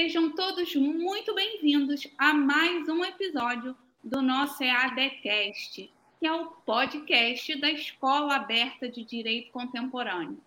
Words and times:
Sejam 0.00 0.30
todos 0.30 0.74
muito 0.76 1.34
bem-vindos 1.34 2.06
a 2.16 2.32
mais 2.32 2.88
um 2.88 3.04
episódio 3.04 3.76
do 4.02 4.22
nosso 4.22 4.64
EADcast, 4.64 5.92
que 6.18 6.26
é 6.26 6.32
o 6.32 6.46
podcast 6.46 7.60
da 7.60 7.70
Escola 7.70 8.36
Aberta 8.36 8.88
de 8.88 9.04
Direito 9.04 9.52
Contemporâneo. 9.52 10.40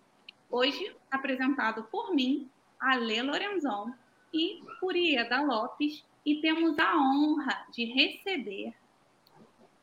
Hoje, 0.50 0.92
apresentado 1.08 1.84
por 1.84 2.12
mim, 2.12 2.50
Alê 2.80 3.22
Lorenzon 3.22 3.92
e 4.32 4.60
por 4.80 4.96
Ieda 4.96 5.40
Lopes, 5.42 6.04
e 6.26 6.40
temos 6.40 6.76
a 6.76 6.96
honra 6.96 7.64
de 7.70 7.84
receber 7.84 8.74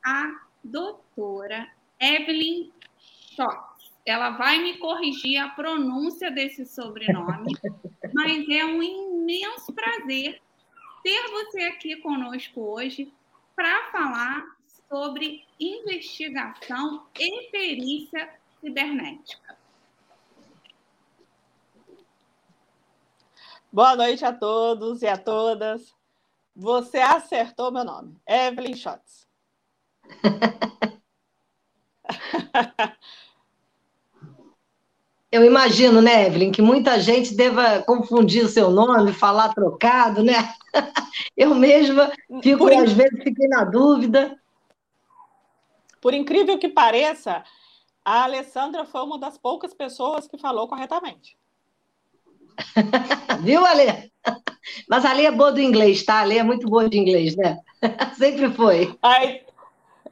a 0.03 0.38
doutora 0.65 1.71
Evelyn 1.97 2.73
Schott 2.99 3.71
ela 4.05 4.31
vai 4.31 4.59
me 4.59 4.77
corrigir 4.77 5.38
a 5.38 5.49
pronúncia 5.49 6.31
desse 6.31 6.65
sobrenome, 6.65 7.55
mas 8.13 8.49
é 8.49 8.65
um 8.65 8.81
imenso 9.21 9.71
prazer 9.73 10.41
ter 11.04 11.29
você 11.29 11.64
aqui 11.64 11.97
conosco 11.97 12.61
hoje 12.61 13.14
para 13.55 13.91
falar 13.91 14.43
sobre 14.89 15.46
investigação 15.59 17.05
e 17.18 17.49
perícia 17.51 18.33
cibernética. 18.60 19.57
Boa 23.71 23.96
noite 23.96 24.25
a 24.25 24.33
todos 24.33 25.01
e 25.01 25.07
a 25.07 25.18
todas. 25.18 25.96
Você 26.54 26.97
acertou 26.97 27.71
meu 27.71 27.85
nome, 27.85 28.19
Evelyn 28.27 28.75
Schotts. 28.75 29.25
Eu 35.31 35.45
imagino, 35.45 36.02
né, 36.02 36.27
Evelyn, 36.27 36.52
que 36.52 36.61
muita 36.61 36.99
gente 36.99 37.33
deva 37.33 37.81
confundir 37.83 38.44
o 38.44 38.49
seu 38.49 38.69
nome, 38.69 39.13
falar 39.13 39.53
trocado, 39.53 40.21
né? 40.21 40.53
Eu 41.38 41.55
mesma 41.55 42.11
fico, 42.43 42.57
Por 42.57 42.73
às 42.73 42.91
vezes, 42.91 43.23
fiquei 43.23 43.47
na 43.47 43.63
dúvida. 43.63 44.38
Por 46.01 46.13
incrível 46.13 46.57
que 46.57 46.67
pareça, 46.67 47.43
a 48.03 48.23
Alessandra 48.23 48.83
foi 48.85 49.01
uma 49.03 49.17
das 49.17 49.38
poucas 49.38 49.73
pessoas 49.73 50.27
que 50.27 50.38
falou 50.38 50.67
corretamente. 50.67 51.38
Viu, 53.41 53.66
Ale? 53.66 54.11
Mas 54.89 55.05
a 55.05 55.11
Ale 55.11 55.25
é 55.25 55.31
boa 55.31 55.51
do 55.51 55.61
inglês, 55.61 56.03
tá? 56.03 56.16
A 56.16 56.21
Ale 56.21 56.39
é 56.39 56.43
muito 56.43 56.67
boa 56.67 56.89
de 56.89 56.97
inglês, 56.97 57.38
né? 57.38 57.57
Sempre 58.17 58.51
foi. 58.51 58.97
Aí, 59.01 59.45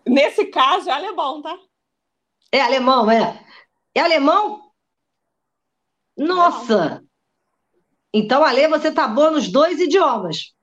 nesse 0.05 0.45
caso, 0.45 0.89
é 0.89 0.93
alemão, 0.93 1.41
tá? 1.41 1.57
É 2.51 2.61
alemão, 2.61 3.11
é. 3.11 3.37
É 3.93 3.99
alemão? 3.99 4.68
Nossa! 6.19 7.01
Então, 8.13 8.43
Ale, 8.43 8.67
você 8.67 8.91
tá 8.91 9.07
boa 9.07 9.31
nos 9.31 9.47
dois 9.49 9.79
idiomas. 9.79 10.53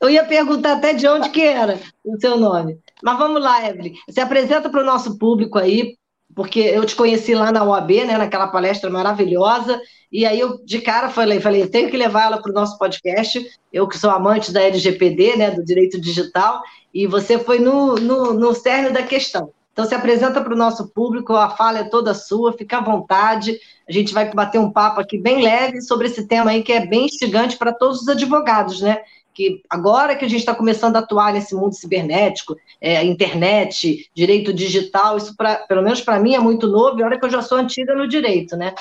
Eu 0.00 0.10
ia 0.10 0.24
perguntar 0.24 0.72
até 0.72 0.92
de 0.92 1.06
onde 1.06 1.28
que 1.30 1.42
era 1.42 1.78
o 2.04 2.18
seu 2.20 2.36
nome. 2.36 2.76
Mas 3.00 3.16
vamos 3.16 3.40
lá, 3.40 3.68
Evelyn. 3.68 3.94
Se 4.10 4.20
apresenta 4.20 4.68
para 4.68 4.82
o 4.82 4.84
nosso 4.84 5.16
público 5.16 5.56
aí, 5.56 5.96
porque 6.34 6.58
eu 6.58 6.84
te 6.84 6.96
conheci 6.96 7.32
lá 7.34 7.52
na 7.52 7.62
UAB, 7.62 8.04
né, 8.04 8.18
naquela 8.18 8.48
palestra 8.48 8.90
maravilhosa, 8.90 9.80
e 10.10 10.26
aí 10.26 10.40
eu 10.40 10.58
de 10.64 10.80
cara 10.80 11.08
falei, 11.08 11.40
falei, 11.40 11.68
tenho 11.68 11.88
que 11.88 11.96
levar 11.96 12.24
ela 12.24 12.42
para 12.42 12.50
o 12.50 12.54
nosso 12.54 12.76
podcast, 12.78 13.46
eu 13.72 13.86
que 13.86 13.96
sou 13.96 14.10
amante 14.10 14.50
da 14.50 14.62
LGPD, 14.62 15.36
né, 15.36 15.52
do 15.52 15.64
direito 15.64 16.00
digital, 16.00 16.60
e 16.92 17.06
você 17.06 17.38
foi 17.38 17.60
no, 17.60 17.94
no, 17.94 18.32
no 18.32 18.54
cerne 18.54 18.90
da 18.90 19.04
questão. 19.04 19.52
Então, 19.72 19.86
se 19.86 19.94
apresenta 19.94 20.40
para 20.42 20.52
o 20.52 20.56
nosso 20.56 20.88
público, 20.88 21.34
a 21.34 21.48
fala 21.48 21.78
é 21.78 21.84
toda 21.84 22.12
sua, 22.12 22.52
fica 22.52 22.76
à 22.76 22.80
vontade. 22.80 23.58
A 23.88 23.92
gente 23.92 24.12
vai 24.12 24.30
bater 24.30 24.58
um 24.58 24.70
papo 24.70 25.00
aqui 25.00 25.16
bem 25.16 25.42
leve 25.42 25.80
sobre 25.80 26.08
esse 26.08 26.26
tema 26.26 26.50
aí 26.50 26.62
que 26.62 26.72
é 26.72 26.86
bem 26.86 27.06
instigante 27.06 27.56
para 27.56 27.72
todos 27.72 28.02
os 28.02 28.08
advogados, 28.08 28.82
né? 28.82 29.02
Que 29.32 29.62
agora 29.70 30.14
que 30.14 30.26
a 30.26 30.28
gente 30.28 30.40
está 30.40 30.54
começando 30.54 30.96
a 30.96 30.98
atuar 30.98 31.32
nesse 31.32 31.54
mundo 31.54 31.72
cibernético, 31.72 32.54
é, 32.78 33.02
internet, 33.02 34.10
direito 34.14 34.52
digital, 34.52 35.16
isso, 35.16 35.34
pra, 35.34 35.56
pelo 35.66 35.82
menos 35.82 36.02
para 36.02 36.20
mim, 36.20 36.34
é 36.34 36.38
muito 36.38 36.66
novo, 36.66 37.00
e 37.00 37.02
olha 37.02 37.18
que 37.18 37.24
eu 37.24 37.30
já 37.30 37.40
sou 37.40 37.56
antiga 37.56 37.94
no 37.94 38.06
direito, 38.06 38.54
né? 38.58 38.74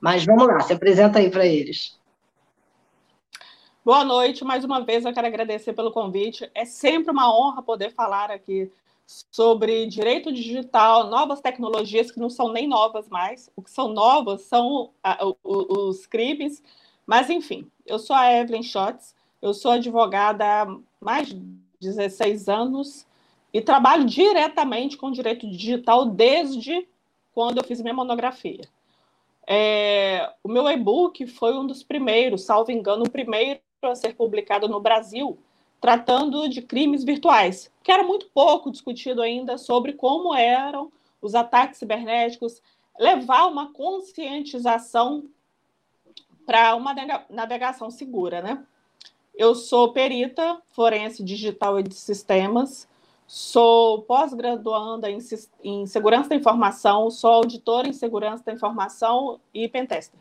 Mas 0.00 0.24
vamos 0.24 0.48
lá, 0.48 0.58
se 0.58 0.72
apresenta 0.72 1.20
aí 1.20 1.30
para 1.30 1.46
eles. 1.46 1.96
Boa 3.84 4.04
noite, 4.04 4.44
mais 4.44 4.64
uma 4.64 4.80
vez 4.80 5.04
eu 5.04 5.12
quero 5.12 5.26
agradecer 5.28 5.72
pelo 5.72 5.92
convite. 5.92 6.50
É 6.52 6.64
sempre 6.64 7.12
uma 7.12 7.32
honra 7.32 7.62
poder 7.62 7.92
falar 7.92 8.28
aqui 8.28 8.68
sobre 9.30 9.86
direito 9.86 10.32
digital, 10.32 11.08
novas 11.08 11.40
tecnologias 11.40 12.10
que 12.10 12.20
não 12.20 12.30
são 12.30 12.52
nem 12.52 12.66
novas 12.66 13.08
mais, 13.08 13.50
o 13.56 13.62
que 13.62 13.70
são 13.70 13.88
novas 13.88 14.42
são 14.42 14.90
os 15.44 16.06
crimes, 16.06 16.62
mas 17.06 17.30
enfim, 17.30 17.70
eu 17.86 17.98
sou 17.98 18.14
a 18.14 18.32
Evelyn 18.32 18.62
Schotts, 18.62 19.14
eu 19.40 19.52
sou 19.52 19.72
advogada 19.72 20.44
há 20.44 20.76
mais 21.00 21.28
de 21.28 21.40
16 21.80 22.48
anos 22.48 23.06
e 23.52 23.60
trabalho 23.60 24.04
diretamente 24.04 24.96
com 24.96 25.10
direito 25.10 25.48
digital 25.50 26.06
desde 26.06 26.86
quando 27.34 27.58
eu 27.58 27.64
fiz 27.64 27.80
minha 27.80 27.94
monografia. 27.94 28.68
É, 29.46 30.32
o 30.42 30.48
meu 30.48 30.68
e-book 30.68 31.26
foi 31.26 31.56
um 31.56 31.66
dos 31.66 31.82
primeiros, 31.82 32.44
salvo 32.44 32.70
engano, 32.70 33.04
o 33.04 33.10
primeiro 33.10 33.60
a 33.82 33.94
ser 33.96 34.14
publicado 34.14 34.68
no 34.68 34.80
Brasil, 34.80 35.36
tratando 35.82 36.48
de 36.48 36.62
crimes 36.62 37.02
virtuais, 37.02 37.68
que 37.82 37.90
era 37.90 38.04
muito 38.04 38.26
pouco 38.26 38.70
discutido 38.70 39.20
ainda 39.20 39.58
sobre 39.58 39.94
como 39.94 40.32
eram 40.32 40.92
os 41.20 41.34
ataques 41.34 41.78
cibernéticos, 41.78 42.62
levar 42.96 43.46
uma 43.46 43.72
conscientização 43.72 45.28
para 46.46 46.76
uma 46.76 46.94
navegação 47.28 47.90
segura, 47.90 48.40
né? 48.40 48.64
Eu 49.34 49.56
sou 49.56 49.92
perita 49.92 50.62
forense 50.70 51.24
digital 51.24 51.80
e 51.80 51.82
de 51.82 51.94
sistemas, 51.94 52.88
sou 53.26 54.02
pós-graduanda 54.02 55.10
em, 55.10 55.18
em, 55.64 55.86
segurança 55.86 56.28
da 56.28 56.36
informação, 56.36 57.10
sou 57.10 57.30
auditora 57.32 57.88
em 57.88 57.92
segurança 57.92 58.44
da 58.44 58.52
informação 58.52 59.40
e 59.52 59.68
pentester. 59.68 60.20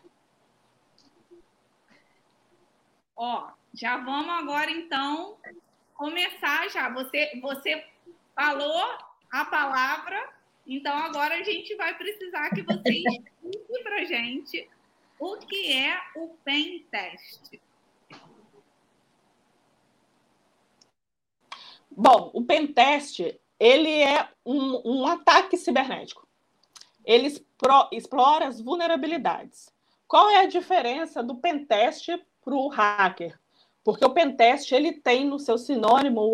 Ó, 3.16 3.52
já 3.74 3.98
vamos 3.98 4.30
agora, 4.30 4.70
então, 4.70 5.38
começar 5.94 6.70
já. 6.70 6.90
Você, 6.90 7.40
você 7.42 7.86
falou 8.36 8.84
a 9.32 9.46
palavra, 9.46 10.30
então 10.68 10.96
agora 10.98 11.36
a 11.36 11.44
gente 11.44 11.76
vai 11.76 11.96
precisar 11.98 12.50
que 12.50 12.62
você 12.64 12.90
explique 13.44 13.84
para 13.84 14.04
gente 14.06 14.70
o 15.20 15.38
que 15.38 15.74
é 15.74 16.00
o 16.16 16.30
pen 16.44 16.86
test. 16.92 17.60
Bom, 21.90 22.32
o 22.34 22.44
pen 22.44 22.68
test 22.68 23.20
ele 23.60 24.02
é 24.02 24.28
um, 24.46 25.02
um 25.02 25.06
ataque 25.06 25.56
cibernético. 25.56 26.28
Ele 27.06 27.28
explora 27.92 28.48
as 28.48 28.60
vulnerabilidades. 28.60 29.72
Qual 30.08 30.30
é 30.30 30.40
a 30.40 30.48
diferença 30.48 31.22
do 31.22 31.36
pen 31.36 31.66
test 31.66 32.10
para 32.44 32.56
o 32.56 32.68
hacker? 32.70 33.41
Porque 33.84 34.06
o 34.06 34.12
pentest 34.12 34.72
ele 34.72 34.94
tem 34.94 35.26
no 35.26 35.40
seu 35.40 35.58
sinônimo 35.58 36.22
o, 36.22 36.34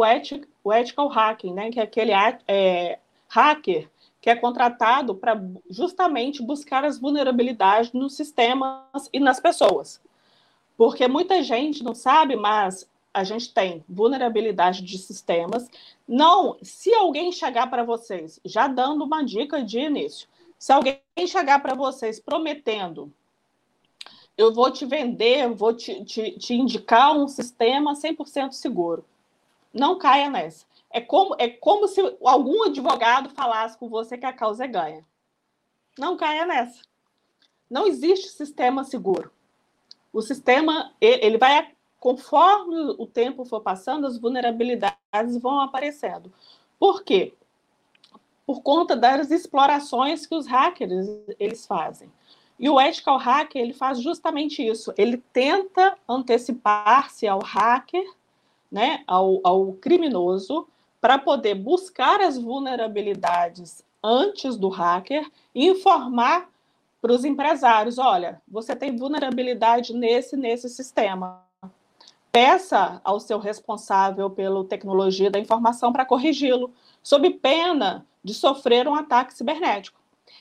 o 0.64 0.74
ethical 0.74 1.08
hacking, 1.08 1.54
né? 1.54 1.72
que 1.72 1.80
é 1.80 1.84
aquele 1.84 2.12
é, 2.48 3.00
hacker 3.30 3.90
que 4.20 4.30
é 4.30 4.36
contratado 4.36 5.16
para 5.16 5.42
justamente 5.70 6.44
buscar 6.44 6.84
as 6.84 7.00
vulnerabilidades 7.00 7.94
nos 7.94 8.16
sistemas 8.16 9.10
e 9.14 9.20
nas 9.20 9.40
pessoas. 9.40 10.02
Porque 10.76 11.08
muita 11.08 11.42
gente 11.42 11.84
não 11.84 11.96
sabe, 11.96 12.36
mas 12.36 12.90
a 13.14 13.24
gente 13.24 13.54
tem 13.54 13.84
vulnerabilidade 13.88 14.82
de 14.82 14.98
sistemas. 14.98 15.70
Não, 16.08 16.58
se 16.62 16.94
alguém 16.94 17.32
chegar 17.32 17.68
para 17.70 17.84
vocês, 17.84 18.40
já 18.44 18.68
dando 18.68 19.04
uma 19.04 19.24
dica 19.24 19.64
de 19.64 19.80
início, 19.80 20.28
se 20.60 20.72
alguém 20.72 21.00
chegar 21.26 21.60
para 21.60 21.74
vocês 21.74 22.20
prometendo 22.20 23.14
eu 24.38 24.54
vou 24.54 24.70
te 24.72 24.86
vender, 24.86 25.50
vou 25.50 25.74
te, 25.74 26.06
te, 26.06 26.32
te 26.38 26.54
indicar 26.54 27.18
um 27.18 27.28
sistema 27.28 27.94
100% 27.94 28.52
seguro. 28.52 29.04
Não 29.74 29.98
caia 29.98 30.30
nessa. 30.30 30.66
É 30.92 31.02
como, 31.02 31.36
é 31.40 31.50
como 31.50 31.88
se 31.88 32.00
algum 32.24 32.64
advogado 32.64 33.30
falasse 33.32 33.78
com 33.78 33.90
você 33.90 34.18
que 34.18 34.26
a 34.26 34.32
causa 34.32 34.66
é 34.66 34.68
ganha. 34.68 35.06
Não 35.98 36.16
caia 36.16 36.46
nessa. 36.46 36.82
Não 37.70 37.88
existe 37.88 38.30
sistema 38.30 38.84
seguro. 38.84 39.32
O 40.14 40.22
sistema, 40.22 40.94
ele 41.02 41.38
vai, 41.38 41.72
conforme 42.00 42.96
o 42.98 43.06
tempo 43.06 43.44
for 43.44 43.62
passando, 43.62 44.08
as 44.08 44.18
vulnerabilidades 44.18 45.38
vão 45.42 45.60
aparecendo. 45.60 46.32
Por 46.80 47.04
quê? 47.04 47.34
Por 48.46 48.62
conta 48.62 48.96
das 48.96 49.32
explorações 49.32 50.26
que 50.26 50.36
os 50.36 50.48
hackers 50.48 51.08
eles 51.38 51.66
fazem. 51.66 52.10
E 52.60 52.70
o 52.70 52.80
ethical 52.80 53.18
hacker 53.18 53.62
ele 53.62 53.74
faz 53.74 54.02
justamente 54.02 54.66
isso. 54.66 54.94
Ele 54.98 55.18
tenta 55.32 55.98
antecipar-se 56.08 57.28
ao 57.28 57.40
hacker, 57.40 58.06
né, 58.72 59.04
ao, 59.08 59.40
ao 59.44 59.74
criminoso, 59.74 60.68
para 61.00 61.18
poder 61.18 61.56
buscar 61.56 62.20
as 62.22 62.38
vulnerabilidades 62.38 63.84
antes 64.04 64.58
do 64.58 64.70
hacker 64.70 65.30
e 65.54 65.68
informar 65.68 66.50
para 67.02 67.14
os 67.14 67.24
empresários: 67.24 67.98
olha, 67.98 68.42
você 68.48 68.76
tem 68.76 68.96
vulnerabilidade 68.96 69.94
nesse, 69.94 70.36
nesse 70.36 70.70
sistema. 70.70 71.44
Peça 72.32 73.02
ao 73.04 73.20
seu 73.20 73.40
responsável 73.40 74.30
pela 74.30 74.64
tecnologia 74.66 75.32
da 75.32 75.40
informação 75.40 75.92
para 75.92 76.06
corrigi-lo, 76.06 76.72
sob 77.02 77.30
pena 77.32 78.06
de 78.24 78.34
sofrer 78.34 78.88
um 78.88 78.96
ataque 78.96 79.34
cibernético. 79.34 79.97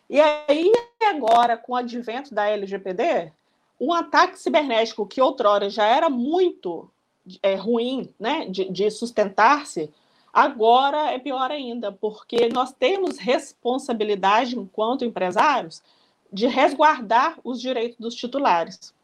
E 0.09 0.21
aí, 0.21 0.73
agora, 1.01 1.57
com 1.57 1.73
o 1.73 1.77
advento 1.77 2.35
da 2.35 2.49
LGPD, 2.49 3.33
um 3.81 3.93
ataque 3.93 4.39
cibernético 4.39 5.07
que 5.07 5.21
outrora 5.21 5.69
já 5.69 5.85
era 5.85 6.09
muito 6.09 6.89
é, 7.43 7.55
ruim 7.55 8.13
né, 8.19 8.47
de, 8.47 8.71
de 8.71 8.91
sustentar-se, 8.91 9.91
agora 10.33 11.13
é 11.13 11.19
pior 11.19 11.51
ainda, 11.51 11.91
porque 11.91 12.49
nós 12.49 12.73
temos 12.73 13.19
responsabilidade, 13.19 14.57
enquanto 14.57 15.05
empresários, 15.05 15.83
de 16.33 16.47
resguardar 16.47 17.39
os 17.43 17.61
direitos 17.61 17.99
dos 17.99 18.15
titulares. 18.15 18.95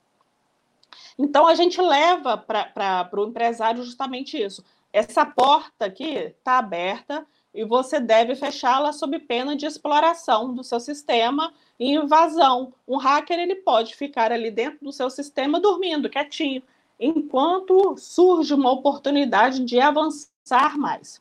Então, 1.19 1.47
a 1.47 1.55
gente 1.55 1.81
leva 1.81 2.37
para 2.37 3.09
o 3.13 3.25
empresário 3.25 3.83
justamente 3.83 4.41
isso. 4.41 4.65
Essa 4.93 5.25
porta 5.25 5.87
aqui 5.87 6.05
está 6.05 6.59
aberta 6.59 7.27
e 7.55 7.65
você 7.65 8.01
deve 8.01 8.35
fechá-la 8.35 8.93
sob 8.93 9.19
pena 9.19 9.55
de 9.55 9.67
exploração 9.67 10.55
do 10.55 10.65
seu 10.65 10.81
sistema 10.81 11.53
e 11.79 11.93
invasão. 11.93 12.73
Um 12.89 12.97
hacker 12.97 13.39
ele 13.39 13.57
pode 13.57 13.95
ficar 13.95 14.33
ali 14.33 14.51
dentro 14.51 14.79
do 14.83 14.93
seu 14.93 15.11
sistema 15.11 15.61
dormindo, 15.61 16.09
quietinho, 16.09 16.63
enquanto 16.99 17.97
surge 17.99 18.55
uma 18.55 18.71
oportunidade 18.71 19.65
de 19.65 19.79
avançar 19.81 20.79
mais. 20.79 21.21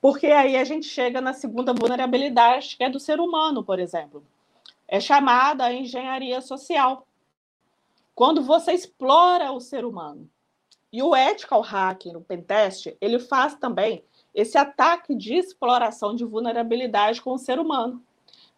Porque 0.00 0.26
aí 0.26 0.56
a 0.56 0.64
gente 0.64 0.86
chega 0.86 1.20
na 1.20 1.32
segunda 1.32 1.72
vulnerabilidade, 1.72 2.76
que 2.76 2.84
é 2.84 2.90
do 2.90 3.00
ser 3.00 3.20
humano, 3.20 3.64
por 3.64 3.78
exemplo. 3.78 4.24
É 4.86 5.00
chamada 5.00 5.64
a 5.64 5.72
engenharia 5.72 6.40
social. 6.40 7.06
Quando 8.14 8.42
você 8.42 8.72
explora 8.72 9.52
o 9.52 9.60
ser 9.60 9.84
humano. 9.84 10.28
E 10.92 11.02
o 11.02 11.16
ethical 11.16 11.62
hacking, 11.62 12.14
o 12.16 12.20
pentest, 12.20 12.94
ele 13.00 13.18
faz 13.18 13.54
também 13.54 14.04
esse 14.34 14.56
ataque 14.56 15.14
de 15.14 15.34
exploração 15.34 16.14
de 16.14 16.24
vulnerabilidade 16.24 17.20
com 17.20 17.32
o 17.32 17.38
ser 17.38 17.58
humano. 17.58 18.02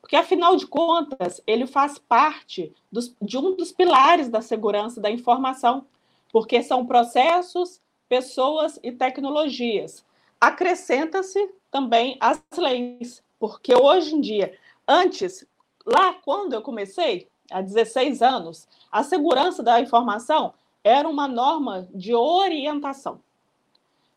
Porque, 0.00 0.17
afinal 0.17 0.55
de 0.56 0.67
contas, 0.67 1.41
ele 1.47 1.67
faz 1.67 1.99
parte 1.99 2.73
dos, 2.93 3.15
de 3.21 3.38
um 3.38 3.56
dos 3.56 3.73
pilares 3.73 4.29
da 4.29 4.43
segurança 4.43 5.00
da 5.00 5.11
informação, 5.11 5.87
porque 6.31 6.62
são 6.62 6.85
processos, 6.85 7.81
pessoas 8.09 8.79
e 8.82 8.93
tecnologias. 8.93 10.05
Acrescenta-se 10.41 11.50
também 11.71 12.17
as 12.21 12.43
leis, 12.56 13.23
porque 13.38 13.75
hoje 13.75 14.15
em 14.15 14.21
dia, 14.21 14.56
antes, 14.87 15.47
lá 15.87 16.12
quando 16.12 16.53
eu 16.53 16.61
comecei, 16.61 17.29
há 17.50 17.62
16 17.62 18.21
anos, 18.21 18.69
a 18.93 19.03
segurança 19.03 19.62
da 19.62 19.81
informação 19.81 20.53
era 20.85 21.09
uma 21.09 21.26
norma 21.26 21.88
de 21.94 22.15
orientação 22.15 23.21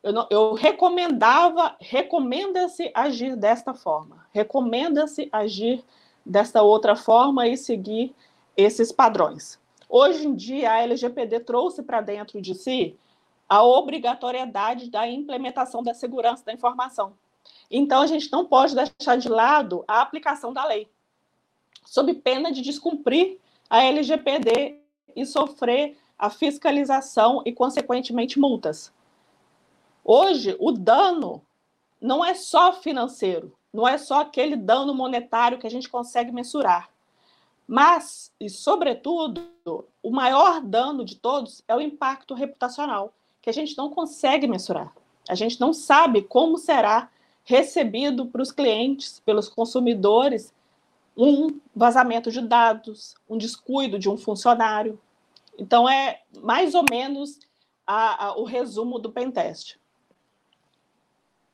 eu, 0.08 0.14
não, 0.14 0.28
eu 0.30 0.54
recomendava, 0.54 1.76
recomenda-se 1.82 2.90
agir 2.94 3.36
desta 3.36 3.74
forma, 3.74 4.26
recomenda-se 4.32 5.28
agir 5.34 5.84
desta 6.26 6.62
outra 6.62 6.96
forma 6.96 7.46
e 7.46 7.58
seguir 7.58 8.16
esses 8.56 8.90
padrões. 8.90 9.60
Hoje 9.90 10.26
em 10.26 10.34
dia, 10.34 10.72
a 10.72 10.82
LGPD 10.82 11.42
trouxe 11.42 11.84
para 11.84 12.00
dentro 12.00 12.42
de 12.42 12.56
si 12.56 12.98
a 13.50 13.64
obrigatoriedade 13.64 14.90
da 14.90 15.06
implementação 15.06 15.84
da 15.84 15.94
segurança 15.94 16.46
da 16.46 16.54
informação. 16.54 17.12
Então, 17.70 18.02
a 18.02 18.08
gente 18.08 18.32
não 18.32 18.46
pode 18.46 18.76
deixar 18.76 19.18
de 19.18 19.28
lado 19.28 19.84
a 19.86 20.02
aplicação 20.02 20.54
da 20.54 20.66
lei, 20.66 20.88
sob 21.86 22.14
pena 22.14 22.50
de 22.50 22.62
descumprir 22.62 23.40
a 23.70 23.84
LGPD 23.84 24.80
e 25.14 25.26
sofrer 25.26 25.98
a 26.18 26.30
fiscalização 26.30 27.42
e, 27.46 27.52
consequentemente, 27.52 28.40
multas. 28.40 28.96
Hoje, 30.10 30.56
o 30.58 30.72
dano 30.72 31.42
não 32.00 32.24
é 32.24 32.34
só 32.34 32.72
financeiro, 32.72 33.54
não 33.74 33.86
é 33.86 33.98
só 33.98 34.22
aquele 34.22 34.56
dano 34.56 34.96
monetário 34.96 35.60
que 35.60 35.68
a 35.68 35.70
gente 35.70 35.90
consegue 35.90 36.32
mensurar. 36.32 36.90
Mas, 37.68 38.32
e 38.40 38.50
sobretudo, 38.50 39.44
o 40.02 40.10
maior 40.10 40.62
dano 40.62 41.04
de 41.04 41.18
todos 41.18 41.62
é 41.68 41.76
o 41.76 41.82
impacto 41.82 42.34
reputacional, 42.34 43.12
que 43.42 43.50
a 43.50 43.54
gente 43.54 43.78
não 43.78 43.90
consegue 43.90 44.48
mensurar. 44.48 44.96
A 45.28 45.36
gente 45.36 45.60
não 45.60 45.74
sabe 45.74 46.22
como 46.22 46.58
será 46.58 47.10
recebido 47.44 48.28
para 48.28 48.42
os 48.42 48.54
clientes, 48.54 49.22
pelos 49.26 49.50
consumidores, 49.50 50.54
um 51.18 51.60
vazamento 51.76 52.32
de 52.32 52.40
dados, 52.40 53.14
um 53.30 53.38
descuido 53.38 54.00
de 54.00 54.10
um 54.10 54.16
funcionário. 54.16 54.98
Então, 55.60 55.90
é 55.90 56.22
mais 56.42 56.76
ou 56.76 56.86
menos 56.90 57.42
a, 57.86 58.28
a, 58.28 58.38
o 58.38 58.46
resumo 58.46 59.00
do 59.00 59.12
pentest. 59.12 59.78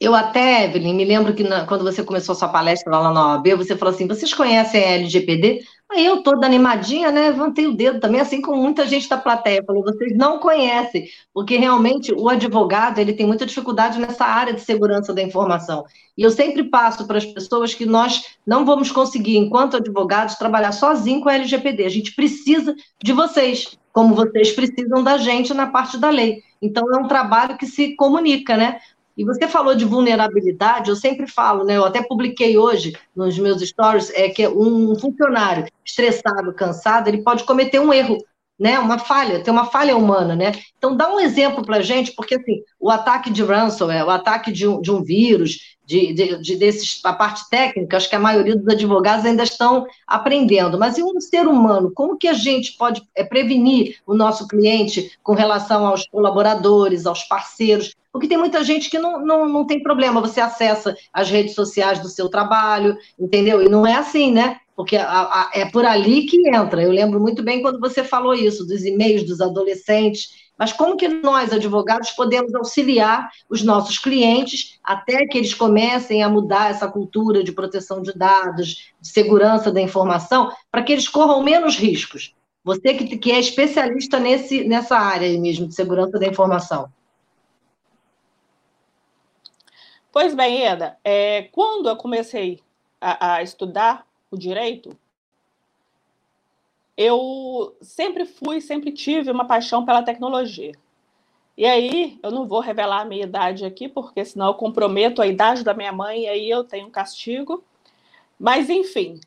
Eu 0.03 0.13
até, 0.13 0.65
Evelyn, 0.65 0.93
me 0.93 1.05
lembro 1.05 1.33
que 1.33 1.45
na, 1.45 1.65
quando 1.65 1.85
você 1.85 2.03
começou 2.03 2.33
a 2.33 2.35
sua 2.35 2.49
palestra 2.49 2.91
lá 2.91 3.09
na 3.13 3.35
OAB, 3.35 3.55
você 3.55 3.77
falou 3.77 3.93
assim: 3.93 4.05
vocês 4.05 4.33
conhecem 4.33 4.83
a 4.83 4.87
LGPD? 4.95 5.63
Aí 5.89 6.05
eu, 6.05 6.21
toda 6.21 6.45
animadinha, 6.45 7.09
né, 7.09 7.29
levantei 7.29 7.67
o 7.67 7.73
dedo 7.73 8.01
também, 8.01 8.19
assim 8.19 8.41
como 8.41 8.61
muita 8.61 8.85
gente 8.85 9.07
da 9.07 9.17
plateia. 9.17 9.63
Falou: 9.65 9.81
vocês 9.81 10.13
não 10.13 10.39
conhecem, 10.39 11.07
porque 11.33 11.55
realmente 11.55 12.13
o 12.13 12.27
advogado 12.27 12.99
ele 12.99 13.13
tem 13.13 13.25
muita 13.25 13.45
dificuldade 13.45 13.97
nessa 13.97 14.25
área 14.25 14.51
de 14.51 14.59
segurança 14.59 15.13
da 15.13 15.21
informação. 15.21 15.85
E 16.17 16.23
eu 16.23 16.31
sempre 16.31 16.65
passo 16.65 17.07
para 17.07 17.17
as 17.17 17.25
pessoas 17.25 17.73
que 17.73 17.85
nós 17.85 18.25
não 18.45 18.65
vamos 18.65 18.91
conseguir, 18.91 19.37
enquanto 19.37 19.77
advogados, 19.77 20.35
trabalhar 20.35 20.73
sozinho 20.73 21.21
com 21.21 21.29
a 21.29 21.35
LGPD. 21.35 21.85
A 21.85 21.89
gente 21.89 22.13
precisa 22.13 22.75
de 23.01 23.13
vocês, 23.13 23.77
como 23.93 24.13
vocês 24.13 24.51
precisam 24.51 25.01
da 25.01 25.17
gente 25.17 25.53
na 25.53 25.67
parte 25.67 25.97
da 25.97 26.09
lei. 26.09 26.43
Então, 26.61 26.83
é 26.93 26.97
um 26.97 27.09
trabalho 27.09 27.57
que 27.57 27.65
se 27.65 27.93
comunica, 27.95 28.55
né? 28.55 28.79
E 29.15 29.23
você 29.23 29.47
falou 29.47 29.75
de 29.75 29.85
vulnerabilidade, 29.85 30.89
eu 30.89 30.95
sempre 30.95 31.27
falo, 31.27 31.63
né? 31.63 31.77
Eu 31.77 31.85
até 31.85 32.01
publiquei 32.01 32.57
hoje 32.57 32.97
nos 33.15 33.37
meus 33.37 33.61
stories, 33.61 34.11
é 34.15 34.29
que 34.29 34.47
um 34.47 34.95
funcionário 34.99 35.67
estressado, 35.85 36.53
cansado, 36.53 37.07
ele 37.07 37.21
pode 37.21 37.43
cometer 37.43 37.79
um 37.79 37.93
erro, 37.93 38.17
né? 38.59 38.79
Uma 38.79 38.99
falha, 38.99 39.41
tem 39.41 39.53
uma 39.53 39.65
falha 39.65 39.97
humana, 39.97 40.35
né? 40.35 40.51
Então 40.77 40.95
dá 40.95 41.13
um 41.13 41.19
exemplo 41.19 41.65
para 41.65 41.81
gente, 41.81 42.11
porque 42.11 42.35
assim, 42.35 42.61
o 42.79 42.89
ataque 42.89 43.29
de 43.29 43.43
ransomware, 43.43 44.05
o 44.05 44.09
ataque 44.09 44.51
de 44.51 44.67
um, 44.67 44.81
de 44.81 44.91
um 44.91 45.03
vírus, 45.03 45.73
de, 45.85 46.13
de, 46.13 46.41
de 46.41 46.55
desses, 46.55 47.01
a 47.03 47.13
parte 47.13 47.49
técnica, 47.49 47.97
acho 47.97 48.09
que 48.09 48.15
a 48.15 48.19
maioria 48.19 48.55
dos 48.55 48.67
advogados 48.67 49.25
ainda 49.25 49.43
estão 49.43 49.85
aprendendo. 50.07 50.79
Mas 50.79 50.97
e 50.97 51.03
um 51.03 51.19
ser 51.19 51.47
humano, 51.47 51.91
como 51.93 52.17
que 52.17 52.27
a 52.27 52.33
gente 52.33 52.77
pode 52.77 53.01
é, 53.15 53.23
prevenir 53.23 53.97
o 54.05 54.13
nosso 54.13 54.47
cliente 54.47 55.11
com 55.21 55.33
relação 55.33 55.85
aos 55.85 56.05
colaboradores, 56.07 57.05
aos 57.05 57.23
parceiros? 57.23 57.93
Porque 58.11 58.27
tem 58.27 58.37
muita 58.37 58.63
gente 58.63 58.89
que 58.89 58.99
não, 58.99 59.25
não, 59.25 59.49
não 59.49 59.65
tem 59.65 59.81
problema, 59.81 60.21
você 60.21 60.39
acessa 60.39 60.95
as 61.11 61.29
redes 61.29 61.55
sociais 61.55 61.99
do 61.99 62.07
seu 62.07 62.29
trabalho, 62.29 62.95
entendeu? 63.19 63.61
E 63.61 63.67
não 63.67 63.85
é 63.85 63.95
assim, 63.95 64.31
né? 64.31 64.59
Porque 64.75 64.97
a, 64.97 65.21
a, 65.21 65.51
é 65.53 65.65
por 65.69 65.85
ali 65.85 66.25
que 66.25 66.49
entra. 66.49 66.81
Eu 66.81 66.91
lembro 66.91 67.19
muito 67.19 67.43
bem 67.43 67.61
quando 67.61 67.79
você 67.79 68.03
falou 68.03 68.33
isso, 68.33 68.65
dos 68.65 68.83
e-mails 68.83 69.23
dos 69.23 69.39
adolescentes 69.39 70.43
mas 70.57 70.71
como 70.71 70.95
que 70.95 71.07
nós, 71.07 71.51
advogados, 71.51 72.11
podemos 72.11 72.53
auxiliar 72.53 73.29
os 73.49 73.63
nossos 73.63 73.97
clientes 73.97 74.79
até 74.83 75.25
que 75.25 75.37
eles 75.37 75.53
comecem 75.53 76.21
a 76.21 76.29
mudar 76.29 76.69
essa 76.69 76.87
cultura 76.87 77.43
de 77.43 77.51
proteção 77.51 78.01
de 78.01 78.13
dados, 78.13 78.93
de 79.01 79.07
segurança 79.07 79.71
da 79.71 79.81
informação, 79.81 80.51
para 80.71 80.83
que 80.83 80.91
eles 80.91 81.09
corram 81.09 81.43
menos 81.43 81.75
riscos? 81.75 82.35
Você 82.63 82.93
que, 82.93 83.17
que 83.17 83.31
é 83.31 83.39
especialista 83.39 84.19
nesse, 84.19 84.63
nessa 84.63 84.95
área 84.95 85.37
mesmo 85.39 85.67
de 85.67 85.75
segurança 85.75 86.17
da 86.17 86.27
informação. 86.27 86.89
Pois 90.11 90.35
bem, 90.35 90.63
Eda, 90.63 90.97
é, 91.03 91.49
quando 91.51 91.89
eu 91.89 91.97
comecei 91.97 92.61
a, 93.01 93.35
a 93.35 93.43
estudar 93.43 94.05
o 94.33 94.37
direito, 94.37 94.97
eu 96.97 97.75
sempre 97.81 98.25
fui, 98.25 98.61
sempre 98.61 98.91
tive 98.91 99.31
uma 99.31 99.45
paixão 99.45 99.85
pela 99.85 100.03
tecnologia. 100.03 100.73
E 101.55 101.65
aí, 101.65 102.19
eu 102.23 102.31
não 102.31 102.47
vou 102.47 102.59
revelar 102.59 103.01
a 103.01 103.05
minha 103.05 103.23
idade 103.23 103.63
aqui, 103.63 103.87
porque 103.87 104.25
senão 104.25 104.47
eu 104.47 104.53
comprometo 104.55 105.21
a 105.21 105.27
idade 105.27 105.63
da 105.63 105.73
minha 105.73 105.91
mãe 105.91 106.23
e 106.23 106.27
aí 106.27 106.49
eu 106.49 106.63
tenho 106.63 106.87
um 106.87 106.91
castigo. 106.91 107.63
Mas, 108.39 108.69
enfim, 108.69 109.19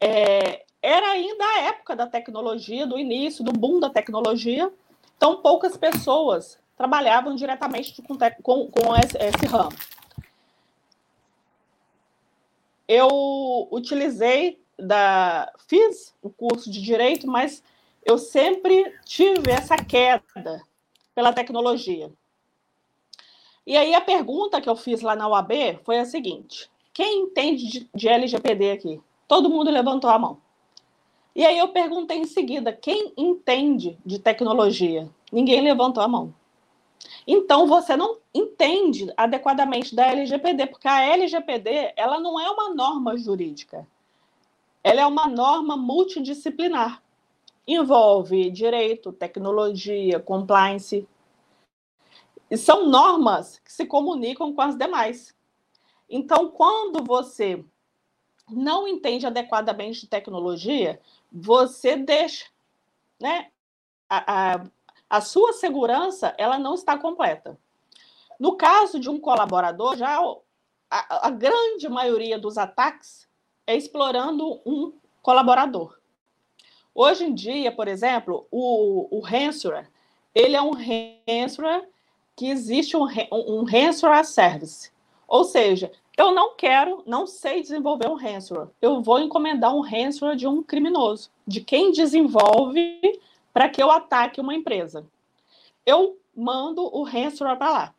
é, 0.00 0.64
era 0.82 1.10
ainda 1.10 1.44
a 1.44 1.60
época 1.64 1.94
da 1.94 2.06
tecnologia, 2.06 2.86
do 2.86 2.98
início, 2.98 3.44
do 3.44 3.52
boom 3.52 3.78
da 3.78 3.90
tecnologia. 3.90 4.72
Então, 5.16 5.42
poucas 5.42 5.76
pessoas 5.76 6.58
trabalhavam 6.76 7.34
diretamente 7.34 8.00
com, 8.00 8.16
com, 8.42 8.70
com 8.70 8.96
esse, 8.96 9.18
esse 9.18 9.46
ramo. 9.46 9.76
Eu 12.92 13.68
utilizei 13.70 14.60
da 14.76 15.48
fiz 15.68 16.12
o 16.20 16.28
curso 16.28 16.68
de 16.68 16.82
direito, 16.82 17.24
mas 17.24 17.62
eu 18.04 18.18
sempre 18.18 18.92
tive 19.04 19.48
essa 19.48 19.76
queda 19.76 20.60
pela 21.14 21.32
tecnologia. 21.32 22.10
E 23.64 23.76
aí 23.76 23.94
a 23.94 24.00
pergunta 24.00 24.60
que 24.60 24.68
eu 24.68 24.74
fiz 24.74 25.02
lá 25.02 25.14
na 25.14 25.28
UAB 25.28 25.78
foi 25.84 26.00
a 26.00 26.04
seguinte: 26.04 26.68
quem 26.92 27.20
entende 27.20 27.88
de, 27.94 28.08
LGPD 28.08 28.72
aqui? 28.72 29.00
Todo 29.28 29.48
mundo 29.48 29.70
levantou 29.70 30.10
a 30.10 30.18
mão. 30.18 30.38
E 31.32 31.46
aí 31.46 31.58
eu 31.58 31.68
perguntei 31.68 32.18
em 32.18 32.26
seguida, 32.26 32.72
quem 32.72 33.12
entende 33.16 33.96
de 34.04 34.18
tecnologia? 34.18 35.08
Ninguém 35.30 35.60
levantou 35.60 36.02
a 36.02 36.08
mão. 36.08 36.34
Então 37.26 37.66
você 37.66 37.96
não 37.96 38.18
entende 38.34 39.12
adequadamente 39.16 39.94
da 39.94 40.06
LGPD, 40.06 40.66
porque 40.66 40.88
a 40.88 41.02
LGPD, 41.02 41.94
ela 41.96 42.18
não 42.20 42.38
é 42.38 42.50
uma 42.50 42.74
norma 42.74 43.16
jurídica. 43.16 43.86
Ela 44.82 45.02
é 45.02 45.06
uma 45.06 45.26
norma 45.26 45.76
multidisciplinar. 45.76 47.02
Envolve 47.66 48.50
direito, 48.50 49.12
tecnologia, 49.12 50.18
compliance. 50.18 51.06
E 52.50 52.56
são 52.56 52.88
normas 52.88 53.58
que 53.60 53.72
se 53.72 53.86
comunicam 53.86 54.52
com 54.52 54.62
as 54.62 54.76
demais. 54.76 55.34
Então, 56.08 56.48
quando 56.48 57.04
você 57.04 57.64
não 58.50 58.88
entende 58.88 59.26
adequadamente 59.26 60.00
de 60.00 60.08
tecnologia, 60.08 61.00
você 61.30 61.96
deixa, 61.96 62.46
né? 63.20 63.50
A, 64.08 64.54
a, 64.54 64.64
a 65.10 65.20
sua 65.20 65.52
segurança 65.52 66.32
ela 66.38 66.56
não 66.56 66.74
está 66.74 66.96
completa. 66.96 67.58
No 68.38 68.56
caso 68.56 69.00
de 69.00 69.10
um 69.10 69.18
colaborador, 69.18 69.96
já 69.96 70.18
a, 70.88 71.26
a 71.26 71.30
grande 71.30 71.88
maioria 71.88 72.38
dos 72.38 72.56
ataques 72.56 73.28
é 73.66 73.76
explorando 73.76 74.60
um 74.64 74.92
colaborador. 75.20 75.98
Hoje 76.94 77.24
em 77.24 77.34
dia, 77.34 77.72
por 77.72 77.88
exemplo, 77.88 78.46
o, 78.50 79.18
o 79.18 79.20
ransomware, 79.20 79.90
ele 80.34 80.56
é 80.56 80.62
um 80.62 80.72
ransomware 80.72 81.88
que 82.36 82.48
existe 82.48 82.96
um, 82.96 83.06
um 83.30 83.64
ransomware 83.64 84.24
service. 84.24 84.90
Ou 85.26 85.44
seja, 85.44 85.92
eu 86.16 86.32
não 86.32 86.56
quero, 86.56 87.02
não 87.06 87.26
sei 87.26 87.60
desenvolver 87.62 88.08
um 88.08 88.14
ransomware. 88.14 88.68
Eu 88.80 89.02
vou 89.02 89.20
encomendar 89.20 89.74
um 89.74 89.80
ransomware 89.80 90.36
de 90.36 90.46
um 90.46 90.62
criminoso, 90.62 91.30
de 91.46 91.60
quem 91.60 91.92
desenvolve 91.92 93.20
para 93.52 93.68
que 93.68 93.82
eu 93.82 93.90
ataque 93.90 94.40
uma 94.40 94.54
empresa. 94.54 95.06
Eu 95.84 96.18
mando 96.34 96.82
o 96.82 97.02
ransomware 97.02 97.58
para 97.58 97.70
lá. 97.70 97.94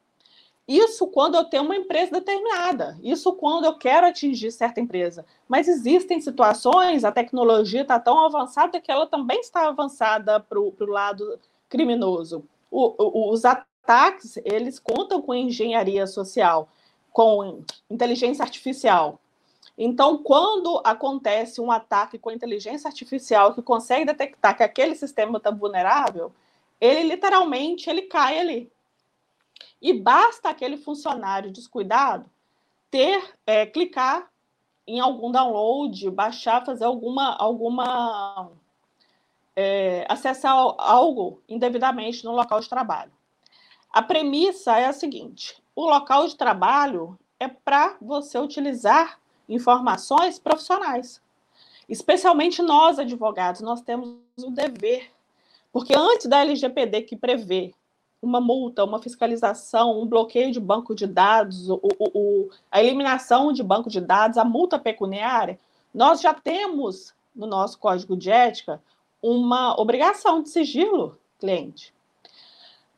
Isso 0.68 1.08
quando 1.08 1.36
eu 1.36 1.46
tenho 1.46 1.64
uma 1.64 1.76
empresa 1.76 2.12
determinada. 2.12 2.98
Isso 3.04 3.34
quando 3.34 3.66
eu 3.66 3.78
quero 3.78 4.08
atingir 4.08 4.52
certa 4.52 4.80
empresa. 4.80 5.26
Mas 5.48 5.68
existem 5.68 6.22
situações, 6.22 7.04
a 7.04 7.12
tecnologia 7.12 7.82
está 7.82 8.00
tão 8.00 8.24
avançada 8.24 8.80
que 8.80 8.92
ela 8.92 9.06
também 9.06 9.40
está 9.42 9.68
avançada 9.68 10.40
para 10.40 10.60
o 10.60 10.74
lado 10.80 11.40
criminoso. 11.68 12.46
O, 12.70 12.96
o, 12.98 13.34
os 13.34 13.44
ataques, 13.44 14.38
eles 14.46 14.80
contam 14.80 15.22
com 15.22 15.34
engenharia 15.34 16.08
social 16.08 16.70
com 17.12 17.64
inteligência 17.90 18.44
artificial. 18.44 19.20
Então, 19.78 20.18
quando 20.18 20.82
acontece 20.84 21.62
um 21.62 21.72
ataque 21.72 22.18
com 22.18 22.32
inteligência 22.32 22.88
artificial 22.88 23.54
que 23.54 23.62
consegue 23.62 24.06
detectar 24.06 24.56
que 24.56 24.64
aquele 24.64 24.96
sistema 24.96 25.38
está 25.38 25.50
vulnerável, 25.50 26.32
ele 26.80 27.04
literalmente 27.04 27.90
ele 27.90 28.04
cai 28.04 28.40
ali. 28.40 28.72
E 29.82 29.94
basta 29.94 30.50
aquele 30.50 30.78
funcionário 30.78 31.52
descuidado 31.52 32.30
ter 32.90 33.34
é, 33.46 33.66
clicar 33.66 34.30
em 34.86 35.00
algum 35.00 35.32
download, 35.32 36.10
baixar, 36.12 36.66
fazer 36.66 36.84
alguma 36.84 37.36
alguma 37.38 38.52
é, 39.56 40.06
acessar 40.10 40.54
algo 40.78 41.42
indevidamente 41.48 42.26
no 42.26 42.32
local 42.34 42.60
de 42.60 42.70
trabalho. 42.70 43.12
A 43.92 44.02
premissa 44.02 44.78
é 44.78 44.86
a 44.86 44.94
seguinte: 44.94 45.62
o 45.76 45.86
local 45.86 46.28
de 46.28 46.36
trabalho 46.36 47.18
é 47.40 47.48
para 47.48 47.98
você 48.02 48.38
utilizar 48.38 49.21
informações 49.48 50.40
profissionais. 50.40 51.22
Especialmente 51.88 52.62
nós, 52.62 53.00
advogados, 53.00 53.62
nós 53.62 53.82
temos 53.82 54.18
o 54.38 54.52
dever, 54.52 55.12
porque 55.72 55.94
antes 55.96 56.28
da 56.28 56.40
LGPD 56.40 57.02
que 57.04 57.16
prevê 57.16 57.74
uma 58.22 58.40
multa, 58.40 58.84
uma 58.84 59.02
fiscalização, 59.02 60.00
um 60.00 60.06
bloqueio 60.06 60.52
de 60.52 60.60
banco 60.60 60.94
de 60.94 61.08
dados, 61.08 61.70
o, 61.70 61.80
o, 61.84 62.12
o, 62.14 62.50
a 62.72 62.82
eliminação 62.82 63.52
de 63.52 63.64
banco 63.64 63.90
de 63.90 64.00
dados, 64.00 64.38
a 64.38 64.46
multa 64.46 64.78
pecuniária, 64.78 65.60
nós 65.94 66.22
já 66.22 66.34
temos 66.34 67.14
no 67.36 67.48
nosso 67.48 67.80
código 67.80 68.16
de 68.16 68.30
ética 68.30 68.82
uma 69.22 69.80
obrigação 69.80 70.42
de 70.42 70.50
sigilo 70.50 71.18
cliente. 71.40 71.94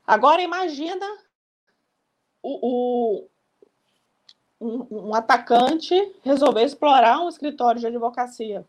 Agora 0.06 0.42
imagina 0.42 1.06
o, 2.42 3.26
um, 4.64 5.10
um, 5.10 5.16
atacante 5.16 5.94
resolver 6.24 6.64
explorar 6.64 7.20
um 7.20 7.28
escritório 7.28 7.82
de 7.82 7.88
advocacia. 7.88 8.66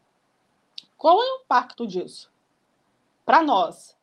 Qual 0.98 1.22
é 1.22 1.24
o 1.24 1.36
impacto 1.42 1.86
disso? 1.86 2.30
Para 3.24 3.42
nós. 3.42 3.96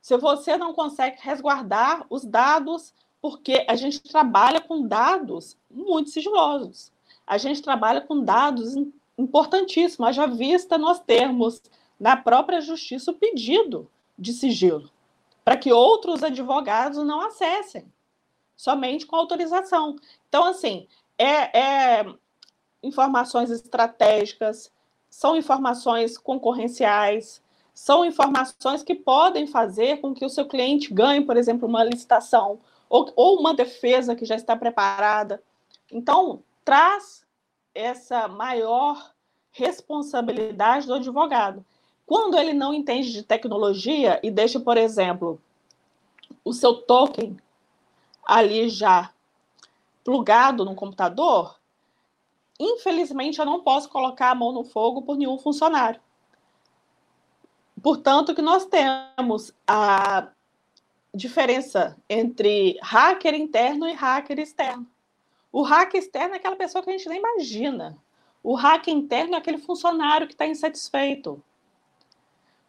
Se 0.00 0.16
você 0.16 0.56
não 0.56 0.72
consegue 0.72 1.18
resguardar 1.20 2.06
os 2.08 2.24
dados, 2.24 2.94
porque 3.20 3.66
a 3.68 3.74
gente 3.74 4.00
trabalha 4.00 4.60
com 4.60 4.86
dados 4.86 5.56
muito 5.68 6.10
sigilosos. 6.10 6.92
A 7.26 7.36
gente 7.36 7.60
trabalha 7.60 8.00
com 8.00 8.22
dados 8.22 8.74
importantíssimos. 9.18 10.14
Já 10.14 10.26
vista 10.26 10.78
nós 10.78 11.00
termos 11.00 11.60
na 11.98 12.16
própria 12.16 12.60
justiça 12.60 13.10
o 13.10 13.14
pedido 13.14 13.90
de 14.16 14.32
sigilo, 14.32 14.88
para 15.44 15.56
que 15.56 15.72
outros 15.72 16.22
advogados 16.22 17.04
não 17.04 17.20
acessem 17.20 17.84
somente 18.58 19.06
com 19.06 19.14
autorização. 19.14 19.94
Então, 20.28 20.44
assim, 20.44 20.88
é, 21.16 21.58
é 21.58 22.14
informações 22.82 23.50
estratégicas, 23.50 24.70
são 25.08 25.36
informações 25.36 26.18
concorrenciais, 26.18 27.40
são 27.72 28.04
informações 28.04 28.82
que 28.82 28.96
podem 28.96 29.46
fazer 29.46 30.00
com 30.00 30.12
que 30.12 30.24
o 30.24 30.28
seu 30.28 30.46
cliente 30.46 30.92
ganhe, 30.92 31.24
por 31.24 31.36
exemplo, 31.36 31.68
uma 31.68 31.84
licitação 31.84 32.58
ou, 32.90 33.10
ou 33.14 33.38
uma 33.38 33.54
defesa 33.54 34.16
que 34.16 34.24
já 34.24 34.34
está 34.34 34.56
preparada. 34.56 35.40
Então, 35.90 36.42
traz 36.64 37.24
essa 37.72 38.26
maior 38.26 39.12
responsabilidade 39.52 40.86
do 40.86 40.94
advogado. 40.94 41.64
Quando 42.04 42.36
ele 42.36 42.52
não 42.52 42.74
entende 42.74 43.12
de 43.12 43.22
tecnologia 43.22 44.18
e 44.22 44.30
deixa, 44.30 44.58
por 44.58 44.76
exemplo, 44.76 45.40
o 46.44 46.52
seu 46.52 46.74
token 46.74 47.36
ali 48.28 48.68
já 48.68 49.10
plugado 50.04 50.62
no 50.62 50.74
computador, 50.74 51.58
infelizmente 52.60 53.38
eu 53.38 53.46
não 53.46 53.62
posso 53.62 53.88
colocar 53.88 54.30
a 54.30 54.34
mão 54.34 54.52
no 54.52 54.64
fogo 54.64 55.00
por 55.00 55.16
nenhum 55.16 55.38
funcionário. 55.38 56.00
Portanto, 57.82 58.34
que 58.34 58.42
nós 58.42 58.66
temos 58.66 59.54
a 59.66 60.28
diferença 61.14 61.96
entre 62.08 62.78
hacker 62.82 63.34
interno 63.34 63.88
e 63.88 63.92
hacker 63.92 64.38
externo. 64.38 64.86
O 65.50 65.62
hacker 65.62 66.00
externo 66.00 66.34
é 66.34 66.36
aquela 66.36 66.56
pessoa 66.56 66.82
que 66.82 66.90
a 66.90 66.92
gente 66.92 67.08
nem 67.08 67.18
imagina. 67.18 67.96
O 68.42 68.54
hacker 68.54 68.92
interno 68.92 69.34
é 69.36 69.38
aquele 69.38 69.58
funcionário 69.58 70.26
que 70.26 70.34
está 70.34 70.46
insatisfeito. 70.46 71.42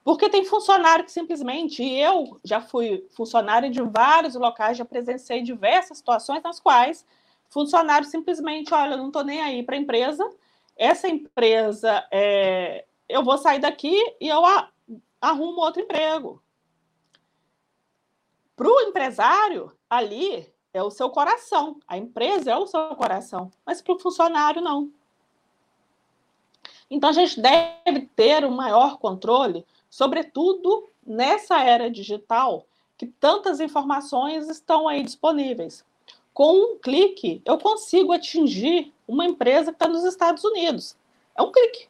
Porque 0.10 0.28
tem 0.28 0.44
funcionário 0.44 1.06
que 1.06 1.12
simplesmente, 1.12 1.84
e 1.84 2.02
eu 2.02 2.40
já 2.44 2.60
fui 2.60 3.08
funcionário 3.12 3.70
de 3.70 3.80
vários 3.80 4.34
locais, 4.34 4.76
já 4.76 4.84
presenciei 4.84 5.44
diversas 5.44 6.00
situações 6.00 6.42
nas 6.42 6.60
quais 6.60 7.06
funcionário 7.48 8.08
simplesmente, 8.08 8.74
olha, 8.74 8.94
eu 8.94 8.98
não 8.98 9.10
estou 9.10 9.24
nem 9.24 9.40
aí 9.40 9.62
para 9.62 9.76
a 9.76 9.78
empresa, 9.78 10.28
essa 10.76 11.08
empresa, 11.08 12.08
é, 12.10 12.86
eu 13.08 13.24
vou 13.24 13.38
sair 13.38 13.60
daqui 13.60 13.96
e 14.20 14.28
eu 14.28 14.42
arrumo 15.22 15.62
outro 15.62 15.84
emprego. 15.84 16.42
Para 18.56 18.68
o 18.68 18.82
empresário, 18.82 19.72
ali 19.88 20.52
é 20.74 20.82
o 20.82 20.90
seu 20.90 21.12
coração, 21.12 21.80
a 21.88 22.00
empresa 22.00 22.50
é 22.50 22.58
o 22.58 22.66
seu 22.66 22.96
coração, 22.96 23.52
mas 23.64 23.80
para 23.80 23.94
o 23.94 24.00
funcionário, 24.00 24.60
não. 24.60 24.92
Então, 26.90 27.12
a 27.12 27.14
gente 27.14 27.40
deve 27.40 28.08
ter 28.16 28.44
um 28.44 28.50
maior 28.50 28.98
controle 28.98 29.64
sobretudo 29.90 30.90
nessa 31.06 31.62
era 31.64 31.90
digital, 31.90 32.66
que 32.98 33.08
tantas 33.08 33.60
informações 33.60 34.48
estão 34.48 34.88
aí 34.88 35.04
disponíveis. 35.04 35.86
Com 36.34 36.74
um 36.74 36.78
clique, 36.78 37.42
eu 37.46 37.58
consigo 37.58 38.14
atingir 38.14 38.94
uma 39.08 39.26
empresa 39.26 39.72
que 39.72 39.76
está 39.76 39.88
nos 39.88 40.04
Estados 40.04 40.44
Unidos. 40.44 40.96
É 41.36 41.42
um 41.42 41.52
clique. 41.52 41.88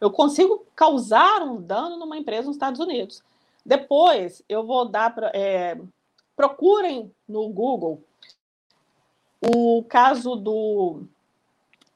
Eu 0.00 0.10
consigo 0.10 0.66
causar 0.74 1.42
um 1.42 1.60
dano 1.60 1.96
numa 1.96 2.18
empresa 2.18 2.48
nos 2.48 2.56
Estados 2.56 2.80
Unidos. 2.80 3.22
Depois, 3.64 4.42
eu 4.48 4.64
vou 4.64 4.86
dar. 4.86 5.14
É, 5.34 5.78
procurem 6.34 7.10
no 7.26 7.48
Google 7.48 8.02
o 9.40 9.84
caso 9.84 10.34
do 10.36 11.02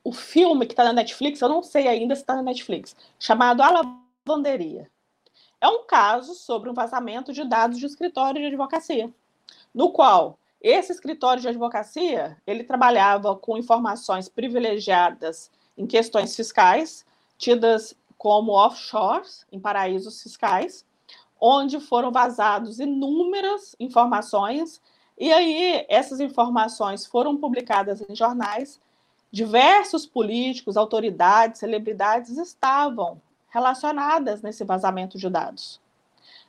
o 0.03 0.13
filme 0.13 0.67
que 0.67 0.73
está 0.73 0.85
na 0.85 0.95
Netflix, 0.95 1.41
eu 1.41 1.49
não 1.49 1.63
sei 1.63 1.87
ainda 1.87 2.15
se 2.15 2.23
está 2.23 2.35
na 2.35 2.43
Netflix, 2.43 2.97
chamado 3.19 3.63
A 3.63 3.71
Lavanderia 4.27 4.91
é 5.61 5.69
um 5.69 5.85
caso 5.85 6.35
sobre 6.35 6.71
um 6.71 6.75
vazamento 6.75 7.33
de 7.33 7.45
dados 7.45 7.79
de 7.79 7.87
escritório 7.87 8.41
de 8.41 8.47
advocacia, 8.47 9.13
no 9.75 9.93
qual 9.93 10.39
esse 10.61 10.93
escritório 10.93 11.41
de 11.41 11.49
advocacia 11.49 12.37
ele 12.47 12.65
trabalhava 12.65 13.37
com 13.37 13.57
informações 13.57 14.29
privilegiadas 14.29 15.51
em 15.77 15.87
questões 15.87 16.35
fiscais, 16.35 17.05
tidas 17.39 17.95
como 18.19 18.53
offshores, 18.53 19.47
em 19.51 19.59
paraísos 19.59 20.23
fiscais, 20.23 20.85
onde 21.41 21.81
foram 21.81 22.13
vazados 22.13 22.79
inúmeras 22.79 23.75
informações, 23.81 24.81
e 25.19 25.33
aí 25.33 25.87
essas 25.89 26.21
informações 26.21 27.07
foram 27.07 27.37
publicadas 27.37 28.03
em 28.07 28.15
jornais. 28.15 28.81
Diversos 29.33 30.05
políticos, 30.05 30.77
autoridades, 30.77 31.61
celebridades 31.61 32.37
estavam 32.37 33.21
relacionadas 33.51 34.43
nesse 34.43 34.65
vazamento 34.65 35.19
de 35.19 35.29
dados. 35.29 35.81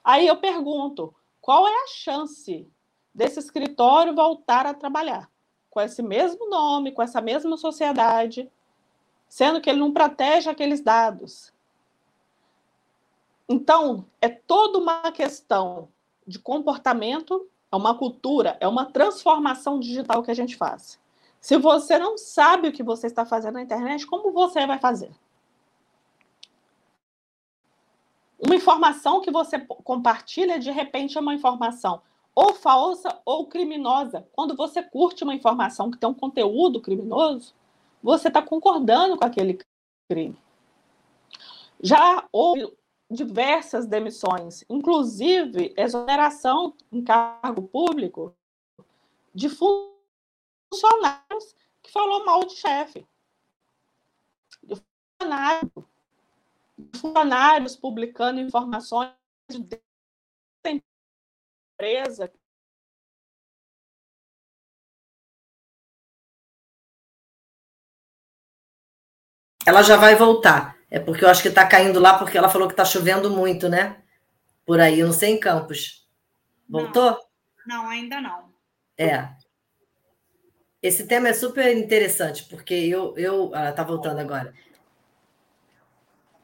Aí 0.04 0.28
eu 0.28 0.38
pergunto: 0.38 1.14
qual 1.42 1.68
é 1.68 1.84
a 1.84 1.88
chance 1.88 2.68
desse 3.14 3.40
escritório 3.40 4.16
voltar 4.16 4.66
a 4.66 4.74
trabalhar 4.74 5.30
com 5.70 5.82
esse 5.82 6.02
mesmo 6.02 6.50
nome, 6.50 6.92
com 6.92 7.02
essa 7.02 7.22
mesma 7.22 7.58
sociedade, 7.58 8.50
sendo 9.28 9.60
que 9.60 9.70
ele 9.70 9.80
não 9.80 9.92
protege 9.92 10.50
aqueles 10.50 10.82
dados? 10.82 11.54
Então, 13.50 14.06
é 14.22 14.30
toda 14.30 14.78
uma 14.78 15.12
questão 15.12 15.90
de 16.26 16.40
comportamento, 16.40 17.50
é 17.72 17.76
uma 17.76 17.98
cultura, 17.98 18.56
é 18.60 18.68
uma 18.68 18.86
transformação 18.86 19.80
digital 19.80 20.24
que 20.24 20.32
a 20.32 20.36
gente 20.36 20.56
faz. 20.56 21.00
Se 21.40 21.58
você 21.58 21.98
não 21.98 22.18
sabe 22.18 22.68
o 22.68 22.72
que 22.72 22.84
você 22.84 23.08
está 23.08 23.26
fazendo 23.26 23.56
na 23.56 23.62
internet, 23.62 24.06
como 24.06 24.32
você 24.32 24.66
vai 24.66 24.78
fazer? 24.78 25.12
Uma 28.42 28.56
informação 28.56 29.22
que 29.22 29.30
você 29.30 29.60
compartilha, 29.60 30.58
de 30.58 30.72
repente, 30.72 31.18
é 31.18 31.22
uma 31.22 31.36
informação 31.36 32.02
ou 32.34 32.56
falsa 32.56 33.22
ou 33.24 33.46
criminosa. 33.46 34.28
Quando 34.32 34.56
você 34.56 34.82
curte 34.82 35.24
uma 35.24 35.36
informação 35.36 35.92
que 35.92 35.98
tem 35.98 36.10
um 36.10 36.14
conteúdo 36.14 36.82
criminoso, 36.82 37.54
você 38.02 38.30
está 38.30 38.42
concordando 38.42 39.16
com 39.16 39.26
aquele 39.26 39.60
crime. 40.10 40.36
Já 41.84 42.28
houve 42.32 42.76
diversas 43.10 43.86
demissões, 43.86 44.64
inclusive 44.70 45.74
exoneração 45.78 46.74
em 46.92 47.04
cargo 47.04 47.68
público 47.68 48.34
de 49.36 49.50
funcionários 49.50 51.56
que 51.84 51.92
falou 51.92 52.26
mal 52.26 52.44
de 52.46 52.56
chefe. 52.56 53.06
De 54.64 54.82
funcionário, 55.20 55.91
funcionários 56.96 57.76
publicando 57.76 58.40
informações 58.40 59.14
de 59.50 59.82
empresa 61.80 62.32
Ela 69.66 69.84
já 69.84 69.96
vai 69.96 70.16
voltar. 70.16 70.76
É 70.90 71.00
porque 71.00 71.24
eu 71.24 71.30
acho 71.30 71.42
que 71.42 71.48
está 71.48 71.66
caindo 71.66 72.00
lá 72.00 72.18
porque 72.18 72.38
ela 72.38 72.50
falou 72.50 72.68
que 72.68 72.74
está 72.74 72.84
chovendo 72.84 73.30
muito, 73.30 73.70
né? 73.70 74.02
Por 74.66 74.80
aí, 74.80 75.00
eu 75.00 75.08
não 75.08 75.14
sei 75.14 75.32
em 75.32 75.40
Campos. 75.40 76.08
Voltou? 76.68 77.18
Não, 77.66 77.84
não 77.84 77.90
ainda 77.90 78.20
não. 78.20 78.52
É. 78.98 79.30
Esse 80.82 81.06
tema 81.08 81.30
é 81.30 81.34
super 81.34 81.76
interessante, 81.78 82.44
porque 82.46 82.74
eu. 82.74 83.16
eu 83.18 83.52
ah, 83.54 83.72
tá 83.72 83.84
voltando 83.84 84.20
agora. 84.20 84.54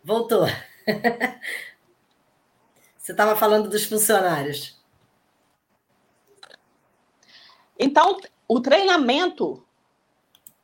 Voltou. 0.07 0.45
Você 2.97 3.11
estava 3.11 3.35
falando 3.35 3.69
dos 3.69 3.83
funcionários. 3.83 4.81
Então, 7.77 8.17
o 8.47 8.61
treinamento 8.61 9.67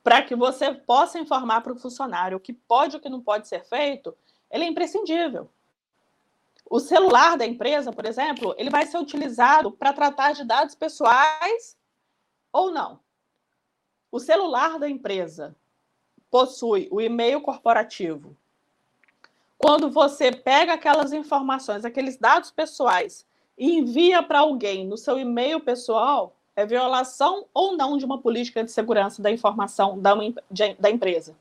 para 0.02 0.22
que 0.22 0.34
você 0.34 0.74
possa 0.74 1.20
informar 1.20 1.60
para 1.60 1.74
o 1.74 1.78
funcionário 1.78 2.38
o 2.38 2.40
que 2.40 2.54
pode 2.54 2.96
e 2.96 2.98
o 2.98 3.02
que 3.02 3.10
não 3.10 3.20
pode 3.20 3.50
ser 3.50 3.66
feito, 3.66 4.16
ele 4.50 4.64
é 4.64 4.68
imprescindível. 4.68 5.50
O 6.70 6.80
celular 6.80 7.38
da 7.38 7.46
empresa, 7.46 7.92
por 7.92 8.06
exemplo, 8.06 8.56
ele 8.58 8.70
vai 8.70 8.86
ser 8.86 8.98
utilizado 8.98 9.74
para 9.74 9.92
tratar 9.92 10.32
de 10.32 10.46
dados 10.46 10.74
pessoais 10.74 11.78
ou 12.50 12.72
não. 12.72 12.98
O 14.10 14.22
celular 14.22 14.80
da 14.80 14.90
empresa 14.90 15.54
possui 16.32 16.88
o 16.90 17.02
e-mail 17.02 17.42
corporativo. 17.42 18.38
Quando 19.64 19.90
você 19.90 20.30
pega 20.30 20.74
aquelas 20.74 21.14
informações, 21.14 21.86
aqueles 21.86 22.18
dados 22.18 22.52
pessoais 22.52 23.26
e 23.58 23.78
envia 23.78 24.22
para 24.22 24.40
alguém 24.40 24.86
no 24.86 24.98
seu 24.98 25.18
e-mail 25.18 25.62
pessoal, 25.62 26.36
é 26.54 26.66
violação 26.66 27.46
ou 27.54 27.78
não 27.78 27.98
de 27.98 28.04
uma 28.04 28.18
política 28.18 28.62
de 28.62 28.70
segurança 28.74 29.22
da 29.22 29.32
informação 29.32 29.98
da, 30.02 30.16
de, 30.52 30.74
da 30.74 30.90
empresa. 30.90 31.34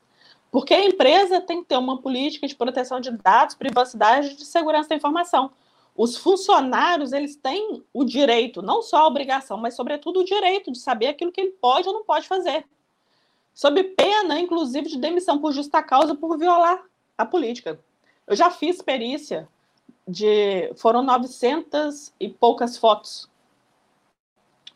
Porque 0.49 0.73
a 0.73 0.85
empresa 0.85 1.41
tem 1.41 1.61
que 1.61 1.67
ter 1.67 1.75
uma 1.75 2.01
política 2.01 2.47
de 2.47 2.55
proteção 2.55 3.01
de 3.01 3.11
dados, 3.11 3.55
privacidade 3.55 4.29
e 4.29 4.35
de 4.37 4.45
segurança 4.45 4.87
da 4.87 4.95
informação. 4.95 5.51
Os 5.93 6.15
funcionários, 6.15 7.11
eles 7.11 7.35
têm 7.35 7.83
o 7.93 8.05
direito, 8.05 8.61
não 8.61 8.81
só 8.81 8.99
a 8.99 9.07
obrigação, 9.07 9.57
mas 9.57 9.75
sobretudo 9.75 10.21
o 10.21 10.25
direito 10.25 10.71
de 10.71 10.79
saber 10.79 11.07
aquilo 11.07 11.29
que 11.29 11.41
ele 11.41 11.57
pode 11.59 11.89
ou 11.89 11.93
não 11.93 12.05
pode 12.05 12.25
fazer. 12.25 12.65
Sob 13.53 13.83
pena, 13.83 14.39
inclusive, 14.39 14.87
de 14.87 14.97
demissão 14.97 15.39
por 15.39 15.51
justa 15.51 15.83
causa 15.83 16.15
por 16.15 16.37
violar 16.37 16.81
a 17.17 17.25
política. 17.25 17.77
Eu 18.27 18.35
já 18.35 18.49
fiz 18.49 18.81
perícia 18.81 19.47
de. 20.07 20.73
Foram 20.75 21.03
900 21.03 22.13
e 22.19 22.29
poucas 22.29 22.77
fotos 22.77 23.29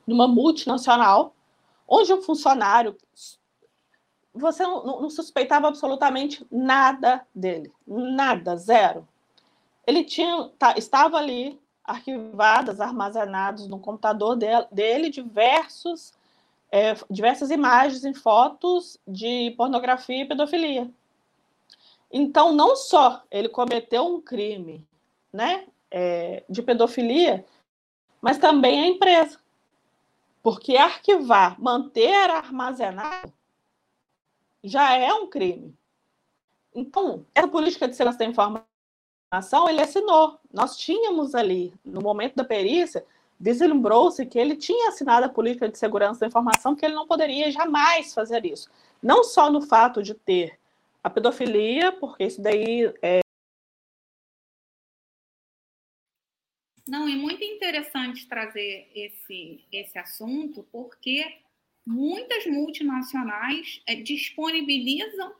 numa 0.05 0.27
multinacional, 0.27 1.36
onde 1.88 2.13
um 2.13 2.21
funcionário 2.21 2.95
você 4.38 4.63
não, 4.63 5.01
não, 5.01 5.10
suspeitava 5.10 5.67
absolutamente 5.67 6.45
nada 6.51 7.25
dele, 7.33 7.71
nada, 7.86 8.55
zero. 8.55 9.07
Ele 9.86 10.03
tinha, 10.03 10.49
tá, 10.57 10.75
estava 10.77 11.17
ali 11.17 11.60
arquivadas, 11.83 12.81
armazenados 12.81 13.67
no 13.67 13.79
computador 13.79 14.36
dele, 14.36 14.67
dele 14.71 15.10
diversos, 15.10 16.13
é, 16.71 16.95
diversas 17.10 17.49
imagens 17.49 18.03
e 18.03 18.13
fotos 18.13 18.99
de 19.07 19.53
pornografia 19.57 20.23
e 20.23 20.27
pedofilia. 20.27 20.91
Então, 22.12 22.54
não 22.54 22.76
só 22.76 23.24
ele 23.30 23.50
cometeu 23.50 24.06
um 24.06 24.22
crime 24.22 24.88
né, 25.32 25.67
é, 25.91 26.43
de 26.50 26.62
pedofilia, 26.62 27.46
mas 28.22 28.38
também 28.38 28.80
a 28.80 28.88
empresa. 28.88 29.39
Porque 30.41 30.78
arquivar, 30.78 31.60
manter 31.60 32.30
armazenado, 32.30 33.34
já 34.63 34.96
é 34.98 35.13
um 35.13 35.28
crime. 35.28 35.76
Então, 36.74 37.26
essa 37.34 37.48
política 37.48 37.88
de 37.88 37.96
segurança 37.96 38.20
da 38.20 38.26
informação, 38.26 39.67
ele 39.67 39.82
assinou. 39.82 40.39
Nós 40.54 40.78
tínhamos 40.78 41.36
ali, 41.36 41.74
no 41.84 42.02
momento 42.02 42.36
da 42.36 42.43
perícia, 42.43 43.06
vislumbrou-se 43.39 44.26
que 44.26 44.39
ele 44.39 44.56
tinha 44.56 44.89
assinado 44.89 45.26
a 45.26 45.30
política 45.30 45.67
de 45.70 45.78
segurança 45.78 46.22
da 46.22 46.28
informação, 46.28 46.76
que 46.76 46.86
ele 46.86 46.96
não 46.96 47.08
poderia 47.08 47.52
jamais 47.52 48.13
fazer 48.13 48.46
isso. 48.46 48.70
Não 49.02 49.24
só 49.24 49.50
no 49.52 49.62
fato 49.62 50.02
de 50.02 50.13
ter 50.13 50.60
a 51.03 51.10
pedofilia, 51.10 51.91
porque 51.91 52.25
isso 52.25 52.41
daí 52.41 52.93
é, 53.01 53.21
Não, 56.88 57.07
e 57.10 57.15
muito 57.15 57.43
interessante 57.43 58.27
trazer 58.27 58.89
esse, 58.95 59.65
esse 59.71 59.99
assunto, 59.99 60.65
porque 60.71 61.25
muitas 61.86 62.45
multinacionais 62.45 63.81
é, 63.86 63.95
disponibilizam 63.95 65.33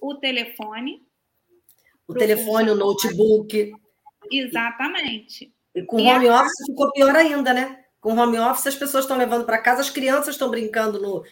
o 0.00 0.16
telefone. 0.16 1.06
O 2.06 2.14
telefone, 2.14 2.70
o 2.70 2.74
notebook. 2.74 3.72
Exatamente. 4.30 5.52
E 5.74 5.82
com 5.82 6.00
e 6.00 6.02
home 6.02 6.28
a... 6.28 6.42
office 6.42 6.66
ficou 6.66 6.90
pior 6.92 7.14
ainda, 7.14 7.54
né? 7.54 7.84
Com 8.00 8.16
home 8.16 8.38
office 8.38 8.66
as 8.66 8.76
pessoas 8.76 9.04
estão 9.04 9.16
levando 9.16 9.44
para 9.44 9.58
casa, 9.58 9.80
as 9.80 9.90
crianças 9.90 10.34
estão 10.34 10.50
brincando 10.50 11.00
no. 11.00 11.24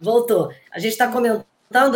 Voltou. 0.00 0.52
A 0.70 0.78
gente 0.78 0.92
está 0.92 1.10
comentando, 1.10 1.46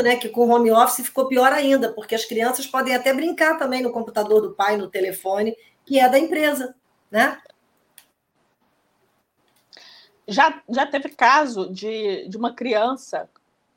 né, 0.02 0.16
que 0.16 0.28
com 0.28 0.50
home 0.50 0.70
office 0.70 1.06
ficou 1.06 1.28
pior 1.28 1.52
ainda, 1.52 1.92
porque 1.92 2.14
as 2.14 2.24
crianças 2.24 2.66
podem 2.66 2.94
até 2.94 3.12
brincar 3.12 3.58
também 3.58 3.82
no 3.82 3.92
computador 3.92 4.40
do 4.42 4.54
pai, 4.54 4.76
no 4.76 4.90
telefone, 4.90 5.56
que 5.84 5.98
é 5.98 6.08
da 6.08 6.18
empresa 6.18 6.74
né? 7.12 7.38
Já, 10.26 10.62
já 10.66 10.86
teve 10.86 11.10
caso 11.10 11.70
de, 11.70 12.26
de 12.26 12.36
uma 12.38 12.54
criança 12.54 13.28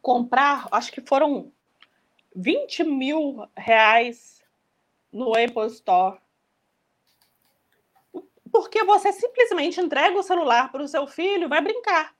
comprar, 0.02 0.70
acho 0.72 0.92
que 0.92 1.02
foram 1.02 1.52
20 2.34 2.86
mil 2.86 3.46
reais 3.58 4.42
no 5.12 5.32
Apple 5.32 5.68
Store. 5.68 6.20
Porque 8.50 8.86
você 8.86 9.12
simplesmente 9.12 9.82
entrega 9.82 10.18
o 10.18 10.24
celular 10.24 10.72
para 10.72 10.84
o 10.84 10.88
seu 10.88 11.06
filho 11.08 11.50
vai 11.50 11.62
brincar. 11.62 12.16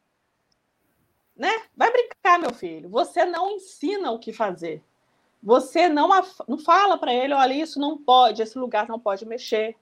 Né? 1.36 1.50
Vai 1.76 1.92
brincar, 1.92 2.40
meu 2.40 2.54
filho. 2.54 2.90
Você 2.90 3.26
não 3.26 3.52
ensina 3.52 4.12
o 4.12 4.20
que 4.20 4.32
fazer. 4.32 4.84
Você 5.44 5.88
não, 5.88 6.10
não 6.48 6.58
fala 6.58 6.98
para 6.98 7.14
ele, 7.14 7.34
olha, 7.34 7.54
isso 7.54 7.80
não 7.80 7.98
pode, 7.98 8.42
esse 8.42 8.58
lugar 8.58 8.88
não 8.88 9.00
pode 9.00 9.26
mexer. 9.26 9.76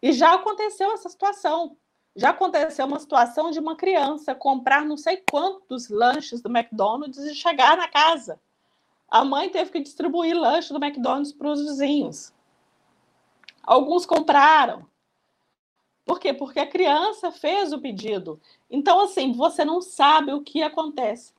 E 0.00 0.12
já 0.12 0.34
aconteceu 0.34 0.92
essa 0.92 1.08
situação. 1.08 1.76
Já 2.14 2.30
aconteceu 2.30 2.86
uma 2.86 2.98
situação 2.98 3.50
de 3.50 3.58
uma 3.58 3.76
criança 3.76 4.34
comprar 4.34 4.84
não 4.84 4.96
sei 4.96 5.22
quantos 5.30 5.88
lanches 5.88 6.40
do 6.40 6.48
McDonald's 6.48 7.18
e 7.18 7.34
chegar 7.34 7.76
na 7.76 7.86
casa 7.86 8.40
A 9.08 9.24
mãe 9.24 9.48
teve 9.48 9.70
que 9.70 9.80
distribuir 9.80 10.36
lanche 10.36 10.72
do 10.72 10.84
McDonald's 10.84 11.32
para 11.32 11.50
os 11.50 11.60
vizinhos. 11.62 12.32
Alguns 13.62 14.06
compraram. 14.06 14.86
Por 16.08 16.18
quê? 16.18 16.32
Porque 16.32 16.58
a 16.58 16.66
criança 16.66 17.30
fez 17.30 17.70
o 17.70 17.78
pedido. 17.78 18.40
Então, 18.70 19.02
assim, 19.02 19.30
você 19.30 19.62
não 19.62 19.82
sabe 19.82 20.32
o 20.32 20.40
que 20.40 20.62
acontece. 20.62 21.34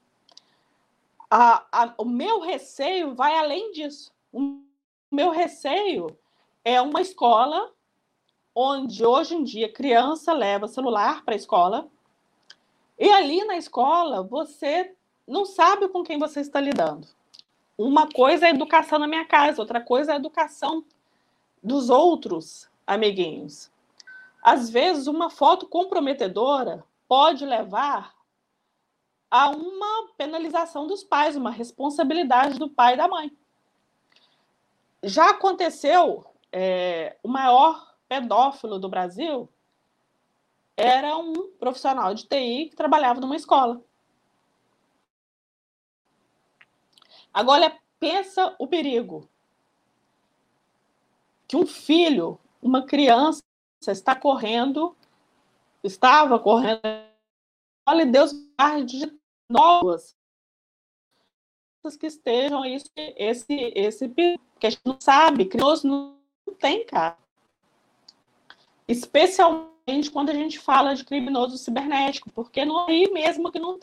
A, 1.28 1.66
a, 1.72 1.94
o 1.98 2.06
meu 2.06 2.40
receio 2.40 3.16
vai 3.16 3.36
além 3.36 3.72
disso. 3.72 4.12
O 4.32 4.60
meu 5.12 5.32
receio 5.32 6.16
é 6.64 6.80
uma 6.80 7.02
escola 7.02 7.72
onde 8.54 9.04
hoje 9.04 9.34
em 9.36 9.44
dia 9.44 9.74
criança 9.74 10.34
leva 10.34 10.68
celular 10.68 11.26
para 11.26 11.34
a 11.34 11.38
escola 11.38 11.88
e 12.98 13.10
ali 13.10 13.44
na 13.46 13.58
escola 13.58 14.22
você 14.22 14.94
não 15.28 15.46
sabe 15.46 15.88
com 15.88 16.04
quem 16.04 16.20
você 16.20 16.42
está 16.42 16.62
lidando. 16.62 17.08
Uma 17.76 18.08
coisa 18.08 18.46
é 18.46 18.52
educação 18.52 19.00
na 19.00 19.08
minha 19.08 19.26
casa, 19.26 19.62
outra 19.62 19.82
coisa 19.82 20.14
é 20.14 20.16
educação 20.16 20.86
dos 21.64 21.90
outros 21.90 22.70
amiguinhos. 22.86 23.72
Às 24.42 24.70
vezes, 24.70 25.08
uma 25.08 25.30
foto 25.30 25.68
comprometedora 25.68 26.84
pode 27.08 27.46
levar 27.46 28.16
a 29.30 29.50
uma 29.50 30.10
penalização 30.18 30.88
dos 30.88 31.04
pais, 31.04 31.36
uma 31.36 31.52
responsabilidade 31.52 32.58
do 32.58 32.70
pai 32.70 32.94
e 32.94 32.98
da 32.98 33.08
mãe. 33.08 33.32
Já 35.04 35.30
aconteceu, 35.30 36.26
é, 36.52 37.18
o 37.22 37.28
maior 37.28 37.96
pedófilo 38.08 38.80
do 38.80 38.90
Brasil 38.90 39.48
era 40.76 41.16
um 41.18 41.52
profissional 41.60 42.14
de 42.14 42.26
TI 42.28 42.70
que 42.70 42.76
trabalhava 42.76 43.20
numa 43.20 43.36
escola. 43.36 43.82
Agora, 47.34 47.78
pensa 48.00 48.56
o 48.58 48.68
perigo. 48.68 49.30
Que 51.48 51.56
um 51.56 51.66
filho, 51.66 52.40
uma 52.62 52.86
criança, 52.86 53.44
está 53.88 54.16
correndo, 54.16 54.96
estava 55.84 56.38
correndo, 56.40 56.82
olha, 57.88 58.06
Deus 58.06 58.34
guarde 58.58 59.00
de 59.00 59.20
novas 59.50 60.18
que 61.98 62.08
estejam 62.08 62.64
esse, 62.66 62.92
esse, 62.98 63.54
esse 63.76 64.10
que 64.60 64.68
a 64.68 64.70
gente 64.70 64.82
não 64.86 64.98
sabe, 65.00 65.46
criminoso 65.46 65.88
não 65.88 66.20
tem, 66.60 66.86
cara. 66.86 67.18
Especialmente 68.88 70.12
quando 70.12 70.30
a 70.30 70.34
gente 70.34 70.60
fala 70.60 70.94
de 70.94 71.06
criminoso 71.06 71.58
cibernético, 71.58 72.30
porque 72.32 72.66
não 72.66 72.82
é 72.82 72.92
aí 72.92 73.12
mesmo 73.12 73.52
que 73.52 73.60
não 73.60 73.80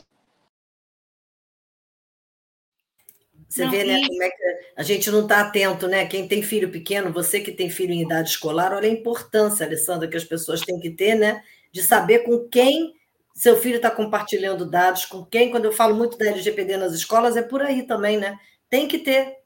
Você 3.47 3.63
não, 3.63 3.71
vê, 3.71 3.83
né, 3.85 4.05
como 4.05 4.23
é 4.23 4.29
que 4.29 4.43
a 4.75 4.83
gente 4.83 5.09
não 5.09 5.21
está 5.21 5.41
atento, 5.41 5.87
né? 5.87 6.05
Quem 6.05 6.27
tem 6.27 6.41
filho 6.41 6.69
pequeno, 6.69 7.13
você 7.13 7.39
que 7.39 7.51
tem 7.51 7.69
filho 7.69 7.93
em 7.93 8.01
idade 8.01 8.29
escolar, 8.29 8.73
olha 8.73 8.89
a 8.89 8.91
importância, 8.91 9.65
Alessandra, 9.65 10.07
que 10.07 10.17
as 10.17 10.23
pessoas 10.23 10.61
têm 10.61 10.79
que 10.79 10.89
ter, 10.89 11.15
né? 11.15 11.43
De 11.71 11.81
saber 11.81 12.19
com 12.19 12.47
quem 12.49 12.97
seu 13.37 13.55
filho 13.55 13.75
está 13.75 13.91
compartilhando 13.91 14.67
dados, 14.67 15.05
com 15.05 15.23
quem, 15.23 15.51
quando 15.51 15.65
eu 15.65 15.71
falo 15.71 15.93
muito 15.93 16.17
da 16.17 16.25
LGPD 16.25 16.75
nas 16.75 16.93
escolas, 16.93 17.37
é 17.37 17.41
por 17.43 17.61
aí 17.61 17.83
também, 17.83 18.17
né? 18.17 18.35
Tem 18.67 18.87
que 18.87 18.97
ter. 18.97 19.37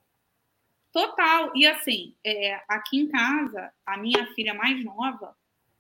Total. 0.94 1.52
E 1.54 1.68
assim, 1.68 2.16
é, 2.24 2.58
aqui 2.70 3.02
em 3.02 3.10
casa, 3.10 3.70
a 3.86 3.98
minha 3.98 4.26
filha 4.34 4.54
mais 4.54 4.82
nova, 4.84 5.36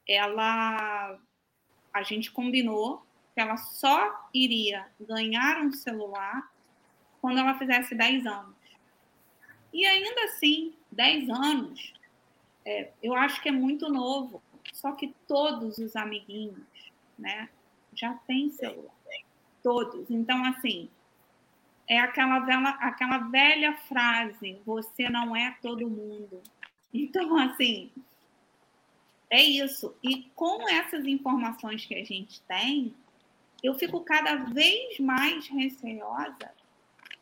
ela. 0.05 1.17
A 1.93 2.03
gente 2.03 2.31
combinou 2.31 3.05
que 3.33 3.39
ela 3.39 3.55
só 3.55 4.29
iria 4.33 4.85
ganhar 4.99 5.61
um 5.61 5.71
celular 5.71 6.51
quando 7.21 7.37
ela 7.37 7.57
fizesse 7.57 7.93
10 7.93 8.25
anos. 8.25 8.55
E 9.71 9.85
ainda 9.85 10.25
assim, 10.25 10.73
10 10.91 11.29
anos, 11.29 11.93
é, 12.65 12.91
eu 13.01 13.13
acho 13.13 13.41
que 13.41 13.49
é 13.49 13.51
muito 13.51 13.89
novo. 13.89 14.41
Só 14.73 14.91
que 14.93 15.13
todos 15.27 15.77
os 15.77 15.95
amiguinhos, 15.95 16.65
né, 17.17 17.49
já 17.93 18.13
têm 18.25 18.49
celular. 18.49 18.93
Todos. 19.61 20.09
Então, 20.09 20.43
assim, 20.45 20.89
é 21.87 21.99
aquela 21.99 22.39
velha, 22.39 22.69
aquela 22.79 23.17
velha 23.19 23.73
frase: 23.73 24.59
você 24.65 25.07
não 25.09 25.35
é 25.35 25.55
todo 25.61 25.89
mundo. 25.89 26.41
Então, 26.93 27.37
assim, 27.37 27.91
é 29.29 29.41
isso. 29.41 29.95
E 30.03 30.23
com 30.35 30.67
essas 30.67 31.05
informações 31.05 31.85
que 31.85 31.95
a 31.95 32.03
gente 32.03 32.41
tem, 32.41 32.93
eu 33.61 33.75
fico 33.75 34.01
cada 34.01 34.35
vez 34.35 34.99
mais 34.99 35.47
receosa 35.47 36.51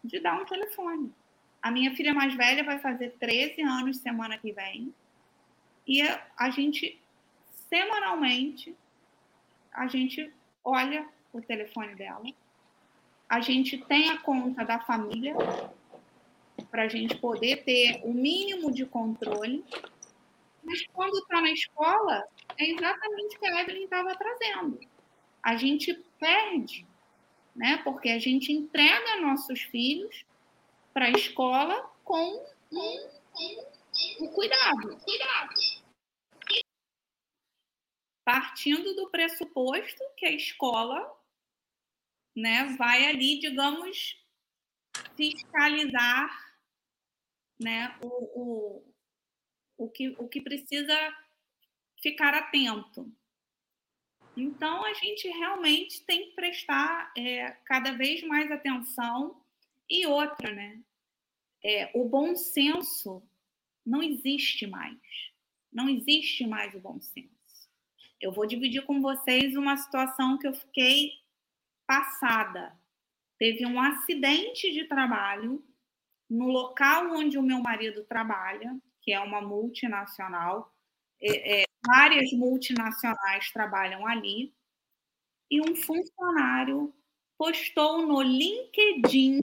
de 0.03 0.19
dar 0.19 0.41
um 0.41 0.45
telefone. 0.45 1.13
A 1.61 1.71
minha 1.71 1.93
filha 1.95 2.13
mais 2.13 2.33
velha 2.35 2.63
vai 2.63 2.79
fazer 2.79 3.15
13 3.19 3.61
anos 3.61 3.97
semana 3.97 4.37
que 4.37 4.51
vem. 4.51 4.93
E 5.85 6.01
a 6.37 6.49
gente, 6.49 6.99
semanalmente, 7.69 8.75
a 9.71 9.87
gente 9.87 10.31
olha 10.63 11.07
o 11.33 11.41
telefone 11.41 11.95
dela. 11.95 12.23
A 13.27 13.41
gente 13.41 13.77
tem 13.85 14.09
a 14.09 14.17
conta 14.19 14.63
da 14.63 14.79
família 14.79 15.35
para 16.71 16.83
a 16.83 16.87
gente 16.87 17.15
poder 17.17 17.63
ter 17.63 18.01
o 18.03 18.13
mínimo 18.13 18.71
de 18.71 18.85
controle. 18.85 19.63
Mas 20.63 20.85
quando 20.93 21.17
está 21.17 21.41
na 21.41 21.51
escola, 21.51 22.23
é 22.57 22.69
exatamente 22.69 23.35
o 23.35 23.39
que 23.39 23.47
a 23.47 23.61
Evelyn 23.61 23.83
estava 23.83 24.15
trazendo. 24.15 24.79
A 25.43 25.55
gente 25.55 25.93
perde 26.19 26.85
né? 27.59 27.75
Porque 27.83 28.09
a 28.09 28.17
gente 28.17 28.53
entrega 28.53 29.19
nossos 29.19 29.59
filhos 29.63 30.25
para 30.93 31.07
a 31.07 31.11
escola 31.11 31.75
com 32.05 32.41
um 32.71 34.27
cuidado. 34.33 34.97
cuidado. 35.03 35.53
Partindo 38.23 38.95
do 38.95 39.09
pressuposto 39.09 40.01
que 40.15 40.25
a 40.25 40.31
escola 40.31 41.13
né, 42.33 42.63
vai 42.77 43.07
ali, 43.07 43.39
digamos, 43.39 44.17
fiscalizar 45.17 46.29
né, 47.59 47.99
o, 48.01 48.07
o, 48.07 48.93
o, 49.77 49.89
que, 49.89 50.15
o 50.17 50.29
que 50.29 50.39
precisa 50.39 50.95
ficar 52.01 52.33
atento. 52.33 53.11
Então, 54.39 54.85
a 54.85 54.93
gente 54.93 55.27
realmente 55.27 56.03
tem 56.05 56.29
que 56.29 56.35
prestar 56.35 57.11
é, 57.17 57.51
cada 57.65 57.91
vez 57.91 58.23
mais 58.23 58.49
atenção. 58.49 59.41
E 59.89 60.05
outra, 60.05 60.53
né? 60.53 60.81
É, 61.63 61.91
o 61.93 62.07
bom 62.07 62.35
senso 62.35 63.21
não 63.85 64.01
existe 64.01 64.65
mais. 64.65 64.97
Não 65.71 65.89
existe 65.89 66.47
mais 66.47 66.73
o 66.73 66.79
bom 66.79 66.99
senso. 67.01 67.29
Eu 68.21 68.31
vou 68.31 68.45
dividir 68.45 68.85
com 68.85 69.01
vocês 69.01 69.55
uma 69.55 69.75
situação 69.77 70.37
que 70.37 70.47
eu 70.47 70.53
fiquei 70.53 71.11
passada. 71.85 72.77
Teve 73.37 73.65
um 73.65 73.79
acidente 73.79 74.71
de 74.71 74.85
trabalho 74.85 75.63
no 76.29 76.47
local 76.47 77.11
onde 77.11 77.37
o 77.37 77.43
meu 77.43 77.59
marido 77.59 78.03
trabalha, 78.05 78.77
que 79.01 79.11
é 79.11 79.19
uma 79.19 79.41
multinacional. 79.41 80.73
É, 81.21 81.61
é, 81.61 81.65
várias 81.85 82.31
multinacionais 82.31 83.51
trabalham 83.51 84.05
ali, 84.07 84.53
e 85.49 85.59
um 85.61 85.75
funcionário 85.75 86.93
postou 87.37 88.05
no 88.05 88.21
LinkedIn, 88.21 89.39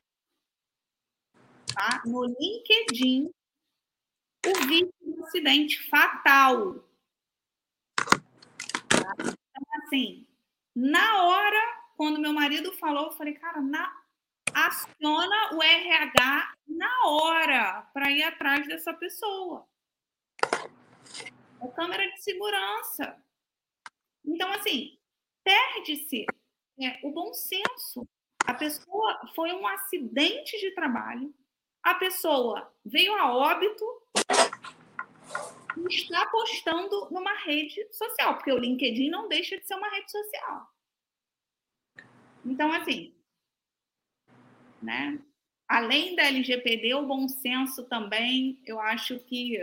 tá? 1.74 2.02
no 2.06 2.24
LinkedIn, 2.24 3.30
o 4.46 4.66
vídeo 4.66 4.92
do 5.00 5.24
acidente 5.24 5.82
fatal. 5.88 6.84
Tá? 7.96 9.14
Então, 9.18 9.84
assim, 9.84 10.26
na 10.74 11.24
hora, 11.24 11.82
quando 11.96 12.20
meu 12.20 12.32
marido 12.32 12.72
falou, 12.74 13.06
eu 13.06 13.12
falei, 13.12 13.34
cara, 13.34 13.60
na, 13.60 13.92
aciona 14.54 15.54
o 15.54 15.62
RH 15.62 16.54
na 16.68 17.06
hora 17.08 17.82
para 17.92 18.10
ir 18.12 18.22
atrás 18.22 18.66
dessa 18.68 18.94
pessoa 18.94 19.66
câmera 21.72 22.06
de 22.10 22.22
segurança. 22.22 23.22
Então, 24.24 24.50
assim, 24.52 24.98
perde-se 25.44 26.26
é, 26.80 26.98
o 27.02 27.10
bom 27.10 27.32
senso. 27.32 28.06
A 28.44 28.54
pessoa 28.54 29.20
foi 29.34 29.52
um 29.52 29.66
acidente 29.66 30.58
de 30.58 30.72
trabalho, 30.72 31.34
a 31.82 31.94
pessoa 31.94 32.72
veio 32.84 33.14
a 33.14 33.32
óbito 33.32 33.84
e 35.78 35.94
está 35.94 36.26
postando 36.26 37.08
numa 37.10 37.34
rede 37.44 37.86
social, 37.92 38.34
porque 38.34 38.52
o 38.52 38.58
LinkedIn 38.58 39.10
não 39.10 39.28
deixa 39.28 39.58
de 39.58 39.66
ser 39.66 39.74
uma 39.74 39.88
rede 39.88 40.10
social. 40.10 40.68
Então, 42.44 42.72
assim, 42.72 43.14
né? 44.82 45.20
Além 45.68 46.14
da 46.14 46.24
LGPD, 46.24 46.94
o 46.94 47.06
bom 47.06 47.28
senso 47.28 47.84
também, 47.88 48.62
eu 48.64 48.78
acho 48.80 49.18
que 49.20 49.58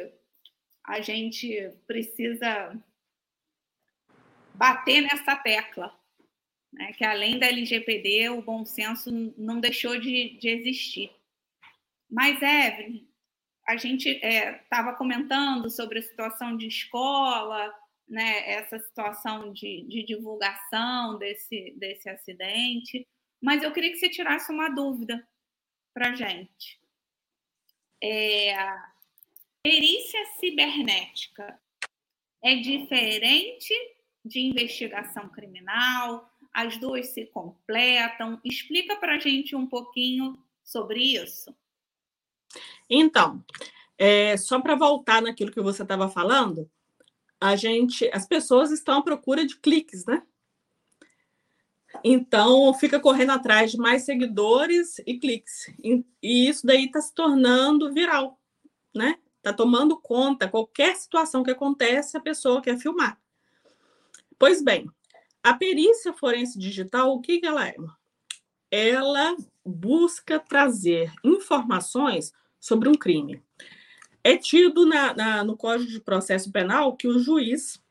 a 0.86 1.02
gente 1.02 1.72
precisa 1.88 2.78
bater 4.54 5.02
nessa 5.02 5.36
tecla, 5.36 5.98
né? 6.72 6.94
que 6.94 7.06
além 7.06 7.40
da 7.40 7.48
LGPD, 7.48 8.30
o 8.30 8.42
bom 8.42 8.66
senso 8.66 9.12
não 9.38 9.60
deixou 9.60 10.00
de, 10.00 10.38
de 10.38 10.50
existir. 10.50 11.12
Mas, 12.10 12.42
Evelyn, 12.42 13.08
a 13.68 13.78
gente 13.78 14.10
estava 14.10 14.92
é, 14.92 14.96
comentando 14.96 15.70
sobre 15.70 16.00
a 16.00 16.04
situação 16.04 16.56
de 16.58 16.68
escola, 16.68 17.74
né, 18.08 18.52
essa 18.52 18.78
situação 18.78 19.54
de, 19.54 19.86
de 19.88 20.04
divulgação 20.04 21.18
desse, 21.18 21.72
desse 21.78 22.10
acidente, 22.10 23.08
mas 23.42 23.64
eu 23.64 23.72
queria 23.72 23.90
que 23.90 23.98
você 23.98 24.10
tirasse 24.10 24.52
uma 24.52 24.70
dúvida 24.70 25.28
para 25.94 26.10
a 26.10 26.16
gente. 26.16 26.80
É, 28.02 28.54
perícia 29.64 30.20
cibernética 30.40 31.58
é 32.44 32.56
diferente 32.58 33.74
de 34.24 34.42
investigação 34.42 35.30
criminal? 35.30 36.30
As 36.54 36.78
duas 36.78 37.08
se 37.08 37.26
completam? 37.28 38.40
Explica 38.44 38.98
para 38.98 39.16
a 39.16 39.20
gente 39.20 39.56
um 39.56 39.66
pouquinho 39.66 40.38
sobre 40.64 41.02
isso. 41.02 41.56
Então, 42.90 43.44
é, 43.98 44.36
só 44.36 44.62
para 44.62 44.76
voltar 44.76 45.22
naquilo 45.22 45.52
que 45.52 45.62
você 45.62 45.82
estava 45.82 46.10
falando, 46.10 46.70
a 47.40 47.56
gente, 47.56 48.10
as 48.14 48.28
pessoas 48.28 48.70
estão 48.70 49.00
à 49.00 49.02
procura 49.02 49.46
de 49.46 49.58
cliques, 49.58 50.06
né? 50.06 50.22
Então, 52.04 52.74
fica 52.74 53.00
correndo 53.00 53.32
atrás 53.32 53.72
de 53.72 53.78
mais 53.78 54.04
seguidores 54.04 55.00
e 55.06 55.18
cliques. 55.18 55.68
E 56.22 56.50
isso 56.50 56.66
daí 56.66 56.86
está 56.86 57.00
se 57.00 57.14
tornando 57.14 57.94
viral, 57.94 58.40
né? 58.94 59.18
Está 59.44 59.52
tomando 59.52 60.00
conta, 60.00 60.48
qualquer 60.48 60.96
situação 60.96 61.44
que 61.44 61.52
acontece, 61.52 62.16
a 62.16 62.22
pessoa 62.22 62.62
quer 62.62 62.78
filmar. 62.78 63.20
Pois 64.40 64.64
bem, 64.64 64.90
a 65.44 65.54
perícia 65.54 66.14
forense 66.14 66.58
digital, 66.58 67.14
o 67.14 67.20
que, 67.20 67.42
que 67.42 67.46
ela 67.46 67.68
é? 67.68 67.76
Ela 68.72 69.36
busca 69.66 70.40
trazer 70.40 71.12
informações 71.26 72.32
sobre 72.58 72.88
um 72.88 72.96
crime. 72.96 73.44
É 74.24 74.38
tido 74.38 74.86
na, 74.86 75.14
na, 75.14 75.44
no 75.44 75.58
Código 75.58 75.92
de 75.92 76.00
Processo 76.00 76.50
Penal 76.50 76.96
que 76.96 77.10
o 77.10 77.20
juiz, 77.20 77.84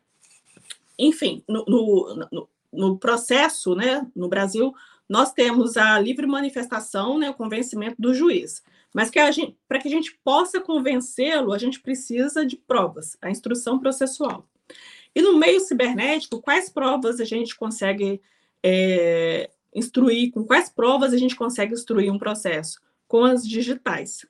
enfim, 0.99 1.45
no, 1.47 1.67
no, 1.67 2.29
no, 2.33 2.49
no 2.73 2.99
processo, 2.99 3.75
né, 3.75 4.11
no 4.17 4.27
Brasil, 4.27 4.75
nós 5.07 5.35
temos 5.35 5.77
a 5.77 5.99
livre 5.99 6.27
manifestação, 6.27 7.19
né, 7.19 7.29
o 7.29 7.35
convencimento 7.35 8.01
do 8.01 8.15
juiz. 8.15 8.65
Mas 8.95 9.11
para 9.11 9.79
que 9.79 9.89
a 9.89 9.91
gente 9.91 10.19
possa 10.23 10.61
convencê-lo, 10.61 11.53
a 11.53 11.59
gente 11.59 11.81
precisa 11.81 12.45
de 12.45 12.57
provas, 12.57 13.17
a 13.23 13.31
instrução 13.31 13.79
processual. 13.79 14.47
E 15.15 15.23
no 15.23 15.39
meio 15.39 15.61
cibernético, 15.61 16.41
quais 16.41 16.69
provas 16.69 17.21
a 17.21 17.25
gente 17.25 17.57
consegue 17.57 18.21
é, 18.63 19.51
instruir, 19.75 20.31
com 20.31 20.45
quais 20.45 20.69
provas 20.69 21.13
a 21.13 21.17
gente 21.17 21.37
consegue 21.37 21.75
instruir 21.75 22.13
um 22.13 22.19
processo? 22.19 22.81
Com 23.09 23.25
as 23.25 23.47
digitais 23.47 24.27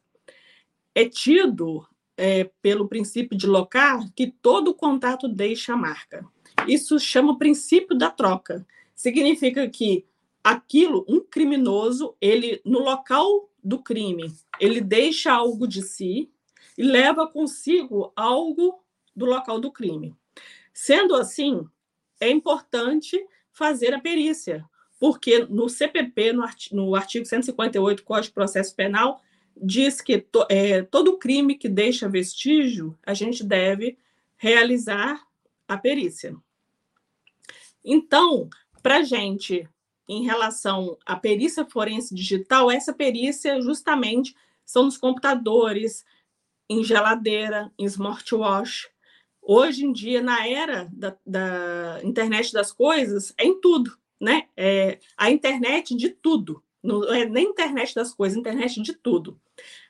é 0.94 1.08
tido 1.08 1.86
é, 2.16 2.50
pelo 2.60 2.88
princípio 2.88 3.36
de 3.36 3.46
locar 3.46 4.00
que 4.14 4.26
todo 4.26 4.74
contato 4.74 5.28
deixa 5.28 5.76
marca. 5.76 6.24
Isso 6.68 6.98
chama 6.98 7.32
o 7.32 7.38
princípio 7.38 7.96
da 7.96 8.10
troca. 8.10 8.66
Significa 8.94 9.68
que 9.68 10.04
aquilo, 10.44 11.04
um 11.08 11.20
criminoso, 11.20 12.14
ele 12.20 12.60
no 12.64 12.80
local 12.80 13.48
do 13.62 13.78
crime, 13.78 14.32
ele 14.62 14.80
deixa 14.80 15.32
algo 15.32 15.66
de 15.66 15.82
si 15.82 16.30
e 16.78 16.84
leva 16.84 17.26
consigo 17.26 18.12
algo 18.14 18.80
do 19.14 19.26
local 19.26 19.58
do 19.58 19.72
crime. 19.72 20.14
Sendo 20.72 21.16
assim, 21.16 21.66
é 22.20 22.30
importante 22.30 23.20
fazer 23.50 23.92
a 23.92 24.00
perícia, 24.00 24.64
porque 25.00 25.40
no 25.46 25.68
CPP, 25.68 26.32
no 26.70 26.94
artigo 26.94 27.26
158 27.26 28.04
Código 28.04 28.28
de 28.28 28.32
Processo 28.32 28.72
Penal, 28.76 29.20
diz 29.56 30.00
que 30.00 30.18
to, 30.18 30.46
é, 30.48 30.82
todo 30.82 31.18
crime 31.18 31.56
que 31.56 31.68
deixa 31.68 32.08
vestígio, 32.08 32.96
a 33.04 33.14
gente 33.14 33.42
deve 33.42 33.98
realizar 34.36 35.20
a 35.66 35.76
perícia. 35.76 36.36
Então, 37.84 38.48
para 38.80 39.02
gente, 39.02 39.68
em 40.08 40.22
relação 40.22 40.96
à 41.04 41.16
perícia 41.16 41.64
forense 41.64 42.14
digital, 42.14 42.70
essa 42.70 42.92
perícia 42.92 43.60
justamente 43.60 44.36
são 44.64 44.84
nos 44.84 44.96
computadores, 44.96 46.04
em 46.68 46.82
geladeira, 46.82 47.70
em 47.78 47.84
smartwatch. 47.84 48.88
Hoje 49.40 49.84
em 49.84 49.92
dia, 49.92 50.22
na 50.22 50.46
era 50.46 50.88
da, 50.92 51.16
da 51.26 52.00
internet 52.02 52.52
das 52.52 52.72
coisas, 52.72 53.34
é 53.36 53.44
em 53.44 53.60
tudo, 53.60 53.96
né? 54.20 54.48
É 54.56 54.98
a 55.16 55.30
internet 55.30 55.94
de 55.94 56.10
tudo. 56.10 56.62
Não 56.82 57.04
é 57.12 57.24
nem 57.24 57.48
internet 57.48 57.94
das 57.94 58.14
coisas, 58.14 58.38
internet 58.38 58.80
de 58.80 58.92
tudo. 58.94 59.40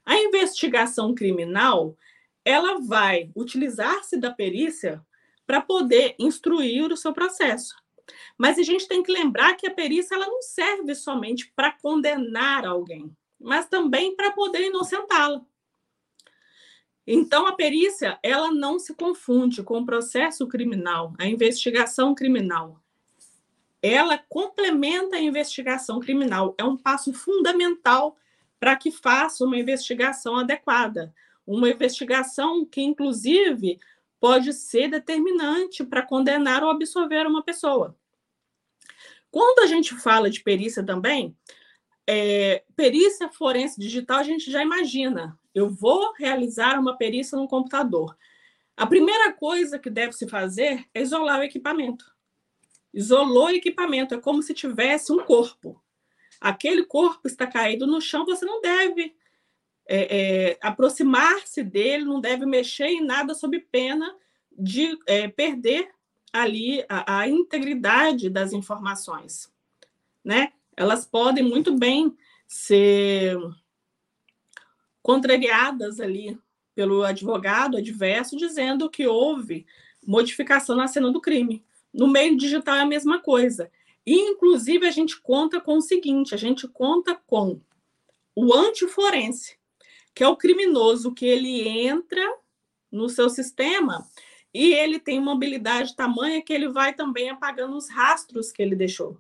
A 0.05 0.17
investigação 0.17 1.15
criminal, 1.15 1.97
ela 2.45 2.81
vai 2.81 3.31
utilizar-se 3.37 4.17
da 4.19 4.31
perícia 4.31 5.05
para 5.47 5.61
poder 5.61 6.15
instruir 6.19 6.91
o 6.91 6.97
seu 6.97 7.13
processo. 7.13 7.77
Mas 8.37 8.59
a 8.59 8.63
gente 8.63 8.89
tem 8.89 9.03
que 9.03 9.13
lembrar 9.13 9.55
que 9.55 9.67
a 9.67 9.75
perícia 9.75 10.15
ela 10.15 10.27
não 10.27 10.43
serve 10.43 10.95
somente 10.95 11.53
para 11.55 11.73
condenar 11.73 12.67
alguém, 12.67 13.15
mas 13.43 13.69
também 13.69 14.15
para 14.15 14.33
poder 14.33 14.69
inocentá-la. 14.69 15.45
Então 17.07 17.47
a 17.47 17.53
perícia 17.53 18.19
ela 18.23 18.51
não 18.51 18.79
se 18.79 18.95
confunde 18.95 19.63
com 19.63 19.81
o 19.81 19.87
processo 19.87 20.47
criminal, 20.47 21.13
a 21.19 21.27
investigação 21.27 22.15
criminal 22.15 22.83
ela 23.83 24.17
complementa 24.29 25.17
a 25.17 25.21
investigação 25.21 25.99
criminal. 25.99 26.55
É 26.57 26.63
um 26.63 26.77
passo 26.77 27.13
fundamental 27.13 28.17
para 28.61 28.77
que 28.77 28.93
faça 28.93 29.45
uma 29.45 29.59
investigação 29.59 30.37
adequada. 30.37 31.13
Uma 31.45 31.69
investigação 31.69 32.65
que, 32.65 32.81
inclusive, 32.81 33.81
pode 34.21 34.53
ser 34.53 34.89
determinante 34.89 35.83
para 35.83 36.07
condenar 36.07 36.63
ou 36.63 36.71
absolver 36.71 37.27
uma 37.27 37.43
pessoa. 37.43 37.97
Quando 39.33 39.65
a 39.65 39.67
gente 39.67 39.97
fala 39.97 40.31
de 40.31 40.41
perícia 40.41 40.85
também, 40.85 41.37
é, 42.13 42.65
perícia 42.77 43.29
forense 43.29 43.81
digital, 43.81 44.19
a 44.19 44.23
gente 44.23 44.51
já 44.51 44.63
imagina. 44.63 45.39
Eu 45.55 45.71
vou 45.71 46.13
realizar 46.15 46.79
uma 46.79 46.97
perícia 46.97 47.37
no 47.37 47.49
computador. 47.49 48.17
A 48.77 48.87
primeira 48.87 49.33
coisa 49.33 49.79
que 49.79 49.91
deve 49.91 50.13
se 50.13 50.29
fazer 50.29 50.87
é 50.95 51.03
isolar 51.03 51.41
o 51.41 51.45
equipamento 51.45 52.13
isolou 52.93 53.47
o 53.47 53.51
equipamento, 53.51 54.15
é 54.15 54.21
como 54.21 54.43
se 54.43 54.53
tivesse 54.53 55.13
um 55.13 55.25
corpo. 55.25 55.83
Aquele 56.41 56.85
corpo 56.85 57.27
está 57.27 57.47
caído 57.47 57.87
no 57.87 58.01
chão, 58.01 58.27
você 58.27 58.45
não 58.45 58.61
deve 58.61 59.15
é, 59.87 60.51
é, 60.51 60.59
aproximar-se 60.61 61.63
dele, 61.63 62.05
não 62.05 62.21
deve 62.21 62.45
mexer 62.45 62.89
em 62.89 63.05
nada 63.05 63.35
sob 63.35 63.59
pena 63.59 64.15
de 64.51 64.99
é, 65.07 65.29
perder 65.29 65.91
ali 66.33 66.85
a, 66.89 67.21
a, 67.21 67.29
integridade 67.29 68.29
das 68.29 68.53
informações, 68.53 69.53
né? 70.25 70.53
Elas 70.83 71.07
podem 71.07 71.45
muito 71.45 71.79
bem 71.79 72.17
ser 72.49 73.39
contrariadas 75.01 76.01
ali 76.01 76.37
pelo 76.75 77.05
advogado 77.05 77.77
adverso, 77.77 78.37
dizendo 78.37 78.91
que 78.91 79.07
houve 79.07 79.65
modificação 80.05 80.75
na 80.75 80.89
cena 80.89 81.13
do 81.13 81.21
crime. 81.21 81.65
No 81.95 82.09
meio 82.09 82.37
digital 82.37 82.75
é 82.75 82.81
a 82.81 82.87
mesma 82.87 83.21
coisa. 83.21 83.71
E, 84.05 84.13
inclusive, 84.13 84.85
a 84.85 84.91
gente 84.91 85.21
conta 85.21 85.61
com 85.61 85.77
o 85.77 85.81
seguinte: 85.81 86.35
a 86.35 86.39
gente 86.39 86.67
conta 86.67 87.15
com 87.15 87.61
o 88.35 88.53
antiforense, 88.53 89.57
que 90.13 90.25
é 90.25 90.29
o 90.29 90.37
criminoso 90.37 91.15
que 91.15 91.27
ele 91.27 91.69
entra 91.69 92.23
no 92.91 93.09
seu 93.09 93.31
sistema 93.31 94.05
e 94.53 94.75
ele 94.75 94.99
tem 94.99 95.21
mobilidade 95.21 95.95
tamanha 95.95 96.43
que 96.43 96.53
ele 96.53 96.69
vai 96.69 96.93
também 96.93 97.31
apagando 97.31 97.77
os 97.77 97.89
rastros 97.89 98.51
que 98.51 98.61
ele 98.61 98.75
deixou. 98.75 99.17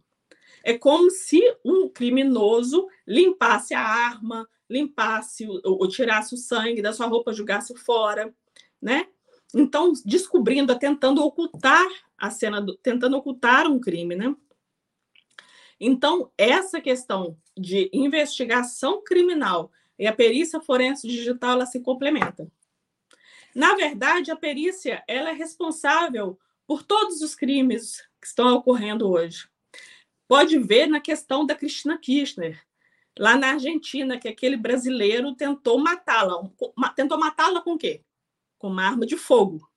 É 0.64 0.76
como 0.76 1.10
se 1.10 1.40
um 1.64 1.88
criminoso 1.88 2.88
limpasse 3.06 3.74
a 3.74 3.80
arma, 3.80 4.48
limpasse 4.68 5.46
ou 5.64 5.86
tirasse 5.88 6.34
o 6.34 6.38
sangue 6.38 6.82
da 6.82 6.92
sua 6.92 7.06
roupa, 7.06 7.32
jogasse 7.32 7.76
fora, 7.76 8.34
né? 8.80 9.06
Então, 9.54 9.92
descobrindo, 10.04 10.78
tentando 10.78 11.22
ocultar 11.22 11.86
a 12.16 12.30
cena, 12.30 12.60
do, 12.60 12.76
tentando 12.76 13.16
ocultar 13.16 13.66
um 13.66 13.78
crime, 13.78 14.14
né? 14.14 14.34
Então, 15.78 16.30
essa 16.38 16.80
questão 16.80 17.36
de 17.56 17.90
investigação 17.92 19.02
criminal 19.02 19.70
e 19.98 20.06
a 20.06 20.12
perícia 20.12 20.60
forense 20.60 21.06
digital, 21.06 21.52
ela 21.52 21.66
se 21.66 21.80
complementa. 21.80 22.50
Na 23.54 23.74
verdade, 23.74 24.30
a 24.30 24.36
perícia 24.36 25.04
ela 25.06 25.30
é 25.30 25.32
responsável 25.32 26.38
por 26.66 26.82
todos 26.82 27.20
os 27.20 27.34
crimes 27.34 28.00
que 28.20 28.26
estão 28.26 28.54
ocorrendo 28.54 29.10
hoje. 29.10 29.51
Pode 30.32 30.58
ver 30.58 30.86
na 30.86 30.98
questão 30.98 31.44
da 31.44 31.54
Cristina 31.54 31.98
Kirchner, 31.98 32.58
lá 33.18 33.36
na 33.36 33.50
Argentina, 33.50 34.18
que 34.18 34.26
aquele 34.26 34.56
brasileiro 34.56 35.34
tentou 35.34 35.78
matá-la. 35.78 36.48
Tentou 36.96 37.18
matá-la 37.18 37.60
com 37.60 37.74
o 37.74 37.78
quê? 37.78 38.02
com 38.62 38.68
uma 38.68 38.86
arma 38.86 39.04
de 39.04 39.16
fogo. 39.16 39.68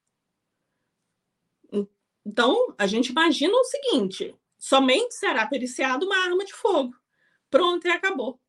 Então, 2.25 2.73
a 2.77 2.87
gente 2.87 3.07
imagina 3.07 3.53
o 3.53 3.63
seguinte: 3.65 4.33
somente 4.57 5.15
será 5.15 5.45
periciado 5.45 6.05
uma 6.05 6.23
arma 6.23 6.45
de 6.45 6.53
fogo. 6.53 6.95
Pronto, 7.49 7.85
e 7.85 7.89
acabou. 7.89 8.39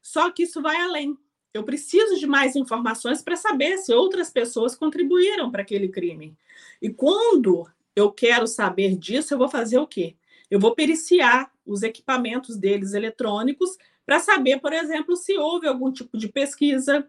Só 0.00 0.30
que 0.30 0.44
isso 0.44 0.62
vai 0.62 0.80
além. 0.80 1.18
Eu 1.52 1.64
preciso 1.64 2.16
de 2.16 2.26
mais 2.26 2.56
informações 2.56 3.20
para 3.20 3.36
saber 3.36 3.76
se 3.78 3.92
outras 3.92 4.30
pessoas 4.30 4.76
contribuíram 4.76 5.50
para 5.50 5.60
aquele 5.60 5.88
crime. 5.88 6.34
E 6.80 6.88
quando 6.88 7.68
eu 7.94 8.10
quero 8.12 8.46
saber 8.46 8.96
disso, 8.96 9.34
eu 9.34 9.38
vou 9.38 9.50
fazer 9.50 9.78
o 9.78 9.86
quê? 9.86 10.16
Eu 10.50 10.60
vou 10.60 10.74
periciar 10.74 11.50
os 11.64 11.82
equipamentos 11.82 12.56
deles 12.56 12.94
eletrônicos 12.94 13.76
para 14.04 14.20
saber, 14.20 14.60
por 14.60 14.72
exemplo, 14.72 15.16
se 15.16 15.36
houve 15.36 15.66
algum 15.66 15.90
tipo 15.90 16.16
de 16.16 16.28
pesquisa, 16.28 17.08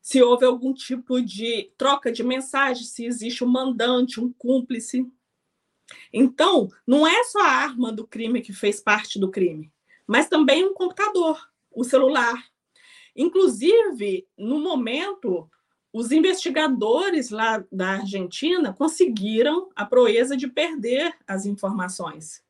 se 0.00 0.22
houve 0.22 0.46
algum 0.46 0.72
tipo 0.72 1.20
de 1.20 1.70
troca 1.76 2.10
de 2.10 2.22
mensagem, 2.22 2.84
se 2.84 3.04
existe 3.04 3.44
um 3.44 3.48
mandante, 3.48 4.20
um 4.20 4.32
cúmplice. 4.32 5.06
Então, 6.12 6.68
não 6.86 7.06
é 7.06 7.24
só 7.24 7.42
a 7.42 7.52
arma 7.52 7.92
do 7.92 8.06
crime 8.06 8.40
que 8.40 8.52
fez 8.52 8.80
parte 8.80 9.18
do 9.18 9.30
crime, 9.30 9.70
mas 10.06 10.28
também 10.28 10.64
um 10.64 10.72
computador, 10.72 11.38
o 11.70 11.84
celular. 11.84 12.42
Inclusive, 13.14 14.26
no 14.38 14.60
momento, 14.60 15.50
os 15.92 16.12
investigadores 16.12 17.30
lá 17.30 17.62
da 17.70 17.96
Argentina 17.96 18.72
conseguiram 18.72 19.68
a 19.74 19.84
proeza 19.84 20.36
de 20.36 20.46
perder 20.46 21.14
as 21.26 21.44
informações. 21.44 22.42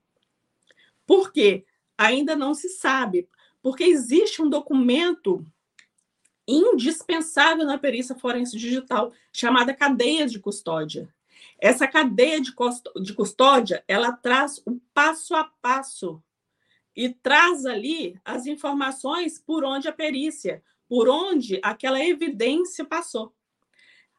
Por 1.11 1.33
quê? 1.33 1.65
Ainda 1.99 2.37
não 2.37 2.55
se 2.55 2.69
sabe, 2.69 3.29
porque 3.61 3.83
existe 3.83 4.41
um 4.41 4.49
documento 4.49 5.45
indispensável 6.47 7.67
na 7.67 7.77
perícia 7.77 8.15
forense 8.15 8.57
digital 8.57 9.13
chamada 9.33 9.75
cadeia 9.75 10.25
de 10.29 10.39
custódia. 10.39 11.13
Essa 11.59 11.89
cadeia 11.89 12.41
de 12.41 13.13
custódia, 13.13 13.83
ela 13.89 14.13
traz 14.13 14.63
o 14.65 14.81
passo 14.95 15.35
a 15.35 15.43
passo 15.61 16.23
e 16.95 17.09
traz 17.09 17.67
ali 17.67 18.17
as 18.25 18.47
informações 18.47 19.37
por 19.37 19.65
onde 19.65 19.89
a 19.89 19.93
perícia, 19.93 20.63
por 20.89 21.09
onde 21.09 21.59
aquela 21.61 21.99
evidência 21.99 22.85
passou. 22.85 23.35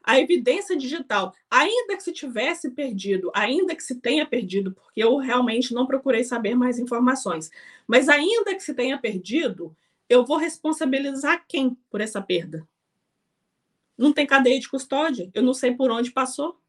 A 0.04 0.20
evidência 0.20 0.76
digital, 0.76 1.34
ainda 1.50 1.96
que 1.96 2.04
se 2.04 2.12
tivesse 2.12 2.72
perdido, 2.72 3.32
ainda 3.34 3.76
que 3.76 3.84
se 3.84 3.96
tenha 3.96 4.26
perdido, 4.26 4.74
porque 4.74 5.04
eu 5.04 5.18
realmente 5.18 5.74
não 5.74 5.86
procurei 5.86 6.24
saber 6.24 6.56
mais 6.56 6.80
informações, 6.80 7.50
mas 7.88 8.10
ainda 8.10 8.56
que 8.56 8.62
se 8.62 8.74
tenha 8.74 8.98
perdido, 8.98 9.76
eu 10.10 10.26
vou 10.26 10.38
responsabilizar 10.38 11.46
quem 11.48 11.78
por 11.90 12.02
essa 12.02 12.22
perda? 12.22 12.68
Não 13.98 14.12
tem 14.12 14.26
cadeia 14.26 14.60
de 14.60 14.68
custódia, 14.68 15.30
eu 15.34 15.44
não 15.44 15.54
sei 15.54 15.74
por 15.74 15.92
onde 15.92 16.12
passou. 16.12 16.60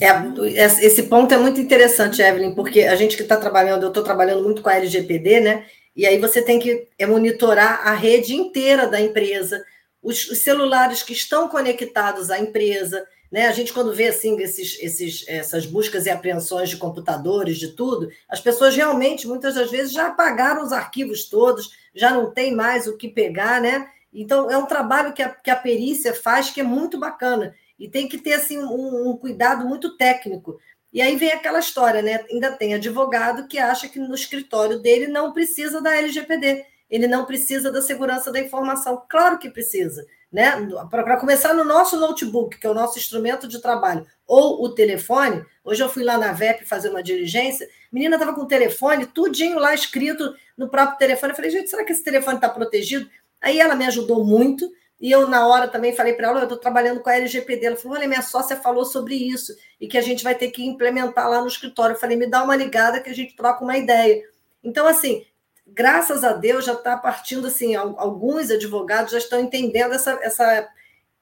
É, 0.00 0.64
esse 0.84 1.04
ponto 1.04 1.32
é 1.32 1.38
muito 1.38 1.60
interessante, 1.60 2.22
Evelyn, 2.22 2.54
porque 2.54 2.82
a 2.82 2.96
gente 2.96 3.16
que 3.16 3.22
está 3.22 3.36
trabalhando, 3.36 3.82
eu 3.82 3.88
estou 3.88 4.02
trabalhando 4.02 4.42
muito 4.42 4.62
com 4.62 4.68
a 4.68 4.76
LGPD, 4.76 5.40
né? 5.40 5.66
E 5.94 6.06
aí 6.06 6.18
você 6.18 6.40
tem 6.42 6.58
que 6.58 6.88
é, 6.98 7.06
monitorar 7.06 7.86
a 7.86 7.94
rede 7.94 8.34
inteira 8.34 8.86
da 8.86 9.00
empresa, 9.00 9.64
os, 10.02 10.28
os, 10.30 10.38
celulares 10.38 11.02
que 11.02 11.12
estão 11.12 11.48
conectados 11.48 12.30
à 12.30 12.38
empresa, 12.38 13.06
né? 13.30 13.46
A 13.46 13.52
gente, 13.52 13.72
quando 13.72 13.94
vê 13.94 14.08
assim, 14.08 14.38
esses, 14.40 14.78
esses, 14.80 15.24
essas 15.28 15.64
buscas 15.64 16.06
e 16.06 16.10
apreensões 16.10 16.70
de 16.70 16.76
computadores, 16.76 17.58
de 17.58 17.68
tudo, 17.68 18.10
as 18.28 18.40
pessoas 18.40 18.74
realmente, 18.74 19.26
muitas 19.26 19.54
das 19.54 19.70
vezes, 19.70 19.92
já 19.92 20.08
apagaram 20.08 20.62
os 20.62 20.72
arquivos 20.72 21.26
todos, 21.26 21.70
já 21.94 22.10
não 22.10 22.30
tem 22.30 22.54
mais 22.54 22.86
o 22.86 22.96
que 22.96 23.08
pegar, 23.08 23.60
né? 23.60 23.88
Então, 24.12 24.50
é 24.50 24.56
um 24.58 24.66
trabalho 24.66 25.14
que 25.14 25.22
a, 25.22 25.30
que 25.30 25.50
a 25.50 25.56
perícia 25.56 26.12
faz 26.12 26.50
que 26.50 26.60
é 26.60 26.64
muito 26.64 26.98
bacana. 26.98 27.54
E 27.78 27.88
tem 27.88 28.06
que 28.06 28.18
ter 28.18 28.34
assim 28.34 28.58
um, 28.58 29.10
um 29.10 29.16
cuidado 29.16 29.66
muito 29.66 29.96
técnico. 29.96 30.58
E 30.92 31.00
aí 31.00 31.16
vem 31.16 31.32
aquela 31.32 31.58
história, 31.58 32.02
né? 32.02 32.24
Ainda 32.30 32.52
tem 32.52 32.74
advogado 32.74 33.48
que 33.48 33.58
acha 33.58 33.88
que 33.88 33.98
no 33.98 34.14
escritório 34.14 34.78
dele 34.78 35.06
não 35.06 35.32
precisa 35.32 35.80
da 35.80 35.96
LGPD, 35.96 36.66
ele 36.90 37.06
não 37.06 37.24
precisa 37.24 37.72
da 37.72 37.80
segurança 37.80 38.30
da 38.30 38.38
informação. 38.38 39.02
Claro 39.08 39.38
que 39.38 39.48
precisa, 39.48 40.06
né? 40.30 40.52
Para 40.90 41.16
começar 41.16 41.54
no 41.54 41.64
nosso 41.64 41.98
notebook, 41.98 42.58
que 42.58 42.66
é 42.66 42.70
o 42.70 42.74
nosso 42.74 42.98
instrumento 42.98 43.48
de 43.48 43.62
trabalho, 43.62 44.06
ou 44.26 44.62
o 44.62 44.74
telefone. 44.74 45.42
Hoje 45.64 45.82
eu 45.82 45.88
fui 45.88 46.04
lá 46.04 46.18
na 46.18 46.32
VEP 46.32 46.66
fazer 46.66 46.90
uma 46.90 47.02
diligência, 47.02 47.66
a 47.66 47.94
menina 47.94 48.16
estava 48.16 48.34
com 48.34 48.42
o 48.42 48.46
telefone, 48.46 49.06
tudinho 49.06 49.58
lá 49.58 49.72
escrito 49.72 50.34
no 50.58 50.68
próprio 50.68 50.98
telefone. 50.98 51.32
Eu 51.32 51.36
falei, 51.36 51.50
gente, 51.50 51.70
será 51.70 51.84
que 51.84 51.92
esse 51.92 52.04
telefone 52.04 52.36
está 52.36 52.50
protegido? 52.50 53.08
Aí 53.40 53.58
ela 53.58 53.74
me 53.74 53.86
ajudou 53.86 54.24
muito 54.24 54.70
e 55.02 55.10
eu, 55.10 55.26
na 55.26 55.44
hora, 55.48 55.66
também 55.66 55.92
falei 55.92 56.12
para 56.12 56.28
ela: 56.28 56.38
eu 56.38 56.44
estou 56.44 56.56
trabalhando 56.56 57.00
com 57.00 57.10
a 57.10 57.16
LGPD. 57.16 57.66
Ela 57.66 57.76
falou: 57.76 57.98
olha, 57.98 58.06
minha 58.06 58.22
sócia 58.22 58.54
falou 58.54 58.84
sobre 58.84 59.16
isso 59.16 59.52
e 59.80 59.88
que 59.88 59.98
a 59.98 60.00
gente 60.00 60.22
vai 60.22 60.32
ter 60.32 60.52
que 60.52 60.64
implementar 60.64 61.28
lá 61.28 61.40
no 61.40 61.48
escritório. 61.48 61.96
Eu 61.96 61.98
falei: 61.98 62.16
me 62.16 62.28
dá 62.28 62.44
uma 62.44 62.54
ligada 62.54 63.00
que 63.00 63.10
a 63.10 63.14
gente 63.14 63.34
troca 63.34 63.64
uma 63.64 63.76
ideia. 63.76 64.22
Então, 64.62 64.86
assim, 64.86 65.26
graças 65.66 66.22
a 66.22 66.32
Deus 66.32 66.64
já 66.64 66.74
está 66.74 66.96
partindo 66.96 67.48
assim, 67.48 67.74
alguns 67.74 68.48
advogados 68.48 69.10
já 69.10 69.18
estão 69.18 69.40
entendendo 69.40 69.92
essa, 69.92 70.20
essa, 70.22 70.68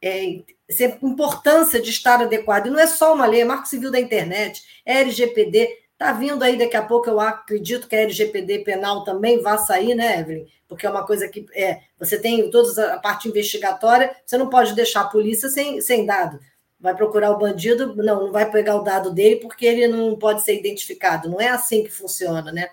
é, 0.02 0.42
essa 0.68 0.84
importância 1.02 1.80
de 1.80 1.88
estar 1.88 2.20
adequado. 2.20 2.66
E 2.66 2.70
não 2.70 2.78
é 2.78 2.86
só 2.86 3.14
uma 3.14 3.24
lei, 3.24 3.40
é 3.40 3.44
Marco 3.46 3.66
Civil 3.66 3.90
da 3.90 3.98
Internet, 3.98 4.62
é 4.84 5.00
LGPD, 5.00 5.70
Está 6.00 6.14
vindo 6.14 6.42
aí 6.42 6.56
daqui 6.56 6.78
a 6.78 6.82
pouco, 6.82 7.10
eu 7.10 7.20
acredito 7.20 7.86
que 7.86 7.94
a 7.94 8.00
LGPD 8.00 8.60
penal 8.60 9.04
também 9.04 9.42
vai 9.42 9.58
sair, 9.58 9.94
né, 9.94 10.18
Evelyn? 10.18 10.46
Porque 10.66 10.86
é 10.86 10.90
uma 10.90 11.04
coisa 11.04 11.28
que 11.28 11.44
é, 11.54 11.80
você 11.98 12.18
tem 12.18 12.50
toda 12.50 12.94
a 12.94 12.98
parte 12.98 13.28
investigatória, 13.28 14.16
você 14.24 14.38
não 14.38 14.48
pode 14.48 14.74
deixar 14.74 15.02
a 15.02 15.08
polícia 15.08 15.50
sem, 15.50 15.78
sem 15.82 16.06
dado. 16.06 16.40
Vai 16.80 16.96
procurar 16.96 17.32
o 17.32 17.38
bandido, 17.38 17.94
não, 17.94 18.24
não 18.24 18.32
vai 18.32 18.50
pegar 18.50 18.76
o 18.76 18.82
dado 18.82 19.12
dele 19.12 19.36
porque 19.36 19.66
ele 19.66 19.88
não 19.88 20.16
pode 20.16 20.42
ser 20.42 20.58
identificado. 20.58 21.28
Não 21.28 21.38
é 21.38 21.48
assim 21.48 21.84
que 21.84 21.90
funciona, 21.90 22.50
né? 22.50 22.70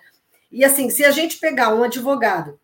E 0.50 0.64
assim, 0.64 0.88
se 0.88 1.04
a 1.04 1.10
gente 1.10 1.36
pegar 1.36 1.74
um 1.74 1.82
advogado 1.82 2.58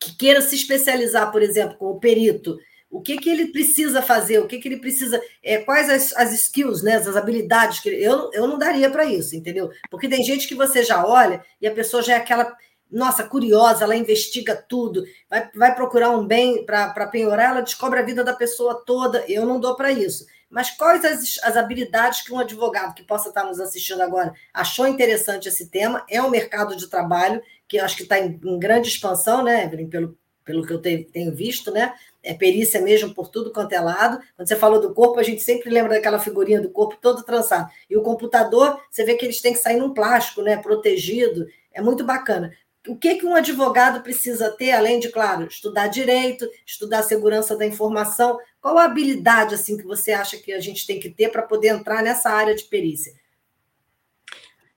que 0.00 0.16
queira 0.16 0.40
se 0.40 0.54
especializar, 0.54 1.30
por 1.30 1.42
exemplo, 1.42 1.76
com 1.76 1.90
o 1.90 2.00
perito 2.00 2.58
o 2.90 3.00
que, 3.00 3.18
que 3.18 3.28
ele 3.28 3.46
precisa 3.48 4.00
fazer, 4.00 4.38
o 4.38 4.46
que, 4.46 4.58
que 4.58 4.68
ele 4.68 4.78
precisa, 4.78 5.20
é, 5.42 5.58
quais 5.58 5.90
as, 5.90 6.16
as 6.16 6.32
skills, 6.32 6.82
né, 6.82 6.96
as 6.96 7.16
habilidades 7.16 7.80
que 7.80 7.88
ele, 7.88 8.02
eu, 8.02 8.30
eu 8.32 8.46
não 8.46 8.58
daria 8.58 8.90
para 8.90 9.04
isso, 9.04 9.36
entendeu? 9.36 9.70
Porque 9.90 10.08
tem 10.08 10.24
gente 10.24 10.48
que 10.48 10.54
você 10.54 10.82
já 10.82 11.06
olha 11.06 11.44
e 11.60 11.66
a 11.66 11.74
pessoa 11.74 12.02
já 12.02 12.14
é 12.14 12.16
aquela, 12.16 12.56
nossa, 12.90 13.24
curiosa, 13.24 13.84
ela 13.84 13.96
investiga 13.96 14.56
tudo, 14.56 15.04
vai, 15.28 15.50
vai 15.54 15.74
procurar 15.74 16.10
um 16.10 16.26
bem 16.26 16.64
para 16.64 17.06
penhorar, 17.06 17.50
ela 17.50 17.60
descobre 17.60 18.00
a 18.00 18.04
vida 18.04 18.24
da 18.24 18.32
pessoa 18.32 18.82
toda, 18.86 19.24
eu 19.28 19.44
não 19.44 19.60
dou 19.60 19.76
para 19.76 19.92
isso. 19.92 20.26
Mas 20.50 20.70
quais 20.70 21.04
as, 21.04 21.38
as 21.42 21.58
habilidades 21.58 22.22
que 22.22 22.32
um 22.32 22.38
advogado 22.38 22.94
que 22.94 23.02
possa 23.02 23.28
estar 23.28 23.44
nos 23.44 23.60
assistindo 23.60 24.00
agora 24.00 24.32
achou 24.52 24.86
interessante 24.86 25.46
esse 25.46 25.68
tema? 25.68 26.04
É 26.08 26.22
um 26.22 26.30
mercado 26.30 26.74
de 26.74 26.88
trabalho 26.88 27.42
que 27.68 27.78
acho 27.78 27.96
que 27.98 28.04
está 28.04 28.18
em, 28.18 28.40
em 28.42 28.58
grande 28.58 28.88
expansão, 28.88 29.44
né, 29.44 29.64
Evelyn, 29.64 29.90
pelo, 29.90 30.16
pelo 30.42 30.66
que 30.66 30.72
eu 30.72 30.80
tenho 30.80 31.34
visto, 31.34 31.70
né? 31.70 31.92
É 32.28 32.34
perícia 32.34 32.78
mesmo 32.82 33.14
por 33.14 33.28
tudo 33.28 33.50
quanto 33.50 33.72
é 33.72 33.80
lado. 33.80 34.22
Quando 34.36 34.46
você 34.46 34.54
falou 34.54 34.78
do 34.78 34.92
corpo, 34.92 35.18
a 35.18 35.22
gente 35.22 35.42
sempre 35.42 35.70
lembra 35.70 35.94
daquela 35.94 36.18
figurinha 36.18 36.60
do 36.60 36.68
corpo 36.68 36.98
todo 37.00 37.22
trançado. 37.22 37.70
E 37.88 37.96
o 37.96 38.02
computador, 38.02 38.78
você 38.90 39.02
vê 39.02 39.14
que 39.14 39.24
eles 39.24 39.40
têm 39.40 39.54
que 39.54 39.58
sair 39.58 39.78
num 39.78 39.94
plástico, 39.94 40.42
né, 40.42 40.58
protegido. 40.58 41.46
É 41.72 41.80
muito 41.80 42.04
bacana. 42.04 42.52
O 42.86 42.94
que, 42.94 43.14
que 43.14 43.24
um 43.24 43.34
advogado 43.34 44.02
precisa 44.02 44.50
ter, 44.50 44.72
além 44.72 45.00
de, 45.00 45.08
claro, 45.08 45.46
estudar 45.46 45.86
direito, 45.86 46.46
estudar 46.66 47.02
segurança 47.02 47.56
da 47.56 47.64
informação? 47.64 48.38
Qual 48.60 48.76
a 48.76 48.84
habilidade 48.84 49.54
assim 49.54 49.78
que 49.78 49.84
você 49.84 50.12
acha 50.12 50.36
que 50.36 50.52
a 50.52 50.60
gente 50.60 50.86
tem 50.86 51.00
que 51.00 51.08
ter 51.08 51.30
para 51.30 51.40
poder 51.40 51.68
entrar 51.68 52.02
nessa 52.02 52.28
área 52.28 52.54
de 52.54 52.64
perícia? 52.64 53.14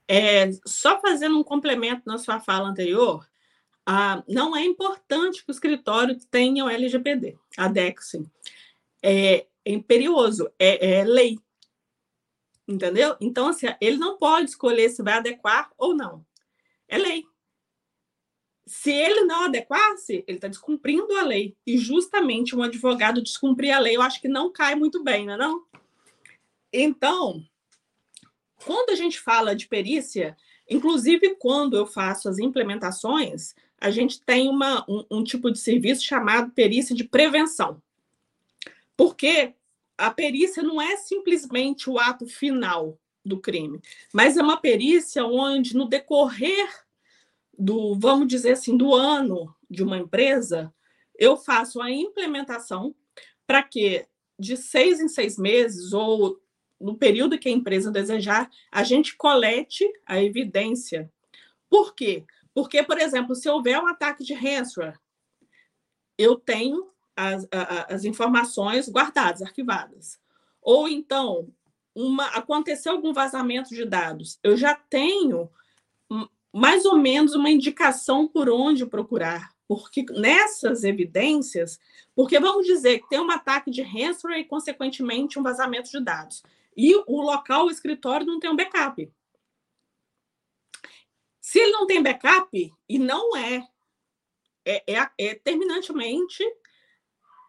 É, 0.08 0.50
só 0.66 1.02
fazendo 1.02 1.38
um 1.38 1.44
complemento 1.44 2.04
na 2.06 2.18
sua 2.18 2.40
fala 2.40 2.70
anterior, 2.70 3.26
ah, 3.93 4.23
não 4.25 4.56
é 4.56 4.63
importante 4.63 5.43
que 5.43 5.51
o 5.51 5.51
escritório 5.51 6.17
tenha 6.32 6.63
o 6.63 6.69
LGPD, 6.69 7.38
a 7.58 7.67
DEXIM. 7.67 8.25
É, 9.04 9.45
é 9.65 9.71
imperioso, 9.73 10.49
é, 10.58 10.99
é 10.99 11.04
lei. 11.04 11.38
Entendeu? 12.65 13.17
Então, 13.19 13.49
assim, 13.49 13.67
ele 13.82 13.97
não 13.97 14.17
pode 14.17 14.49
escolher 14.49 14.89
se 14.91 15.04
vai 15.04 15.15
adequar 15.15 15.69
ou 15.77 15.93
não. 15.93 16.25
É 16.87 16.98
lei. 16.98 17.25
Se 18.65 18.89
ele 18.94 19.25
não 19.25 19.44
adequasse, 19.44 20.23
ele 20.25 20.37
está 20.37 20.48
descumprindo 20.48 21.12
a 21.17 21.23
lei. 21.23 21.58
E 21.67 21.77
justamente 21.77 22.56
um 22.56 22.63
advogado 22.63 23.21
descumprir 23.21 23.75
a 23.75 23.79
lei, 23.79 23.98
eu 23.98 24.02
acho 24.02 24.21
que 24.21 24.29
não 24.29 24.54
cai 24.54 24.73
muito 24.73 25.04
bem, 25.04 25.25
não 25.25 25.33
é 25.33 25.37
não? 25.37 25.65
Então, 26.71 27.46
quando 28.63 28.92
a 28.92 28.96
gente 28.96 29.19
fala 29.19 29.54
de 29.54 29.67
perícia, 29.67 30.37
inclusive 30.69 31.35
quando 31.35 31.75
eu 31.75 31.85
faço 31.85 32.29
as 32.29 32.39
implementações, 32.39 33.54
a 33.82 33.90
gente 33.90 34.21
tem 34.21 34.48
uma, 34.48 34.86
um, 34.88 35.04
um 35.10 35.23
tipo 35.23 35.50
de 35.50 35.58
serviço 35.58 36.04
chamado 36.04 36.52
perícia 36.52 36.96
de 36.96 37.04
prevenção. 37.04 37.82
Porque 38.96 39.56
a 39.98 40.12
perícia 40.12 40.62
não 40.62 40.79
é 40.79 40.96
simplesmente 40.98 41.90
o 41.90 41.98
ato 41.98 42.27
final 42.27 43.00
do 43.25 43.40
crime, 43.40 43.82
mas 44.13 44.38
é 44.38 44.42
uma 44.42 44.58
perícia 44.58 45.25
onde, 45.25 45.75
no 45.75 45.88
decorrer 45.88 46.69
do, 47.58 47.96
vamos 47.96 48.27
dizer 48.27 48.52
assim, 48.52 48.77
do 48.77 48.94
ano 48.94 49.54
de 49.69 49.84
uma 49.84 49.98
empresa, 49.98 50.73
eu 51.17 51.36
faço 51.36 51.82
a 51.82 51.90
implementação 51.92 52.96
para 53.46 53.63
que, 53.63 54.06
de 54.38 54.58
seis 54.58 55.00
em 55.00 55.08
seis 55.08 55.38
meses, 55.38 55.92
ou 55.94 56.40
no 56.79 56.96
período 56.96 57.38
que 57.38 57.50
a 57.50 57.52
empresa 57.52 57.92
desejar, 57.92 58.50
a 58.71 58.84
gente 58.84 59.15
colete 59.15 59.88
a 60.06 60.21
evidência. 60.21 61.12
Por 61.69 61.94
quê? 61.94 62.25
Porque, 62.54 62.83
por 62.83 62.99
exemplo, 62.99 63.35
se 63.35 63.49
houver 63.49 63.79
um 63.79 63.87
ataque 63.87 64.23
de 64.23 64.33
ransomware, 64.33 64.99
eu 66.17 66.35
tenho 66.35 66.89
as, 67.15 67.47
as 67.89 68.04
informações 68.04 68.89
guardadas, 68.89 69.41
arquivadas. 69.41 70.19
Ou 70.62 70.87
então, 70.87 71.47
uma, 71.95 72.27
aconteceu 72.27 72.93
algum 72.93 73.13
vazamento 73.13 73.69
de 73.69 73.85
dados, 73.85 74.39
eu 74.43 74.56
já 74.56 74.75
tenho 74.75 75.49
mais 76.54 76.85
ou 76.85 76.97
menos 76.97 77.33
uma 77.33 77.49
indicação 77.49 78.27
por 78.27 78.49
onde 78.49 78.85
procurar. 78.85 79.52
Porque 79.67 80.04
nessas 80.12 80.83
evidências, 80.83 81.79
porque 82.13 82.37
vamos 82.39 82.65
dizer 82.65 82.99
que 82.99 83.08
tem 83.08 83.21
um 83.21 83.31
ataque 83.31 83.71
de 83.71 83.81
ransomware 83.81 84.41
e, 84.41 84.45
consequentemente, 84.45 85.39
um 85.39 85.43
vazamento 85.43 85.89
de 85.89 86.04
dados. 86.04 86.43
E 86.75 86.93
o 87.08 87.21
local, 87.21 87.65
o 87.67 87.71
escritório, 87.71 88.27
não 88.27 88.39
tem 88.39 88.49
um 88.49 88.56
backup. 88.56 89.10
Se 91.42 91.60
ele 91.60 91.71
não 91.71 91.87
tem 91.87 92.02
backup, 92.02 92.73
e 92.87 93.00
não 93.00 93.35
é, 93.35 93.67
é, 94.63 94.94
é, 94.94 95.10
é 95.17 95.35
terminantemente 95.35 96.44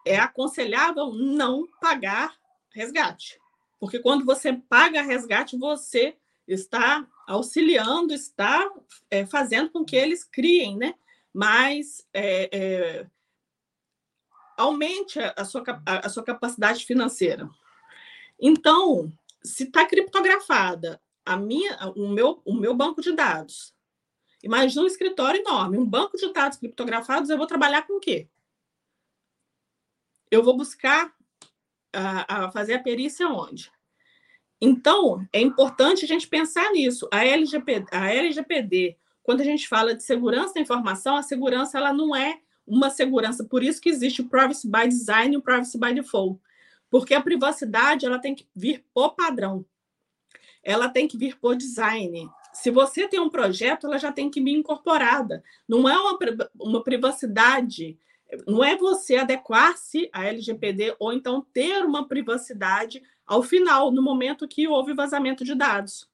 é 0.04 0.16
aconselhável 0.18 1.12
não 1.12 1.68
pagar 1.80 2.34
resgate. 2.70 3.38
Porque 3.78 3.98
quando 3.98 4.24
você 4.24 4.52
paga 4.52 5.02
resgate, 5.02 5.56
você 5.56 6.16
está 6.48 7.06
auxiliando, 7.26 8.12
está 8.12 8.68
é, 9.10 9.26
fazendo 9.26 9.70
com 9.70 9.84
que 9.84 9.94
eles 9.94 10.24
criem, 10.24 10.76
né? 10.76 10.94
Mais 11.32 12.06
é, 12.12 12.48
é, 12.52 13.06
aumente 14.56 15.18
a 15.18 15.44
sua, 15.44 15.62
a, 15.86 16.06
a 16.06 16.08
sua 16.08 16.24
capacidade 16.24 16.84
financeira. 16.84 17.48
Então, 18.40 19.12
se 19.42 19.64
está 19.64 19.86
criptografada 19.86 21.00
a 21.24 21.36
minha, 21.36 21.76
o, 21.94 22.08
meu, 22.08 22.42
o 22.44 22.54
meu 22.54 22.74
banco 22.74 23.00
de 23.00 23.12
dados, 23.12 23.74
imagina 24.42 24.82
um 24.82 24.86
escritório 24.86 25.40
enorme, 25.40 25.78
um 25.78 25.86
banco 25.86 26.16
de 26.16 26.32
dados 26.32 26.58
criptografados, 26.58 27.30
eu 27.30 27.38
vou 27.38 27.46
trabalhar 27.46 27.86
com 27.86 27.98
o 27.98 28.00
quê? 28.00 28.28
Eu 30.30 30.42
vou 30.42 30.56
buscar 30.56 31.14
a, 31.92 32.46
a 32.46 32.50
fazer 32.50 32.74
a 32.74 32.82
perícia 32.82 33.28
onde? 33.28 33.70
Então, 34.60 35.26
é 35.32 35.40
importante 35.40 36.04
a 36.04 36.08
gente 36.08 36.28
pensar 36.28 36.70
nisso. 36.70 37.08
A, 37.12 37.24
LGPD, 37.26 37.86
a 37.90 38.12
LGPD, 38.12 38.96
quando 39.22 39.40
a 39.40 39.44
gente 39.44 39.68
fala 39.68 39.94
de 39.94 40.02
segurança 40.02 40.54
da 40.54 40.60
informação, 40.60 41.16
a 41.16 41.22
segurança 41.22 41.78
ela 41.78 41.92
não 41.92 42.14
é 42.14 42.40
uma 42.64 42.88
segurança, 42.88 43.44
por 43.44 43.62
isso 43.62 43.80
que 43.80 43.88
existe 43.88 44.22
o 44.22 44.28
privacy 44.28 44.68
by 44.68 44.86
design 44.86 45.34
e 45.34 45.36
o 45.36 45.42
privacy 45.42 45.78
by 45.78 45.92
default. 45.92 46.40
Porque 46.88 47.12
a 47.12 47.20
privacidade 47.20 48.06
ela 48.06 48.18
tem 48.18 48.34
que 48.34 48.46
vir 48.54 48.84
por 48.94 49.16
padrão. 49.16 49.66
Ela 50.62 50.88
tem 50.88 51.08
que 51.08 51.16
vir 51.16 51.36
por 51.38 51.56
design. 51.56 52.30
Se 52.52 52.70
você 52.70 53.08
tem 53.08 53.20
um 53.20 53.30
projeto, 53.30 53.86
ela 53.86 53.98
já 53.98 54.12
tem 54.12 54.30
que 54.30 54.42
vir 54.42 54.52
incorporada. 54.52 55.42
Não 55.68 55.88
é 55.88 55.98
uma, 55.98 56.18
uma 56.58 56.82
privacidade 56.82 57.98
não 58.46 58.64
é 58.64 58.76
você 58.76 59.16
adequar-se 59.16 60.08
à 60.12 60.26
LGPD 60.26 60.96
ou 60.98 61.12
então 61.12 61.46
ter 61.52 61.84
uma 61.84 62.08
privacidade 62.08 63.02
ao 63.26 63.42
final, 63.42 63.90
no 63.90 64.02
momento 64.02 64.48
que 64.48 64.66
houve 64.66 64.94
vazamento 64.94 65.44
de 65.44 65.54
dados. 65.54 66.08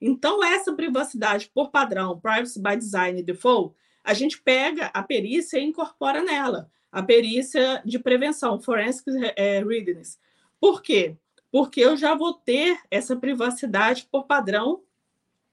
Então, 0.00 0.42
essa 0.42 0.72
privacidade 0.74 1.50
por 1.54 1.70
padrão, 1.70 2.18
Privacy 2.18 2.60
by 2.60 2.76
Design 2.76 3.22
Default, 3.22 3.74
a 4.02 4.14
gente 4.14 4.40
pega 4.40 4.86
a 4.86 5.02
perícia 5.02 5.58
e 5.58 5.64
incorpora 5.64 6.22
nela, 6.22 6.68
a 6.90 7.02
perícia 7.02 7.80
de 7.84 7.98
prevenção, 7.98 8.60
Forensic 8.60 9.08
é, 9.36 9.62
Readiness. 9.62 10.18
Por 10.60 10.82
quê? 10.82 11.16
Porque 11.50 11.80
eu 11.80 11.96
já 11.96 12.14
vou 12.14 12.34
ter 12.34 12.78
essa 12.90 13.16
privacidade 13.16 14.08
por 14.10 14.24
padrão 14.24 14.82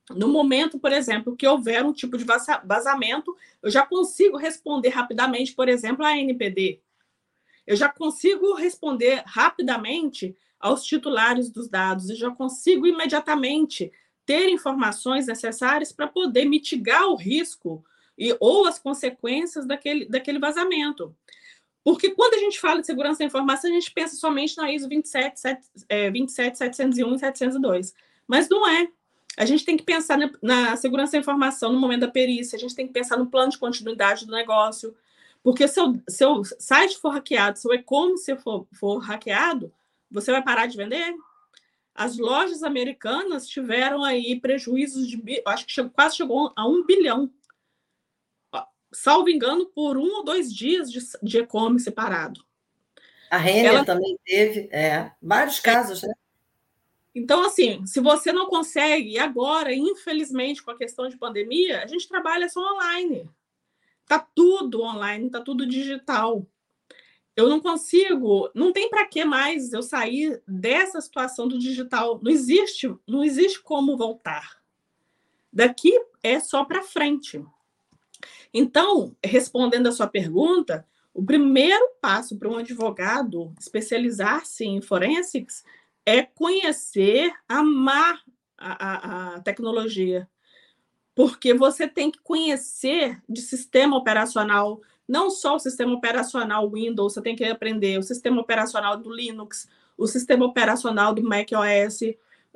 no 0.09 0.27
momento, 0.27 0.79
por 0.79 0.91
exemplo, 0.91 1.35
que 1.35 1.47
houver 1.47 1.85
um 1.85 1.93
tipo 1.93 2.17
de 2.17 2.25
vazamento, 2.63 3.35
eu 3.61 3.69
já 3.69 3.85
consigo 3.85 4.37
responder 4.37 4.89
rapidamente, 4.89 5.53
por 5.53 5.69
exemplo, 5.69 6.05
a 6.05 6.17
NPD. 6.17 6.81
Eu 7.65 7.75
já 7.75 7.89
consigo 7.89 8.53
responder 8.55 9.23
rapidamente 9.25 10.35
aos 10.59 10.83
titulares 10.83 11.49
dos 11.49 11.69
dados, 11.69 12.09
eu 12.09 12.15
já 12.15 12.31
consigo 12.31 12.87
imediatamente 12.87 13.91
ter 14.25 14.49
informações 14.49 15.27
necessárias 15.27 15.91
para 15.91 16.07
poder 16.07 16.45
mitigar 16.45 17.07
o 17.07 17.15
risco 17.15 17.83
e, 18.17 18.35
ou 18.39 18.67
as 18.67 18.77
consequências 18.77 19.65
daquele, 19.65 20.05
daquele 20.05 20.39
vazamento. 20.39 21.15
Porque 21.83 22.11
quando 22.11 22.33
a 22.33 22.37
gente 22.37 22.59
fala 22.59 22.81
de 22.81 22.85
segurança 22.85 23.19
da 23.19 23.25
informação, 23.25 23.71
a 23.71 23.73
gente 23.73 23.91
pensa 23.91 24.15
somente 24.15 24.57
na 24.57 24.71
ISO 24.71 24.87
27, 24.89 25.41
27 26.11 26.57
701 26.57 27.15
e 27.15 27.19
702. 27.19 27.93
Mas 28.27 28.49
não 28.49 28.67
é. 28.67 28.89
A 29.39 29.45
gente 29.45 29.63
tem 29.63 29.77
que 29.77 29.83
pensar 29.83 30.17
na, 30.17 30.29
na, 30.41 30.75
segurança 30.75 31.13
da 31.13 31.17
informação 31.17 31.71
no 31.71 31.79
momento 31.79 32.01
da 32.01 32.09
perícia, 32.09 32.57
a 32.57 32.59
gente 32.59 32.75
tem 32.75 32.85
que 32.85 32.91
pensar 32.91 33.15
no 33.15 33.27
plano 33.27 33.49
de 33.49 33.57
continuidade 33.57 34.25
do 34.25 34.33
negócio. 34.33 34.93
Porque 35.41 35.65
se 35.65 35.79
o 35.79 35.97
seu 36.09 36.43
site 36.43 36.97
for 36.97 37.13
hackeado, 37.13 37.57
seu 37.57 37.73
e-commerce 37.73 38.35
for, 38.35 38.67
for 38.73 38.97
hackeado, 38.97 39.73
você 40.11 40.29
vai 40.29 40.43
parar 40.43 40.65
de 40.65 40.75
vender? 40.75 41.15
As 41.95 42.17
lojas 42.17 42.63
americanas 42.63 43.47
tiveram 43.47 44.03
aí 44.03 44.37
prejuízos 44.37 45.07
de, 45.07 45.41
acho 45.45 45.65
que 45.65 45.71
chegou, 45.71 45.91
quase 45.91 46.17
chegou 46.17 46.51
a 46.53 46.67
um 46.67 46.85
bilhão, 46.85 47.31
salvo 48.91 49.29
engano, 49.29 49.67
por 49.67 49.97
um 49.97 50.17
ou 50.17 50.23
dois 50.25 50.53
dias 50.53 50.91
de, 50.91 50.99
de 51.23 51.37
e-commerce 51.37 51.89
parado. 51.89 52.43
A 53.31 53.37
Renner 53.37 53.67
Ela... 53.67 53.85
também 53.85 54.19
teve, 54.25 54.67
é, 54.69 55.13
vários 55.21 55.61
casos, 55.61 56.01
né? 56.01 56.13
Então, 57.13 57.43
assim, 57.43 57.85
se 57.85 57.99
você 57.99 58.31
não 58.31 58.47
consegue, 58.47 59.17
agora, 59.17 59.73
infelizmente, 59.73 60.61
com 60.61 60.71
a 60.71 60.77
questão 60.77 61.09
de 61.09 61.17
pandemia, 61.17 61.83
a 61.83 61.87
gente 61.87 62.07
trabalha 62.07 62.47
só 62.49 62.61
online. 62.75 63.29
Tá 64.07 64.19
tudo 64.19 64.81
online, 64.81 65.29
tá 65.29 65.41
tudo 65.41 65.65
digital. 65.65 66.45
Eu 67.35 67.47
não 67.47 67.59
consigo, 67.59 68.49
não 68.53 68.71
tem 68.71 68.89
para 68.89 69.05
que 69.05 69.23
mais 69.23 69.71
eu 69.71 69.81
sair 69.81 70.41
dessa 70.47 70.99
situação 70.99 71.47
do 71.47 71.57
digital. 71.57 72.19
Não 72.21 72.31
existe, 72.31 72.93
não 73.07 73.23
existe 73.23 73.61
como 73.61 73.97
voltar. 73.97 74.59
Daqui 75.51 75.93
é 76.21 76.39
só 76.39 76.63
para 76.63 76.83
frente. 76.83 77.43
Então, 78.53 79.15
respondendo 79.23 79.87
a 79.87 79.91
sua 79.91 80.07
pergunta, 80.07 80.85
o 81.13 81.23
primeiro 81.23 81.91
passo 82.01 82.37
para 82.37 82.49
um 82.49 82.57
advogado 82.57 83.53
especializar-se 83.59 84.65
em 84.65 84.81
forensics 84.81 85.63
é 86.05 86.23
conhecer, 86.23 87.31
amar 87.47 88.21
a, 88.57 88.87
a, 88.87 89.35
a 89.35 89.41
tecnologia. 89.41 90.27
Porque 91.15 91.53
você 91.53 91.87
tem 91.87 92.09
que 92.11 92.19
conhecer 92.19 93.21
de 93.27 93.41
sistema 93.41 93.97
operacional, 93.97 94.81
não 95.07 95.29
só 95.29 95.55
o 95.55 95.59
sistema 95.59 95.93
operacional 95.93 96.69
Windows, 96.69 97.13
você 97.13 97.21
tem 97.21 97.35
que 97.35 97.43
aprender 97.43 97.97
o 97.99 98.03
sistema 98.03 98.39
operacional 98.39 98.95
do 98.97 99.13
Linux, 99.13 99.67
o 99.97 100.07
sistema 100.07 100.45
operacional 100.45 101.13
do 101.13 101.21
macOS, 101.21 101.99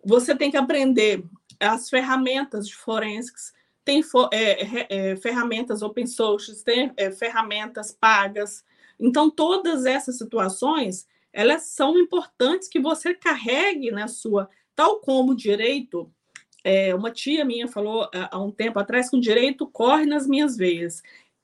você 0.03 0.35
tem 0.35 0.49
que 0.49 0.57
aprender 0.57 1.23
as 1.59 1.89
ferramentas 1.89 2.67
de 2.67 2.75
forensics, 2.75 3.53
tem 3.83 4.01
é, 4.31 5.11
é, 5.11 5.15
ferramentas 5.17 5.81
open 5.81 6.07
source, 6.07 6.63
tem 6.63 6.91
é, 6.95 7.11
ferramentas 7.11 7.91
pagas. 7.91 8.63
Então, 8.99 9.29
todas 9.29 9.85
essas 9.85 10.17
situações 10.17 11.05
elas 11.33 11.63
são 11.63 11.97
importantes 11.97 12.67
que 12.67 12.79
você 12.79 13.13
carregue 13.15 13.89
na 13.89 14.07
sua, 14.07 14.47
tal 14.75 14.99
como 14.99 15.31
o 15.31 15.35
direito. 15.35 16.09
É, 16.63 16.93
uma 16.95 17.11
tia 17.11 17.43
minha 17.43 17.67
falou 17.67 18.07
há 18.13 18.39
um 18.39 18.51
tempo 18.51 18.79
atrás 18.79 19.09
que 19.09 19.17
o 19.17 19.21
direito 19.21 19.67
corre 19.67 20.05
nas 20.05 20.27
minhas 20.27 20.55
veias. 20.55 21.01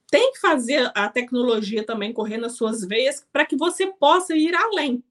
Tem 0.09 0.31
que 0.31 0.39
fazer 0.39 0.91
a 0.95 1.09
tecnologia 1.09 1.83
também 1.83 2.13
correr 2.13 2.37
nas 2.37 2.53
suas 2.53 2.85
veias 2.85 3.25
para 3.33 3.45
que 3.45 3.57
você 3.57 3.87
possa 3.87 4.35
ir 4.35 4.55
além. 4.55 5.03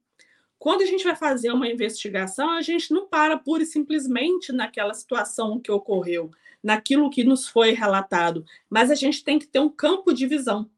Quando 0.57 0.81
a 0.81 0.85
gente 0.85 1.03
vai 1.03 1.15
fazer 1.15 1.51
uma 1.51 1.69
investigação, 1.69 2.49
a 2.51 2.61
gente 2.61 2.91
não 2.93 3.07
para 3.07 3.37
pura 3.37 3.63
e 3.63 3.65
simplesmente 3.65 4.51
naquela 4.51 4.93
situação 4.93 5.59
que 5.59 5.71
ocorreu, 5.71 6.31
naquilo 6.61 7.09
que 7.09 7.23
nos 7.23 7.47
foi 7.47 7.71
relatado, 7.71 8.45
mas 8.69 8.91
a 8.91 8.95
gente 8.95 9.23
tem 9.23 9.39
que 9.39 9.47
ter 9.47 9.59
um 9.59 9.69
campo 9.69 10.13
de 10.13 10.27
visão. 10.27 10.69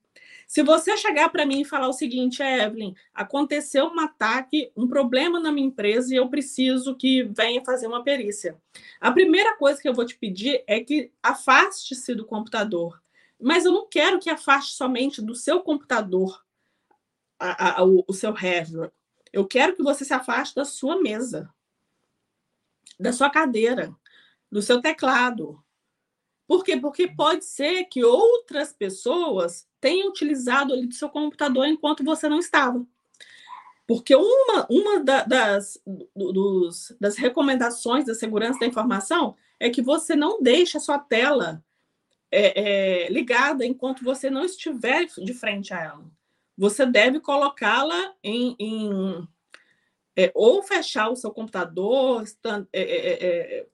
Se 0.52 0.64
você 0.64 0.98
chegar 0.98 1.30
para 1.30 1.46
mim 1.46 1.62
e 1.62 1.66
falar 1.66 1.88
o 1.88 1.94
seguinte, 1.94 2.44
Evelyn, 2.44 2.94
aconteceu 3.14 3.86
um 3.86 3.98
ataque, 4.02 4.70
um 4.76 4.86
problema 4.86 5.40
na 5.40 5.50
minha 5.50 5.66
empresa 5.66 6.14
e 6.14 6.18
eu 6.18 6.28
preciso 6.28 6.94
que 6.94 7.24
venha 7.24 7.64
fazer 7.64 7.88
uma 7.88 8.04
perícia. 8.04 8.62
A 9.00 9.14
primeira 9.14 9.56
coisa 9.56 9.82
que 9.82 9.88
eu 9.88 9.94
vou 9.94 10.06
te 10.06 10.18
pedir 10.18 10.62
é 10.68 10.82
que 10.82 11.10
afaste-se 11.24 12.14
do 12.14 12.26
computador. 12.26 13.02
Mas 13.40 13.64
eu 13.64 13.72
não 13.72 13.88
quero 13.88 14.20
que 14.20 14.30
afaste 14.30 14.74
somente 14.74 15.22
do 15.22 15.34
seu 15.34 15.62
computador 15.62 16.44
a, 17.40 17.80
a, 17.80 17.86
o, 17.86 18.04
o 18.06 18.14
seu 18.14 18.34
hardware. 18.34 18.92
Eu 19.32 19.48
quero 19.48 19.74
que 19.74 19.82
você 19.82 20.04
se 20.04 20.14
afaste 20.14 20.54
da 20.54 20.66
sua 20.66 21.02
mesa, 21.02 21.50
da 23.00 23.14
sua 23.14 23.30
cadeira, 23.30 23.96
do 24.52 24.62
seu 24.62 24.82
teclado. 24.82 25.64
Por 26.52 26.66
quê? 26.66 26.76
Porque 26.76 27.08
pode 27.08 27.46
ser 27.46 27.86
que 27.86 28.04
outras 28.04 28.74
pessoas 28.74 29.66
tenha 29.80 30.06
utilizado 30.06 30.74
ali 30.74 30.86
do 30.86 30.94
seu 30.94 31.08
computador 31.08 31.66
enquanto 31.66 32.04
você 32.04 32.28
não 32.28 32.40
estava. 32.40 32.86
Porque 33.88 34.14
uma, 34.14 34.68
uma 34.70 35.00
da, 35.02 35.24
das, 35.24 35.82
dos, 36.14 36.94
das 37.00 37.16
recomendações 37.16 38.04
da 38.04 38.14
segurança 38.14 38.60
da 38.60 38.66
informação 38.66 39.38
é 39.62 39.70
que 39.70 39.82
você 39.82 40.14
não 40.14 40.44
deixe 40.44 40.76
a 40.76 40.82
sua 40.82 41.00
tela 41.00 41.64
é, 42.30 43.06
é, 43.06 43.10
ligada 43.10 43.66
enquanto 43.66 44.04
você 44.04 44.30
não 44.30 44.44
estiver 44.44 45.06
de 45.06 45.34
frente 45.34 45.74
a 45.74 45.80
ela. 45.80 46.06
Você 46.58 46.86
deve 46.86 47.22
colocá-la 47.22 48.14
em, 48.22 48.58
em 48.60 49.26
é, 50.18 50.30
ou 50.36 50.62
fechar 50.62 51.10
o 51.10 51.16
seu 51.16 51.32
computador. 51.32 52.26
É, 52.74 52.82
é, 52.82 53.26
é, 53.26 53.68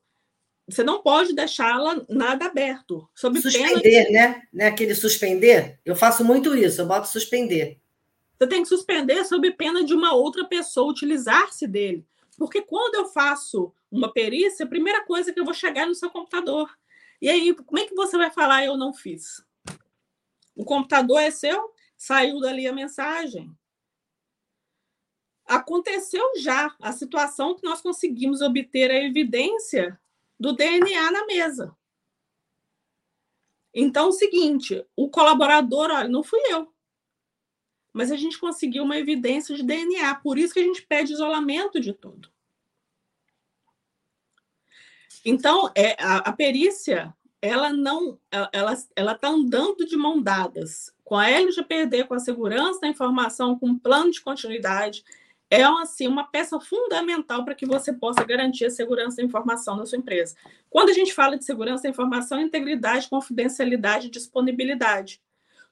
você 0.68 0.84
não 0.84 1.02
pode 1.02 1.34
deixá-la 1.34 2.06
nada 2.10 2.46
aberto. 2.46 3.10
suspender, 3.16 4.06
de... 4.06 4.12
né? 4.12 4.44
né? 4.52 4.68
Aquele 4.68 4.94
suspender. 4.94 5.80
Eu 5.86 5.96
faço 5.96 6.26
muito 6.26 6.54
isso, 6.56 6.82
eu 6.82 6.86
boto 6.86 7.08
suspender. 7.08 7.80
Você 8.38 8.48
tem 8.48 8.62
que 8.62 8.68
suspender 8.68 9.24
sob 9.24 9.50
pena 9.52 9.84
de 9.84 9.94
uma 9.94 10.14
outra 10.14 10.46
pessoa 10.46 10.92
utilizar-se 10.92 11.66
dele. 11.66 12.06
Porque 12.38 12.62
quando 12.62 12.96
eu 12.96 13.06
faço 13.08 13.74
uma 13.90 14.12
perícia, 14.12 14.66
a 14.66 14.70
primeira 14.70 15.06
coisa 15.06 15.32
é 15.32 15.34
que 15.34 15.40
eu 15.40 15.46
vou 15.46 15.54
chegar 15.54 15.88
no 15.88 15.96
seu 15.96 16.10
computador. 16.10 16.70
E 17.22 17.30
aí, 17.30 17.54
como 17.54 17.80
é 17.80 17.86
que 17.86 17.96
você 17.96 18.18
vai 18.18 18.30
falar 18.30 18.66
eu 18.66 18.78
não 18.78 18.94
fiz? 18.94 19.44
O 20.56 20.66
computador 20.66 21.20
é 21.20 21.32
seu, 21.32 21.74
saiu 21.96 22.40
dali 22.42 22.68
a 22.68 22.74
mensagem. 22.74 23.50
Aconteceu 25.46 26.24
já 26.40 26.76
a 26.82 26.92
situação 26.92 27.56
que 27.56 27.64
nós 27.64 27.82
conseguimos 27.82 28.42
obter 28.42 28.92
a 28.92 29.02
evidência 29.02 29.98
do 30.40 30.54
DNA 30.54 31.12
na 31.12 31.26
mesa. 31.26 31.76
Então, 33.74 34.06
é 34.06 34.10
o 34.10 34.12
seguinte, 34.12 34.86
o 34.96 35.10
colaborador, 35.10 35.92
olha, 35.92 36.08
não 36.08 36.24
fui 36.24 36.40
eu. 36.50 36.74
Mas 37.94 38.12
a 38.12 38.16
gente 38.16 38.40
conseguiu 38.40 38.84
uma 38.84 38.98
evidência 38.98 39.56
de 39.56 39.64
DNA, 39.64 40.16
por 40.16 40.38
isso 40.38 40.54
que 40.54 40.60
a 40.60 40.64
gente 40.64 40.82
pede 40.82 41.14
isolamento 41.14 41.80
de 41.80 41.94
tudo. 41.94 42.32
Então, 45.24 45.72
é, 45.76 45.96
a, 46.00 46.18
a 46.30 46.32
perícia, 46.32 47.14
ela 47.42 47.72
não, 47.72 48.20
ela 48.52 48.74
está 49.12 49.28
andando 49.28 49.86
de 49.86 49.96
mão 49.96 50.22
dadas 50.22 50.92
com 51.04 51.16
a 51.16 51.30
LGPD, 51.30 52.06
com 52.06 52.14
a 52.14 52.20
segurança 52.20 52.82
da 52.82 52.88
informação, 52.88 53.58
com 53.58 53.72
o 53.72 53.80
plano 53.80 54.12
de 54.12 54.22
continuidade. 54.22 55.04
É 55.50 55.64
assim, 55.64 56.08
uma 56.08 56.26
peça 56.26 56.60
fundamental 56.60 57.46
para 57.46 57.56
que 57.56 57.66
você 57.66 57.94
possa 57.94 58.24
garantir 58.24 58.66
a 58.66 58.70
segurança 58.70 59.18
da 59.18 59.24
informação 59.24 59.78
na 59.78 59.86
sua 59.86 59.98
empresa. 59.98 60.36
Quando 60.70 60.90
a 60.90 60.94
gente 60.94 61.14
fala 61.14 61.38
de 61.38 61.46
segurança 61.46 61.84
da 61.84 61.90
informação, 61.90 62.42
integridade, 62.42 63.10
confidencialidade 63.10 64.08
e 64.08 64.12
disponibilidade. 64.12 65.22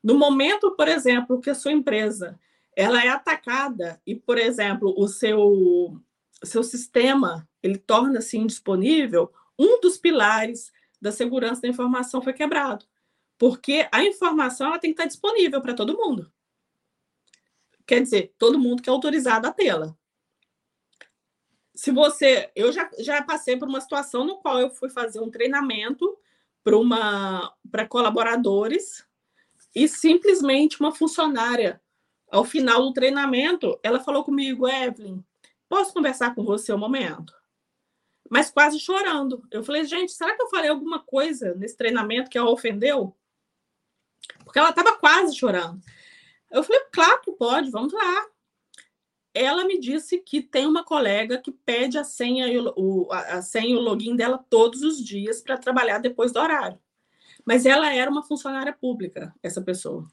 No 0.01 0.17
momento, 0.17 0.71
por 0.71 0.87
exemplo, 0.87 1.41
que 1.41 1.49
a 1.49 1.55
sua 1.55 1.73
empresa 1.73 2.39
ela 2.75 3.03
é 3.03 3.09
atacada 3.09 4.01
e, 4.05 4.15
por 4.15 4.37
exemplo, 4.37 4.93
o 4.97 5.07
seu, 5.07 5.99
seu 6.43 6.63
sistema 6.63 7.47
ele 7.61 7.77
torna-se 7.77 8.37
indisponível, 8.37 9.31
um 9.57 9.79
dos 9.81 9.97
pilares 9.97 10.71
da 11.01 11.11
segurança 11.11 11.61
da 11.61 11.67
informação 11.67 12.21
foi 12.21 12.33
quebrado. 12.33 12.85
Porque 13.37 13.87
a 13.91 14.03
informação 14.03 14.67
ela 14.67 14.79
tem 14.79 14.91
que 14.91 15.01
estar 15.01 15.07
disponível 15.07 15.61
para 15.61 15.73
todo 15.73 15.97
mundo. 15.97 16.31
Quer 17.85 18.01
dizer, 18.01 18.33
todo 18.37 18.59
mundo 18.59 18.81
que 18.81 18.89
é 18.89 18.93
autorizado 18.93 19.47
a 19.47 19.51
tê-la. 19.51 19.95
Se 21.73 21.91
você. 21.91 22.51
Eu 22.55 22.71
já, 22.71 22.89
já 22.99 23.21
passei 23.21 23.57
por 23.57 23.67
uma 23.67 23.81
situação 23.81 24.23
no 24.23 24.37
qual 24.37 24.59
eu 24.59 24.69
fui 24.69 24.89
fazer 24.89 25.19
um 25.19 25.29
treinamento 25.29 26.17
para 27.69 27.87
colaboradores 27.87 29.05
e 29.73 29.87
simplesmente 29.87 30.79
uma 30.79 30.91
funcionária, 30.91 31.81
ao 32.31 32.43
final 32.43 32.81
do 32.81 32.93
treinamento, 32.93 33.79
ela 33.83 33.99
falou 33.99 34.23
comigo, 34.23 34.67
Evelyn, 34.67 35.23
posso 35.69 35.93
conversar 35.93 36.33
com 36.33 36.43
você 36.43 36.73
um 36.73 36.77
momento? 36.77 37.33
Mas 38.29 38.49
quase 38.49 38.79
chorando. 38.79 39.45
Eu 39.51 39.63
falei, 39.63 39.85
gente, 39.85 40.11
será 40.11 40.35
que 40.35 40.41
eu 40.41 40.49
falei 40.49 40.69
alguma 40.69 40.99
coisa 40.99 41.53
nesse 41.55 41.77
treinamento 41.77 42.29
que 42.29 42.37
a 42.37 42.43
ofendeu? 42.43 43.15
Porque 44.43 44.57
ela 44.57 44.69
estava 44.69 44.97
quase 44.97 45.35
chorando. 45.35 45.79
Eu 46.55 46.63
falei, 46.63 46.81
claro 46.89 47.19
que 47.21 47.33
pode, 47.33 47.69
vamos 47.69 47.91
lá. 47.91 48.27
Ela 49.33 49.65
me 49.65 49.77
disse 49.77 50.19
que 50.19 50.41
tem 50.41 50.65
uma 50.65 50.85
colega 50.85 51.37
que 51.37 51.51
pede 51.51 51.97
a 51.97 52.03
senha 52.05 52.47
e 52.47 52.57
o, 52.57 53.09
a 53.11 53.41
senha 53.41 53.73
e 53.73 53.75
o 53.75 53.81
login 53.81 54.15
dela 54.15 54.37
todos 54.49 54.81
os 54.81 55.03
dias 55.03 55.41
para 55.41 55.57
trabalhar 55.57 55.97
depois 55.97 56.31
do 56.31 56.39
horário. 56.39 56.79
Mas 57.43 57.65
ela 57.65 57.93
era 57.93 58.09
uma 58.09 58.23
funcionária 58.23 58.71
pública, 58.71 59.35
essa 59.43 59.61
pessoa. 59.61 60.07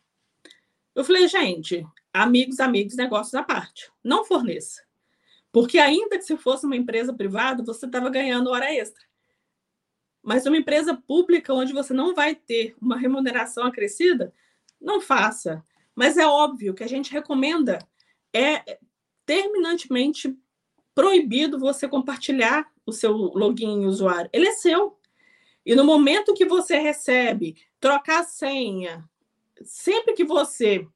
Eu 0.97 1.05
falei, 1.05 1.29
gente, 1.29 1.87
amigos, 2.13 2.59
amigos, 2.59 2.97
negócios 2.97 3.37
à 3.37 3.45
parte. 3.45 3.89
Não 4.03 4.25
forneça. 4.25 4.83
Porque 5.53 5.79
ainda 5.79 6.19
que 6.19 6.25
se 6.25 6.37
fosse 6.37 6.67
uma 6.67 6.75
empresa 6.75 7.15
privada, 7.15 7.63
você 7.63 7.87
estava 7.87 8.11
ganhando 8.11 8.51
hora 8.51 8.75
extra. 8.75 9.05
Mas 10.21 10.45
uma 10.45 10.57
empresa 10.57 10.93
pública 10.97 11.55
onde 11.55 11.73
você 11.73 11.95
não 11.95 12.17
vai 12.17 12.35
ter 12.35 12.75
uma 12.83 12.97
remuneração 12.97 13.65
acrescida, 13.65 14.35
não 14.81 15.01
faça. 15.01 15.65
Mas 15.95 16.17
é 16.17 16.27
óbvio 16.27 16.75
que 16.75 16.85
a 16.85 16.89
gente 16.89 17.13
recomenda 17.13 17.79
é 18.35 18.79
terminantemente 19.27 20.37
proibido 20.95 21.59
você 21.59 21.89
compartilhar 21.89 22.71
o 22.85 22.93
seu 22.93 23.13
login 23.13 23.85
usuário. 23.87 24.31
Ele 24.33 24.49
é 24.49 24.53
seu. 24.53 24.99
E 25.65 25.75
no 25.75 25.85
momento 25.85 26.35
que 26.35 26.45
você 26.45 26.79
recebe, 26.79 27.57
trocar 27.79 28.21
a 28.21 28.25
senha, 28.25 29.09
sempre 29.65 30.15
que 30.15 30.25
você 30.25 30.87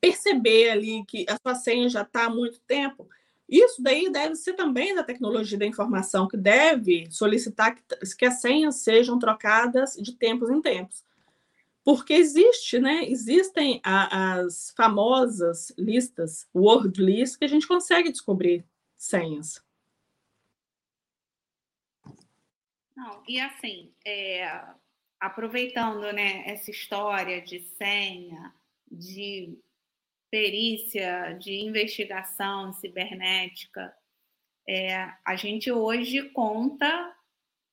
perceber 0.00 0.70
ali 0.70 1.04
que 1.06 1.26
a 1.28 1.36
sua 1.40 1.54
senha 1.54 1.88
já 1.88 2.02
está 2.02 2.26
há 2.26 2.30
muito 2.30 2.60
tempo, 2.60 3.08
isso 3.48 3.82
daí 3.82 4.10
deve 4.10 4.36
ser 4.36 4.52
também 4.52 4.94
da 4.94 5.02
tecnologia 5.02 5.58
da 5.58 5.66
informação, 5.66 6.28
que 6.28 6.36
deve 6.36 7.08
solicitar 7.10 7.74
que, 7.74 7.82
que 8.16 8.26
as 8.26 8.40
senhas 8.40 8.76
sejam 8.76 9.18
trocadas 9.18 9.94
de 9.94 10.12
tempos 10.12 10.50
em 10.50 10.60
tempos. 10.60 11.02
Porque 11.88 12.12
existe, 12.12 12.78
né? 12.78 13.02
Existem 13.08 13.80
a, 13.82 14.34
as 14.34 14.74
famosas 14.76 15.72
listas, 15.78 16.46
word 16.54 17.02
list, 17.02 17.38
que 17.38 17.46
a 17.46 17.48
gente 17.48 17.66
consegue 17.66 18.12
descobrir 18.12 18.62
senhas. 18.94 19.64
Não, 22.94 23.22
e 23.26 23.40
assim, 23.40 23.90
é, 24.04 24.66
aproveitando 25.18 26.12
né, 26.12 26.42
essa 26.44 26.70
história 26.70 27.40
de 27.40 27.60
senha, 27.60 28.54
de 28.92 29.58
perícia, 30.30 31.38
de 31.40 31.54
investigação 31.54 32.70
cibernética, 32.74 33.96
é, 34.68 35.10
a 35.24 35.36
gente 35.36 35.72
hoje 35.72 36.28
conta 36.34 37.16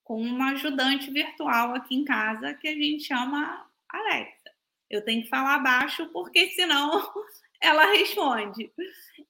com 0.06 0.22
uma 0.22 0.52
ajudante 0.52 1.12
virtual 1.12 1.76
aqui 1.76 1.96
em 1.96 2.06
casa 2.06 2.54
que 2.54 2.70
a 2.70 2.74
gente 2.74 3.04
chama 3.04 3.65
Alexa. 3.90 4.52
Eu 4.90 5.04
tenho 5.04 5.24
que 5.24 5.30
falar 5.30 5.60
baixo 5.60 6.08
porque 6.12 6.50
senão 6.52 7.14
ela 7.62 7.86
responde. 7.94 8.72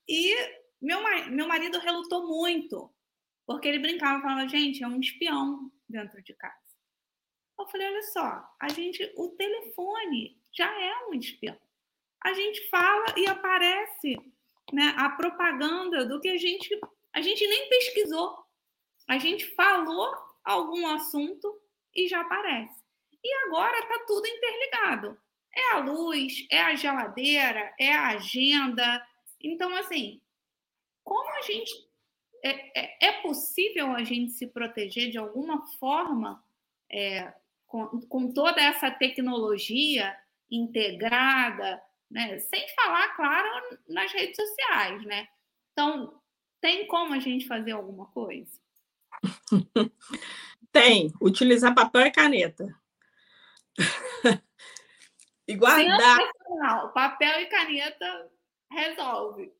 E 0.08 0.34
meu, 0.80 1.00
meu 1.30 1.48
marido 1.48 1.78
relutou 1.78 2.26
muito, 2.26 2.92
porque 3.46 3.68
ele 3.68 3.78
brincava 3.78 4.18
e 4.18 4.22
falava, 4.22 4.48
gente, 4.48 4.82
é 4.82 4.86
um 4.86 5.00
espião 5.00 5.70
dentro 5.88 6.22
de 6.22 6.34
casa. 6.34 6.54
Eu 7.58 7.66
falei, 7.68 7.86
olha 7.86 8.02
só, 8.02 8.54
a 8.60 8.68
gente, 8.68 9.10
o 9.16 9.30
telefone 9.30 10.38
já 10.52 10.70
é 10.80 11.06
um 11.06 11.14
espião. 11.14 11.58
A 12.22 12.32
gente 12.34 12.68
fala 12.68 13.14
e 13.16 13.26
aparece 13.26 14.16
né, 14.72 14.94
a 14.96 15.10
propaganda 15.10 16.04
do 16.04 16.20
que 16.20 16.28
a 16.28 16.36
gente, 16.36 16.68
a 17.12 17.20
gente 17.20 17.46
nem 17.46 17.68
pesquisou. 17.68 18.36
A 19.08 19.18
gente 19.18 19.46
falou 19.54 20.12
algum 20.44 20.86
assunto 20.88 21.60
e 21.94 22.08
já 22.08 22.20
aparece. 22.20 22.85
E 23.26 23.34
agora 23.46 23.76
está 23.80 24.04
tudo 24.06 24.24
interligado. 24.24 25.18
É 25.52 25.72
a 25.72 25.78
luz, 25.80 26.46
é 26.48 26.62
a 26.62 26.76
geladeira, 26.76 27.74
é 27.76 27.92
a 27.92 28.10
agenda. 28.10 29.04
Então, 29.42 29.74
assim, 29.74 30.20
como 31.02 31.28
a 31.30 31.40
gente 31.40 31.72
é, 32.44 32.80
é, 32.80 33.08
é, 33.08 33.12
possível 33.22 33.90
a 33.90 34.04
gente 34.04 34.30
se 34.30 34.46
proteger 34.46 35.10
de 35.10 35.18
alguma 35.18 35.66
forma 35.78 36.40
é, 36.88 37.32
com, 37.66 38.00
com, 38.02 38.32
toda 38.32 38.60
essa 38.60 38.92
tecnologia 38.92 40.16
integrada, 40.48 41.82
né? 42.08 42.38
sem 42.38 42.64
falar, 42.76 43.16
claro, 43.16 43.78
nas 43.88 44.12
redes 44.12 44.36
sociais, 44.36 45.04
né? 45.04 45.26
Então, 45.72 46.20
tem 46.60 46.86
como 46.86 47.12
a 47.12 47.18
gente 47.18 47.48
fazer 47.48 47.72
alguma 47.72 48.06
coisa? 48.06 48.60
tem, 50.70 51.12
utilizar 51.20 51.74
papel 51.74 52.02
e 52.02 52.12
caneta. 52.12 52.72
E 55.46 55.54
guardar. 55.54 56.18
Papel 56.94 57.40
e 57.40 57.46
caneta 57.46 58.30
resolve. 58.70 59.52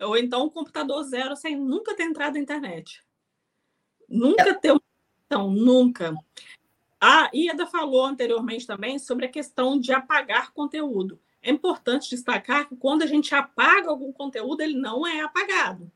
Ou 0.00 0.16
então 0.16 0.44
um 0.46 0.50
computador 0.50 1.02
zero 1.04 1.36
sem 1.36 1.56
nunca 1.56 1.94
ter 1.94 2.04
entrado 2.04 2.34
na 2.34 2.40
internet. 2.40 3.02
Nunca 4.08 4.54
ter 4.54 4.72
uma 4.72 4.80
então, 5.26 5.50
nunca. 5.50 6.14
A 7.00 7.28
Ieda 7.34 7.66
falou 7.66 8.04
anteriormente 8.04 8.66
também 8.66 8.98
sobre 8.98 9.26
a 9.26 9.30
questão 9.30 9.78
de 9.78 9.92
apagar 9.92 10.52
conteúdo. 10.52 11.20
É 11.42 11.50
importante 11.50 12.10
destacar 12.10 12.68
que 12.68 12.76
quando 12.76 13.02
a 13.02 13.06
gente 13.06 13.34
apaga 13.34 13.90
algum 13.90 14.12
conteúdo, 14.12 14.60
ele 14.62 14.78
não 14.78 15.06
é 15.06 15.20
apagado. 15.20 15.90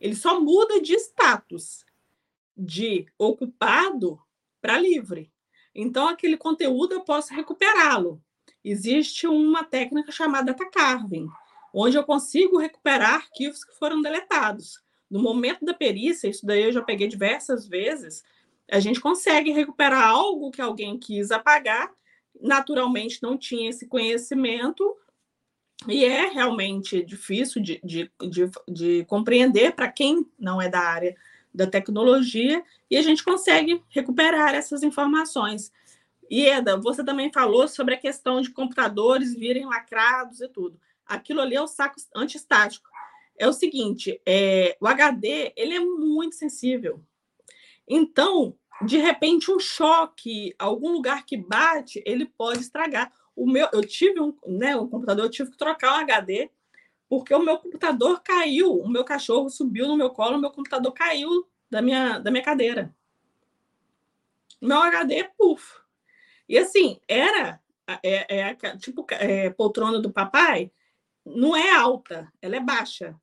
Ele 0.00 0.14
só 0.14 0.40
muda 0.40 0.80
de 0.80 0.94
status 0.94 1.84
de 2.56 3.06
ocupado 3.18 4.20
para 4.60 4.78
livre. 4.78 5.30
Então, 5.74 6.08
aquele 6.08 6.36
conteúdo 6.36 6.94
eu 6.94 7.00
posso 7.02 7.34
recuperá-lo. 7.34 8.20
Existe 8.64 9.26
uma 9.26 9.64
técnica 9.64 10.12
chamada 10.12 10.52
data 10.52 10.98
onde 11.72 11.96
eu 11.96 12.04
consigo 12.04 12.58
recuperar 12.58 13.14
arquivos 13.14 13.64
que 13.64 13.78
foram 13.78 14.02
deletados. 14.02 14.80
No 15.10 15.20
momento 15.20 15.64
da 15.64 15.72
perícia, 15.72 16.28
isso 16.28 16.44
daí 16.44 16.64
eu 16.64 16.72
já 16.72 16.82
peguei 16.82 17.08
diversas 17.08 17.66
vezes, 17.66 18.22
a 18.70 18.78
gente 18.78 19.00
consegue 19.00 19.50
recuperar 19.50 20.08
algo 20.08 20.50
que 20.50 20.62
alguém 20.62 20.98
quis 20.98 21.30
apagar, 21.30 21.90
naturalmente 22.40 23.22
não 23.22 23.36
tinha 23.36 23.70
esse 23.70 23.86
conhecimento, 23.86 24.96
e 25.88 26.04
é 26.04 26.28
realmente 26.28 27.02
difícil 27.02 27.62
de, 27.62 27.80
de, 27.82 28.10
de, 28.20 28.50
de 28.68 29.04
compreender 29.06 29.74
para 29.74 29.90
quem 29.90 30.26
não 30.38 30.60
é 30.60 30.68
da 30.68 30.80
área 30.80 31.16
da 31.52 31.66
tecnologia, 31.66 32.62
e 32.90 32.96
a 32.96 33.02
gente 33.02 33.24
consegue 33.24 33.82
recuperar 33.88 34.54
essas 34.54 34.82
informações. 34.82 35.72
E 36.30 36.46
Eda, 36.46 36.76
você 36.76 37.04
também 37.04 37.32
falou 37.32 37.66
sobre 37.66 37.94
a 37.94 38.00
questão 38.00 38.40
de 38.40 38.50
computadores 38.50 39.34
virem 39.34 39.66
lacrados 39.66 40.40
e 40.40 40.48
tudo. 40.48 40.78
Aquilo 41.04 41.40
ali 41.40 41.56
é 41.56 41.60
o 41.60 41.66
saco 41.66 41.96
antistático. 42.14 42.88
É 43.36 43.48
o 43.48 43.52
seguinte, 43.52 44.20
é, 44.24 44.76
o 44.80 44.86
HD 44.86 45.52
ele 45.56 45.74
é 45.74 45.80
muito 45.80 46.36
sensível. 46.36 47.02
Então, 47.88 48.56
de 48.82 48.96
repente, 48.96 49.50
um 49.50 49.58
choque, 49.58 50.54
algum 50.58 50.92
lugar 50.92 51.26
que 51.26 51.36
bate, 51.36 52.02
ele 52.06 52.26
pode 52.26 52.60
estragar. 52.60 53.12
O 53.34 53.50
meu, 53.50 53.68
eu 53.72 53.82
tive 53.82 54.20
um, 54.20 54.34
né, 54.46 54.76
um 54.76 54.86
computador, 54.86 55.24
eu 55.24 55.30
tive 55.30 55.50
que 55.50 55.58
trocar 55.58 55.94
um 55.94 56.00
HD, 56.02 56.50
porque 57.10 57.34
o 57.34 57.42
meu 57.42 57.58
computador 57.58 58.22
caiu, 58.22 58.72
o 58.72 58.88
meu 58.88 59.04
cachorro 59.04 59.50
subiu 59.50 59.88
no 59.88 59.96
meu 59.96 60.10
colo, 60.10 60.36
o 60.36 60.40
meu 60.40 60.52
computador 60.52 60.92
caiu 60.92 61.44
da 61.68 61.82
minha, 61.82 62.20
da 62.20 62.30
minha 62.30 62.44
cadeira. 62.44 62.94
Meu 64.62 64.78
HD, 64.78 65.24
puf. 65.36 65.80
E 66.48 66.56
assim, 66.56 67.00
era 67.08 67.60
é, 68.00 68.52
é, 68.52 68.54
tipo 68.76 69.04
é, 69.10 69.50
poltrona 69.50 69.98
do 69.98 70.12
papai, 70.12 70.70
não 71.26 71.56
é 71.56 71.72
alta, 71.72 72.32
ela 72.40 72.54
é 72.54 72.60
baixa. 72.60 73.20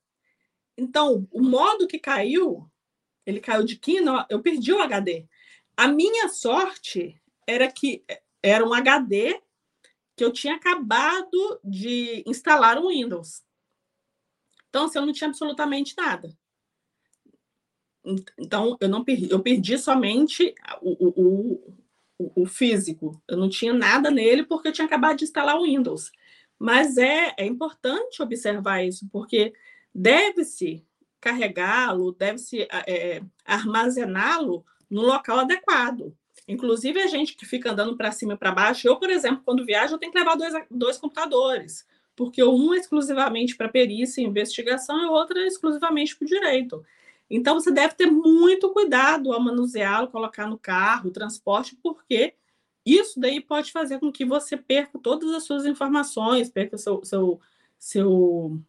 Então, 0.78 1.26
o 1.32 1.42
modo 1.42 1.88
que 1.88 1.98
caiu, 1.98 2.70
ele 3.26 3.40
caiu 3.40 3.64
de 3.64 3.78
quina, 3.78 4.28
eu 4.30 4.42
perdi 4.42 4.74
o 4.74 4.82
HD. 4.82 5.26
A 5.78 5.88
minha 5.88 6.28
sorte 6.28 7.22
era 7.48 7.72
que 7.72 8.04
era 8.44 8.68
um 8.68 8.74
HD 8.74 9.42
que 10.14 10.26
eu 10.26 10.34
tinha 10.34 10.56
acabado 10.56 11.62
de 11.64 12.22
instalar 12.28 12.78
o 12.78 12.90
Windows. 12.90 13.47
Então, 14.78 14.86
assim, 14.86 15.00
eu 15.00 15.06
não 15.08 15.14
tinha 15.14 15.28
absolutamente 15.28 15.96
nada. 15.98 16.38
Então, 18.38 18.78
eu 18.80 18.88
não 18.88 19.04
perdi, 19.04 19.30
eu 19.32 19.40
perdi 19.42 19.76
somente 19.80 20.54
o, 20.82 21.08
o, 21.08 21.74
o, 22.20 22.44
o, 22.44 22.46
físico. 22.46 23.20
Eu 23.28 23.38
não 23.38 23.50
tinha 23.50 23.74
nada 23.74 24.12
nele 24.12 24.44
porque 24.46 24.68
eu 24.68 24.72
tinha 24.72 24.86
acabado 24.86 25.18
de 25.18 25.24
instalar 25.24 25.58
o 25.58 25.64
Windows. 25.64 26.12
Mas 26.60 26.96
é, 26.96 27.34
é 27.38 27.46
importante 27.46 28.22
observar 28.22 28.84
isso, 28.84 29.10
porque 29.12 29.52
deve-se 29.94 30.86
carregá-lo, 31.20 32.12
deve-se 32.12 32.68
é, 32.86 33.24
armazená-lo 33.44 34.64
no 34.88 35.02
local 35.02 35.40
adequado. 35.40 36.16
Inclusive, 36.48 37.02
a 37.02 37.08
gente 37.08 37.36
que 37.36 37.48
fica 37.48 37.72
andando 37.72 37.98
para 37.98 38.12
cima 38.12 38.34
e 38.34 38.38
para 38.38 38.52
baixo, 38.52 38.88
eu, 38.88 38.98
por 38.98 39.10
exemplo, 39.10 39.42
quando 39.44 39.66
viajo, 39.66 39.96
eu 39.96 40.00
tenho 40.00 40.12
que 40.12 40.20
levar 40.20 40.36
dois, 40.36 40.54
dois 40.70 40.98
computadores, 41.00 41.84
porque 42.18 42.44
um 42.44 42.74
é 42.74 42.78
exclusivamente 42.78 43.56
para 43.56 43.70
perícia 43.70 44.20
e 44.20 44.26
investigação 44.26 45.00
e 45.00 45.06
o 45.06 45.12
outro 45.12 45.38
é 45.38 45.46
exclusivamente 45.46 46.18
para 46.18 46.26
o 46.26 46.28
direito. 46.28 46.84
Então, 47.30 47.54
você 47.54 47.72
deve 47.72 47.94
ter 47.94 48.08
muito 48.08 48.74
cuidado 48.74 49.32
ao 49.32 49.40
manuseá-lo, 49.40 50.08
colocar 50.08 50.48
no 50.48 50.58
carro, 50.58 51.12
transporte, 51.12 51.78
porque 51.82 52.34
isso 52.84 53.20
daí 53.20 53.40
pode 53.40 53.72
fazer 53.72 54.00
com 54.00 54.12
que 54.12 54.26
você 54.26 54.58
perca 54.58 54.98
todas 54.98 55.32
as 55.32 55.44
suas 55.44 55.66
informações, 55.66 56.50
perca 56.50 56.78
seu, 56.78 57.06
seu, 57.06 57.40
seu 57.78 58.60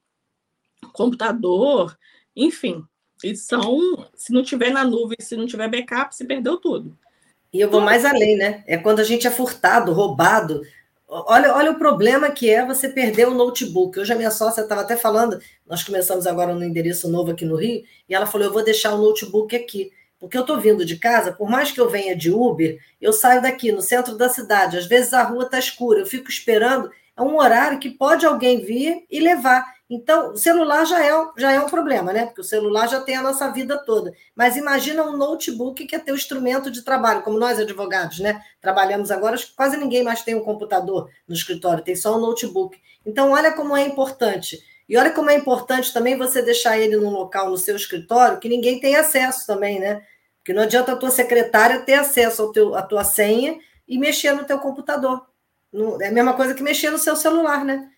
computador, 0.92 1.96
enfim. 2.36 2.84
E 3.24 3.34
são, 3.34 3.78
se 4.14 4.30
não 4.30 4.42
tiver 4.42 4.70
na 4.70 4.84
nuvem, 4.84 5.16
se 5.20 5.36
não 5.36 5.46
tiver 5.46 5.68
backup, 5.68 6.14
você 6.14 6.24
perdeu 6.24 6.58
tudo. 6.58 6.98
E 7.50 7.60
eu 7.60 7.70
vou 7.70 7.80
mais 7.80 8.04
além, 8.04 8.36
né? 8.36 8.62
É 8.66 8.76
quando 8.76 9.00
a 9.00 9.04
gente 9.04 9.26
é 9.26 9.30
furtado, 9.30 9.92
roubado. 9.92 10.60
Olha, 11.10 11.54
olha 11.54 11.70
o 11.70 11.78
problema 11.78 12.30
que 12.30 12.50
é 12.50 12.64
você 12.66 12.86
perder 12.86 13.26
o 13.26 13.34
notebook. 13.34 13.98
Hoje 13.98 14.12
a 14.12 14.16
minha 14.16 14.30
sócia 14.30 14.60
estava 14.60 14.82
até 14.82 14.94
falando, 14.94 15.40
nós 15.66 15.82
começamos 15.82 16.26
agora 16.26 16.54
no 16.54 16.62
endereço 16.62 17.08
novo 17.10 17.30
aqui 17.30 17.46
no 17.46 17.56
Rio, 17.56 17.82
e 18.06 18.14
ela 18.14 18.26
falou: 18.26 18.46
eu 18.46 18.52
vou 18.52 18.62
deixar 18.62 18.92
o 18.92 18.98
notebook 18.98 19.56
aqui. 19.56 19.90
Porque 20.20 20.36
eu 20.36 20.42
estou 20.42 20.60
vindo 20.60 20.84
de 20.84 20.96
casa, 20.98 21.32
por 21.32 21.48
mais 21.48 21.70
que 21.70 21.80
eu 21.80 21.88
venha 21.88 22.14
de 22.14 22.30
Uber, 22.30 22.78
eu 23.00 23.12
saio 23.12 23.40
daqui 23.40 23.70
no 23.72 23.80
centro 23.80 24.16
da 24.16 24.28
cidade. 24.28 24.76
Às 24.76 24.86
vezes 24.86 25.14
a 25.14 25.22
rua 25.22 25.44
está 25.44 25.58
escura, 25.58 26.00
eu 26.00 26.06
fico 26.06 26.28
esperando. 26.28 26.90
É 27.16 27.22
um 27.22 27.38
horário 27.38 27.78
que 27.78 27.88
pode 27.88 28.26
alguém 28.26 28.60
vir 28.64 29.06
e 29.10 29.20
levar. 29.20 29.64
Então, 29.90 30.32
o 30.32 30.36
celular 30.36 30.84
já 30.84 31.02
é, 31.02 31.10
já 31.38 31.52
é 31.52 31.60
um 31.60 31.68
problema, 31.68 32.12
né? 32.12 32.26
Porque 32.26 32.42
o 32.42 32.44
celular 32.44 32.88
já 32.88 33.00
tem 33.00 33.16
a 33.16 33.22
nossa 33.22 33.50
vida 33.50 33.78
toda. 33.78 34.12
Mas 34.36 34.54
imagina 34.54 35.02
um 35.02 35.16
notebook 35.16 35.86
que 35.86 35.96
é 35.96 35.98
teu 35.98 36.14
instrumento 36.14 36.70
de 36.70 36.82
trabalho, 36.82 37.22
como 37.22 37.38
nós 37.38 37.58
advogados, 37.58 38.18
né? 38.18 38.42
Trabalhamos 38.60 39.10
agora, 39.10 39.34
acho 39.34 39.48
que 39.48 39.56
quase 39.56 39.78
ninguém 39.78 40.02
mais 40.02 40.22
tem 40.22 40.34
um 40.34 40.44
computador 40.44 41.10
no 41.26 41.34
escritório, 41.34 41.82
tem 41.82 41.96
só 41.96 42.16
um 42.16 42.20
notebook. 42.20 42.78
Então, 43.06 43.30
olha 43.30 43.50
como 43.52 43.74
é 43.74 43.82
importante. 43.86 44.58
E 44.86 44.96
olha 44.96 45.10
como 45.10 45.30
é 45.30 45.34
importante 45.36 45.92
também 45.92 46.18
você 46.18 46.42
deixar 46.42 46.78
ele 46.78 46.96
num 46.96 47.10
local 47.10 47.50
no 47.50 47.56
seu 47.56 47.76
escritório 47.76 48.38
que 48.38 48.48
ninguém 48.48 48.80
tem 48.80 48.96
acesso 48.96 49.46
também, 49.46 49.78
né? 49.80 50.02
Porque 50.38 50.52
não 50.52 50.62
adianta 50.62 50.92
a 50.92 50.96
tua 50.96 51.10
secretária 51.10 51.80
ter 51.80 51.94
acesso 51.94 52.42
ao 52.42 52.52
teu, 52.52 52.74
à 52.74 52.82
tua 52.82 53.04
senha 53.04 53.58
e 53.86 53.98
mexer 53.98 54.32
no 54.32 54.44
teu 54.44 54.58
computador. 54.58 55.26
É 56.00 56.08
a 56.08 56.12
mesma 56.12 56.34
coisa 56.34 56.54
que 56.54 56.62
mexer 56.62 56.90
no 56.90 56.98
seu 56.98 57.16
celular, 57.16 57.64
né? 57.64 57.90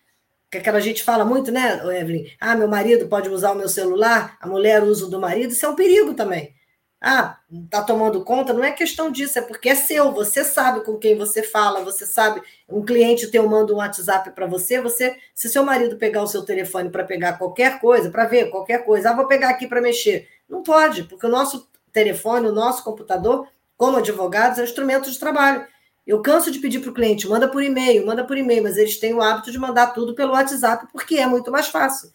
Que 0.51 0.57
aquela 0.57 0.81
gente 0.81 1.01
fala 1.01 1.23
muito, 1.23 1.49
né, 1.49 1.81
Evelyn? 1.97 2.25
Ah, 2.39 2.55
meu 2.55 2.67
marido 2.67 3.07
pode 3.07 3.29
usar 3.29 3.53
o 3.53 3.55
meu 3.55 3.69
celular, 3.69 4.37
a 4.41 4.47
mulher 4.47 4.83
usa 4.83 5.05
o 5.05 5.09
do 5.09 5.19
marido, 5.19 5.53
isso 5.53 5.65
é 5.65 5.69
um 5.69 5.75
perigo 5.75 6.13
também. 6.13 6.53
Ah, 6.99 7.39
tá 7.69 7.81
tomando 7.81 8.23
conta, 8.23 8.53
não 8.53 8.63
é 8.63 8.71
questão 8.71 9.09
disso, 9.09 9.39
é 9.39 9.41
porque 9.41 9.69
é 9.69 9.75
seu, 9.75 10.11
você 10.11 10.43
sabe 10.43 10.83
com 10.83 10.97
quem 10.97 11.17
você 11.17 11.41
fala, 11.41 11.83
você 11.83 12.05
sabe, 12.05 12.41
um 12.69 12.83
cliente 12.83 13.31
teu 13.31 13.47
manda 13.49 13.73
um 13.73 13.77
WhatsApp 13.77 14.31
para 14.31 14.45
você, 14.45 14.79
você, 14.81 15.17
se 15.33 15.49
seu 15.49 15.63
marido 15.63 15.97
pegar 15.97 16.21
o 16.21 16.27
seu 16.27 16.43
telefone 16.43 16.91
para 16.91 17.05
pegar 17.05 17.39
qualquer 17.39 17.79
coisa, 17.79 18.11
para 18.11 18.25
ver 18.25 18.51
qualquer 18.51 18.85
coisa, 18.85 19.09
ah, 19.09 19.15
vou 19.15 19.27
pegar 19.27 19.49
aqui 19.49 19.67
para 19.67 19.81
mexer. 19.81 20.27
Não 20.49 20.61
pode, 20.61 21.05
porque 21.05 21.25
o 21.25 21.29
nosso 21.29 21.67
telefone, 21.93 22.47
o 22.47 22.53
nosso 22.53 22.83
computador, 22.83 23.47
como 23.77 23.97
advogados, 23.97 24.59
é 24.59 24.61
um 24.61 24.65
instrumento 24.65 25.09
de 25.09 25.17
trabalho. 25.17 25.65
Eu 26.11 26.21
canso 26.21 26.51
de 26.51 26.59
pedir 26.59 26.81
para 26.81 26.89
o 26.89 26.93
cliente, 26.93 27.25
manda 27.25 27.47
por 27.47 27.63
e-mail, 27.63 28.05
manda 28.05 28.21
por 28.21 28.37
e-mail, 28.37 28.61
mas 28.61 28.75
eles 28.75 28.99
têm 28.99 29.13
o 29.13 29.21
hábito 29.21 29.49
de 29.49 29.57
mandar 29.57 29.93
tudo 29.93 30.13
pelo 30.13 30.33
WhatsApp, 30.33 30.85
porque 30.91 31.15
é 31.15 31.25
muito 31.25 31.49
mais 31.49 31.67
fácil. 31.69 32.11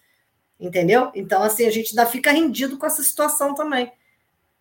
Entendeu? 0.61 1.11
Então, 1.15 1.43
assim, 1.43 1.67
a 1.67 1.71
gente 1.71 1.93
ainda 1.99 2.05
fica 2.05 2.31
rendido 2.31 2.77
com 2.77 2.85
essa 2.85 3.03
situação 3.03 3.55
também. 3.55 3.91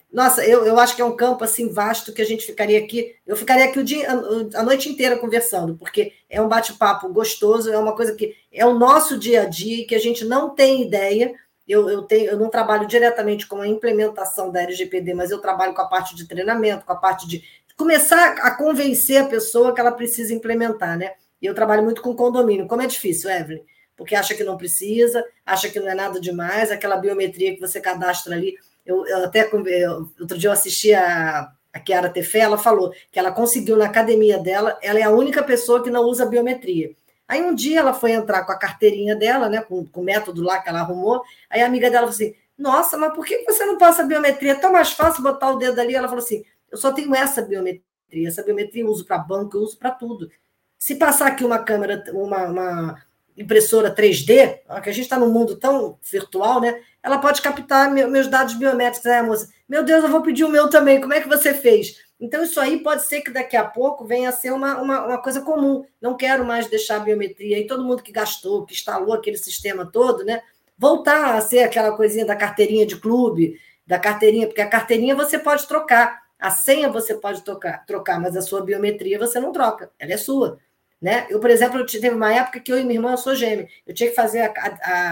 Nossa, 0.10 0.42
eu, 0.46 0.66
eu 0.66 0.80
acho 0.80 0.96
que 0.96 1.02
é 1.02 1.06
um 1.06 1.18
campo 1.18 1.44
assim 1.44 1.68
vasto 1.68 2.14
que 2.14 2.22
a 2.22 2.26
gente 2.26 2.46
ficaria 2.46 2.80
aqui. 2.80 3.14
Eu 3.28 3.36
ficaria 3.36 3.66
aqui 3.66 3.78
o 3.78 3.84
dia, 3.84 4.08
a 4.10 4.64
noite 4.64 4.88
inteira 4.88 5.18
conversando, 5.18 5.76
porque 5.76 6.14
é 6.30 6.42
um 6.42 6.48
bate-papo 6.48 7.10
gostoso, 7.10 7.70
é 7.70 7.78
uma 7.78 7.94
coisa 7.94 8.16
que 8.16 8.34
é 8.54 8.66
o 8.66 8.80
nosso 8.80 9.18
dia 9.18 9.42
a 9.42 9.46
dia 9.46 9.86
que 9.86 9.96
a 9.96 10.00
gente 10.00 10.24
não 10.24 10.56
tem 10.56 10.82
ideia. 10.82 11.34
Eu, 11.68 11.90
eu, 11.90 12.04
tenho, 12.04 12.30
eu 12.30 12.40
não 12.40 12.50
trabalho 12.50 12.88
diretamente 12.88 13.48
com 13.48 13.60
a 13.60 13.68
implementação 13.68 14.50
da 14.50 14.62
LGPD, 14.62 15.14
mas 15.14 15.30
eu 15.30 15.40
trabalho 15.40 15.74
com 15.74 15.82
a 15.82 15.88
parte 15.88 16.16
de 16.16 16.26
treinamento, 16.26 16.86
com 16.86 16.94
a 16.94 16.96
parte 16.96 17.28
de 17.28 17.44
começar 17.76 18.38
a 18.40 18.52
convencer 18.52 19.22
a 19.22 19.28
pessoa 19.28 19.74
que 19.74 19.80
ela 19.80 19.92
precisa 19.92 20.34
implementar, 20.34 20.98
né? 20.98 21.14
E 21.42 21.46
eu 21.46 21.54
trabalho 21.54 21.84
muito 21.84 22.02
com 22.02 22.16
condomínio. 22.16 22.68
Como 22.68 22.82
é 22.82 22.88
difícil, 22.88 23.30
Evelyn? 23.30 23.62
Porque 23.96 24.16
acha 24.16 24.34
que 24.34 24.44
não 24.44 24.58
precisa, 24.58 25.24
acha 25.46 25.70
que 25.70 25.80
não 25.80 25.90
é 25.90 25.96
nada 25.96 26.20
demais, 26.20 26.72
aquela 26.72 26.98
biometria 26.98 27.54
que 27.54 27.62
você 27.62 27.80
cadastra 27.80 28.36
ali. 28.36 28.56
Eu, 28.86 29.06
eu 29.08 29.26
até 29.26 29.50
eu, 29.52 30.10
outro 30.20 30.38
dia 30.38 30.50
eu 30.50 30.54
assisti 30.54 30.94
a, 30.94 31.50
a 31.74 31.86
Chiara 31.86 32.10
Tefé, 32.10 32.40
ela 32.40 32.58
falou 32.58 32.94
que 33.12 33.20
ela 33.20 33.32
conseguiu 33.32 33.78
na 33.78 33.86
academia 33.86 34.38
dela, 34.38 34.78
ela 34.82 35.00
é 35.00 35.04
a 35.04 35.10
única 35.10 35.44
pessoa 35.44 35.84
que 35.84 35.90
não 35.90 36.04
usa 36.04 36.26
biometria. 36.26 36.92
Aí 37.28 37.42
um 37.42 37.56
dia 37.56 37.80
ela 37.80 37.94
foi 37.94 38.12
entrar 38.12 38.46
com 38.46 38.52
a 38.52 38.58
carteirinha 38.58 39.16
dela, 39.16 39.50
né, 39.50 39.62
com, 39.62 39.86
com 39.86 40.02
o 40.02 40.04
método 40.04 40.44
lá 40.44 40.60
que 40.60 40.70
ela 40.70 40.82
arrumou, 40.82 41.24
aí 41.50 41.62
a 41.62 41.66
amiga 41.66 41.90
dela 41.90 42.08
falou 42.08 42.14
assim, 42.14 42.36
nossa, 42.58 42.98
mas 42.98 43.14
por 43.14 43.26
que 43.26 43.44
você 43.44 43.66
não 43.66 43.78
passa 43.78 44.04
biometria? 44.04 44.54
É 44.54 44.56
tão 44.56 44.72
mais 44.72 44.92
fácil 44.92 45.22
botar 45.22 45.52
o 45.52 45.58
dedo 45.58 45.80
ali. 45.80 45.94
Ela 45.94 46.08
falou 46.08 46.24
assim, 46.24 46.46
eu 46.76 46.78
só 46.78 46.92
tenho 46.92 47.16
essa 47.16 47.42
biometria. 47.42 48.28
Essa 48.28 48.44
biometria 48.44 48.84
eu 48.84 48.90
uso 48.90 49.06
para 49.06 49.18
banco, 49.18 49.56
eu 49.58 49.62
uso 49.62 49.78
para 49.78 49.92
tudo. 49.92 50.30
Se 50.78 50.96
passar 50.96 51.28
aqui 51.28 51.44
uma 51.44 51.60
câmera, 51.60 52.04
uma, 52.14 52.44
uma 52.46 53.04
impressora 53.38 53.94
3D, 53.94 54.60
que 54.84 54.90
a 54.90 54.94
gente 54.94 55.02
está 55.02 55.18
num 55.18 55.32
mundo 55.32 55.56
tão 55.56 55.98
virtual, 56.04 56.60
né? 56.60 56.82
Ela 57.02 57.18
pode 57.18 57.42
captar 57.42 57.90
meus 57.92 58.28
dados 58.28 58.56
biométricos. 58.56 59.10
A 59.10 59.24
moça, 59.24 59.50
meu 59.70 59.84
Deus, 59.84 60.04
eu 60.04 60.10
vou 60.10 60.22
pedir 60.22 60.44
o 60.44 60.50
meu 60.50 60.70
também. 60.70 61.00
Como 61.00 61.14
é 61.14 61.22
que 61.22 61.30
você 61.30 61.54
fez? 61.54 62.04
Então, 62.20 62.44
isso 62.44 62.60
aí 62.60 62.80
pode 62.80 63.04
ser 63.04 63.22
que 63.22 63.32
daqui 63.32 63.56
a 63.56 63.64
pouco 63.64 64.06
venha 64.06 64.30
a 64.30 64.34
ser 64.34 64.52
uma, 64.52 64.82
uma, 64.82 65.06
uma 65.06 65.22
coisa 65.22 65.42
comum. 65.42 65.86
Não 66.02 66.18
quero 66.18 66.46
mais 66.46 66.68
deixar 66.68 66.98
a 66.98 67.00
biometria. 67.00 67.58
E 67.58 67.68
todo 67.68 67.84
mundo 67.84 68.04
que 68.04 68.12
gastou, 68.12 68.66
que 68.66 68.74
instalou 68.74 69.14
aquele 69.14 69.38
sistema 69.38 69.86
todo, 69.86 70.26
né? 70.26 70.42
Voltar 70.78 71.36
a 71.36 71.42
ser 71.42 71.60
aquela 71.60 71.96
coisinha 71.96 72.26
da 72.26 72.36
carteirinha 72.36 72.86
de 72.86 72.98
clube, 72.98 73.60
da 73.88 74.00
carteirinha, 74.00 74.48
porque 74.48 74.62
a 74.62 74.70
carteirinha 74.70 75.16
você 75.16 75.38
pode 75.40 75.68
trocar. 75.68 76.25
A 76.46 76.52
senha 76.52 76.92
você 76.92 77.16
pode 77.16 77.42
tocar, 77.42 77.84
trocar, 77.88 78.22
mas 78.22 78.38
a 78.38 78.42
sua 78.44 78.62
biometria 78.64 79.18
você 79.18 79.40
não 79.40 79.52
troca, 79.52 79.90
ela 79.98 80.14
é 80.14 80.18
sua. 80.18 80.60
Né? 81.02 81.26
Eu, 81.28 81.40
por 81.40 81.50
exemplo, 81.50 81.80
eu 81.80 81.86
teve 81.88 82.12
uma 82.12 82.32
época 82.32 82.60
que 82.60 82.72
eu 82.72 82.78
e 82.78 82.84
minha 82.84 83.00
irmã, 83.00 83.18
sou 83.18 83.34
gêmea, 83.34 83.68
eu 83.84 83.96
tinha 83.96 84.12
que 84.12 84.16
fazer 84.16 84.42
a, 84.42 84.50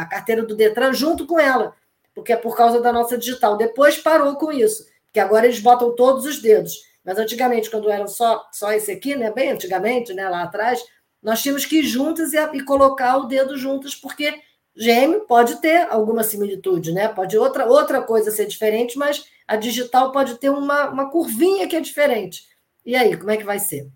a, 0.01 0.05
carteira 0.05 0.43
do 0.43 0.55
Detran 0.55 0.93
junto 0.93 1.25
com 1.25 1.39
ela, 1.39 1.75
porque 2.13 2.33
é 2.33 2.35
por 2.35 2.55
causa 2.55 2.79
da 2.79 2.93
nossa 2.93 3.17
digital. 3.17 3.57
Depois 3.57 3.97
parou 3.97 4.35
com 4.35 4.51
isso, 4.51 4.85
porque 5.07 5.19
agora 5.19 5.47
eles 5.47 5.59
botam 5.59 5.95
todos 5.95 6.23
os 6.27 6.39
dedos. 6.39 6.83
Mas 7.03 7.17
antigamente, 7.17 7.67
quando 7.67 7.89
era 7.89 8.05
só, 8.05 8.47
só 8.51 8.71
esse 8.71 8.91
aqui, 8.91 9.15
né? 9.15 9.31
Bem 9.31 9.53
antigamente, 9.53 10.13
né? 10.13 10.29
Lá 10.29 10.43
atrás, 10.43 10.85
nós 11.19 11.41
tínhamos 11.41 11.65
que 11.65 11.79
ir 11.79 11.83
juntas 11.83 12.31
e, 12.33 12.37
e 12.37 12.63
colocar 12.63 13.17
o 13.17 13.25
dedo 13.25 13.57
juntas, 13.57 13.95
porque 13.95 14.39
gêmeo 14.75 15.21
pode 15.21 15.61
ter 15.61 15.87
alguma 15.89 16.23
similitude, 16.23 16.91
né? 16.91 17.07
Pode 17.07 17.37
outra, 17.37 17.65
outra 17.65 18.01
coisa 18.01 18.31
ser 18.31 18.45
diferente, 18.45 18.97
mas 18.97 19.25
a 19.47 19.55
digital 19.55 20.11
pode 20.11 20.35
ter 20.39 20.49
uma, 20.49 20.89
uma 20.89 21.09
curvinha 21.09 21.67
que 21.67 21.75
é 21.75 21.81
diferente. 21.81 22.43
E 22.85 22.95
aí, 22.95 23.15
como 23.17 23.31
é 23.31 23.37
que 23.37 23.43
vai 23.43 23.59
ser? 23.59 23.89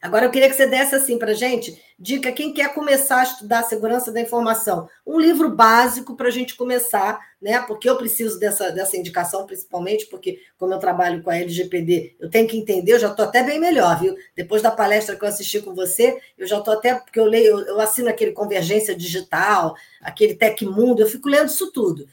Agora 0.00 0.26
eu 0.26 0.30
queria 0.30 0.48
que 0.48 0.54
você 0.54 0.66
desse 0.66 0.94
assim 0.94 1.18
para 1.18 1.34
gente, 1.34 1.76
dica 1.98 2.30
quem 2.30 2.54
quer 2.54 2.72
começar 2.72 3.18
a 3.18 3.24
estudar 3.24 3.64
segurança 3.64 4.12
da 4.12 4.20
informação, 4.20 4.88
um 5.04 5.18
livro 5.18 5.50
básico 5.50 6.14
para 6.14 6.28
a 6.28 6.30
gente 6.30 6.54
começar, 6.54 7.18
né? 7.42 7.58
Porque 7.62 7.90
eu 7.90 7.96
preciso 7.96 8.38
dessa, 8.38 8.70
dessa 8.70 8.96
indicação, 8.96 9.44
principalmente 9.44 10.06
porque 10.06 10.38
como 10.56 10.72
eu 10.72 10.78
trabalho 10.78 11.20
com 11.20 11.30
a 11.30 11.36
LGPD, 11.36 12.14
eu 12.20 12.30
tenho 12.30 12.46
que 12.46 12.56
entender, 12.56 12.92
eu 12.92 12.98
já 13.00 13.08
estou 13.08 13.24
até 13.24 13.42
bem 13.42 13.58
melhor, 13.58 13.98
viu? 13.98 14.16
Depois 14.36 14.62
da 14.62 14.70
palestra 14.70 15.16
que 15.16 15.24
eu 15.24 15.28
assisti 15.28 15.60
com 15.60 15.74
você, 15.74 16.16
eu 16.38 16.46
já 16.46 16.58
estou 16.58 16.74
até 16.74 16.94
porque 16.94 17.18
eu 17.18 17.24
leio, 17.24 17.58
eu 17.62 17.80
assino 17.80 18.08
aquele 18.08 18.30
Convergência 18.30 18.94
Digital, 18.94 19.74
aquele 20.00 20.36
Tecmundo, 20.36 21.02
eu 21.02 21.08
fico 21.08 21.28
lendo 21.28 21.48
isso 21.48 21.72
tudo. 21.72 22.06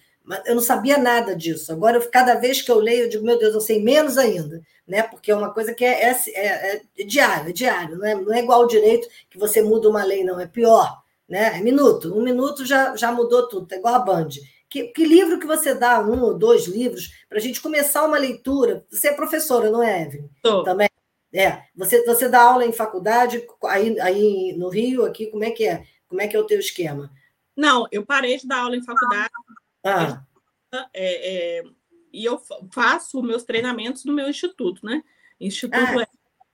Eu 0.46 0.56
não 0.56 0.62
sabia 0.62 0.98
nada 0.98 1.36
disso. 1.36 1.72
Agora, 1.72 2.00
cada 2.10 2.36
vez 2.36 2.62
que 2.62 2.72
eu 2.72 2.80
leio, 2.80 3.04
eu 3.04 3.10
digo, 3.10 3.26
meu 3.26 3.38
Deus, 3.38 3.54
eu 3.54 3.62
sei 3.62 3.82
menos 3.82 4.18
ainda, 4.18 4.62
né? 4.88 5.04
Porque 5.04 5.32
é 5.32 5.36
uma 5.36 5.54
coisa 5.54 5.74
que 5.74 5.86
é, 5.86 6.10
é, 6.10 6.16
é, 6.36 6.82
é 6.98 7.04
diário, 7.04 7.50
é 7.50 7.54
diário, 7.54 7.98
não 7.98 8.06
é, 8.06 8.16
não 8.16 8.34
é 8.34 8.40
igual 8.40 8.62
ao 8.62 8.68
direito 8.68 9.08
que 9.30 9.38
você 9.38 9.62
muda 9.62 9.90
uma 9.90 10.04
lei, 10.04 10.24
não, 10.24 10.40
é 10.40 10.48
pior, 10.48 11.02
né? 11.30 11.58
É 11.58 11.62
minuto, 11.62 12.18
um 12.18 12.24
minuto 12.24 12.66
já, 12.66 12.96
já 12.96 13.12
mudou 13.12 13.48
tudo, 13.48 13.72
é 13.72 13.78
igual 13.78 13.96
a 13.96 14.00
Band. 14.00 14.30
Que, 14.68 14.88
que 14.88 15.06
livro 15.06 15.40
que 15.40 15.46
você 15.46 15.76
dá, 15.76 16.02
um 16.02 16.22
ou 16.24 16.34
dois 16.34 16.66
livros, 16.66 17.12
para 17.30 17.38
a 17.38 17.42
gente 17.42 17.62
começar 17.62 18.04
uma 18.04 18.18
leitura? 18.18 18.86
Você 18.90 19.10
é 19.10 19.14
professora, 19.14 19.70
não 19.70 19.82
é, 19.82 20.04
Evelyn? 20.04 20.30
Tô. 20.42 20.64
Também. 20.64 20.90
É, 21.34 21.64
você, 21.76 22.04
você 22.06 22.30
dá 22.30 22.42
aula 22.42 22.66
em 22.66 22.72
faculdade, 22.72 23.46
aí, 23.66 24.00
aí 24.00 24.54
no 24.58 24.70
Rio, 24.70 25.06
aqui, 25.06 25.28
como 25.28 25.44
é 25.44 25.52
que 25.52 25.68
é? 25.68 25.84
Como 26.08 26.22
é 26.22 26.28
que 26.28 26.36
é 26.36 26.40
o 26.40 26.46
teu 26.46 26.60
esquema? 26.60 27.12
Não, 27.56 27.88
eu 27.92 28.06
parei 28.06 28.38
de 28.38 28.48
dar 28.48 28.60
aula 28.60 28.76
em 28.76 28.84
faculdade. 28.84 29.30
Ah. 29.86 30.24
É, 30.94 31.60
é, 31.60 31.64
e 32.12 32.26
eu 32.26 32.42
faço 32.72 33.22
meus 33.22 33.44
treinamentos 33.44 34.04
no 34.04 34.14
meu 34.14 34.28
instituto, 34.28 34.86
né? 34.86 35.02
Instituto 35.40 35.80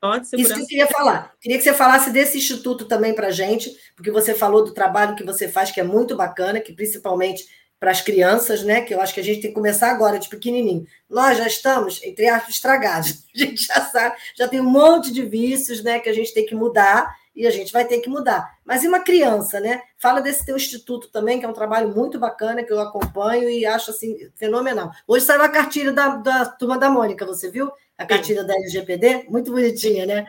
ah. 0.01 0.17
de 0.17 0.27
Segurança. 0.27 0.35
Isso 0.35 0.55
que 0.55 0.61
eu 0.61 0.67
queria 0.67 0.87
falar. 0.87 1.33
Queria 1.39 1.57
que 1.59 1.63
você 1.63 1.73
falasse 1.73 2.09
desse 2.09 2.37
instituto 2.37 2.85
também 2.85 3.13
para 3.13 3.29
gente, 3.29 3.71
porque 3.95 4.09
você 4.09 4.33
falou 4.33 4.63
do 4.63 4.73
trabalho 4.73 5.15
que 5.15 5.23
você 5.23 5.47
faz, 5.47 5.71
que 5.71 5.79
é 5.79 5.83
muito 5.83 6.15
bacana, 6.15 6.59
que 6.59 6.73
principalmente 6.73 7.45
para 7.79 7.91
as 7.91 8.01
crianças, 8.01 8.63
né? 8.63 8.81
Que 8.81 8.95
eu 8.95 9.01
acho 9.01 9.13
que 9.13 9.19
a 9.19 9.23
gente 9.23 9.41
tem 9.41 9.51
que 9.51 9.55
começar 9.55 9.91
agora, 9.91 10.17
de 10.17 10.27
pequenininho. 10.27 10.87
Nós 11.07 11.37
já 11.37 11.45
estamos, 11.45 12.01
entre 12.03 12.27
aspas, 12.27 12.55
estragados. 12.55 13.23
A 13.33 13.37
gente 13.37 13.63
já 13.63 13.81
sabe, 13.81 14.15
já 14.35 14.47
tem 14.47 14.59
um 14.59 14.69
monte 14.69 15.11
de 15.11 15.23
vícios, 15.23 15.83
né? 15.83 15.99
Que 15.99 16.09
a 16.09 16.13
gente 16.13 16.33
tem 16.33 16.45
que 16.45 16.53
mudar 16.53 17.15
e 17.35 17.47
a 17.47 17.51
gente 17.51 17.71
vai 17.71 17.85
ter 17.85 17.99
que 17.99 18.09
mudar. 18.09 18.57
Mas 18.65 18.83
e 18.83 18.87
uma 18.87 18.99
criança, 18.99 19.59
né? 19.59 19.81
Fala 19.97 20.21
desse 20.21 20.45
teu 20.45 20.55
instituto 20.55 21.09
também, 21.09 21.39
que 21.39 21.45
é 21.45 21.47
um 21.47 21.53
trabalho 21.53 21.95
muito 21.95 22.19
bacana, 22.19 22.63
que 22.63 22.71
eu 22.71 22.79
acompanho 22.79 23.49
e 23.49 23.65
acho 23.65 23.91
assim 23.91 24.29
fenomenal. 24.35 24.91
Hoje 25.07 25.25
saiu 25.25 25.41
a 25.41 25.49
cartilha 25.49 25.91
da, 25.91 26.15
da 26.17 26.45
turma 26.45 26.77
da 26.77 26.89
Mônica, 26.89 27.25
você 27.25 27.49
viu? 27.49 27.71
A 27.97 28.05
cartilha 28.05 28.41
Sim. 28.41 28.47
da 28.47 28.53
LGPD? 28.55 29.27
Muito 29.29 29.51
bonitinha, 29.51 30.05
né? 30.05 30.25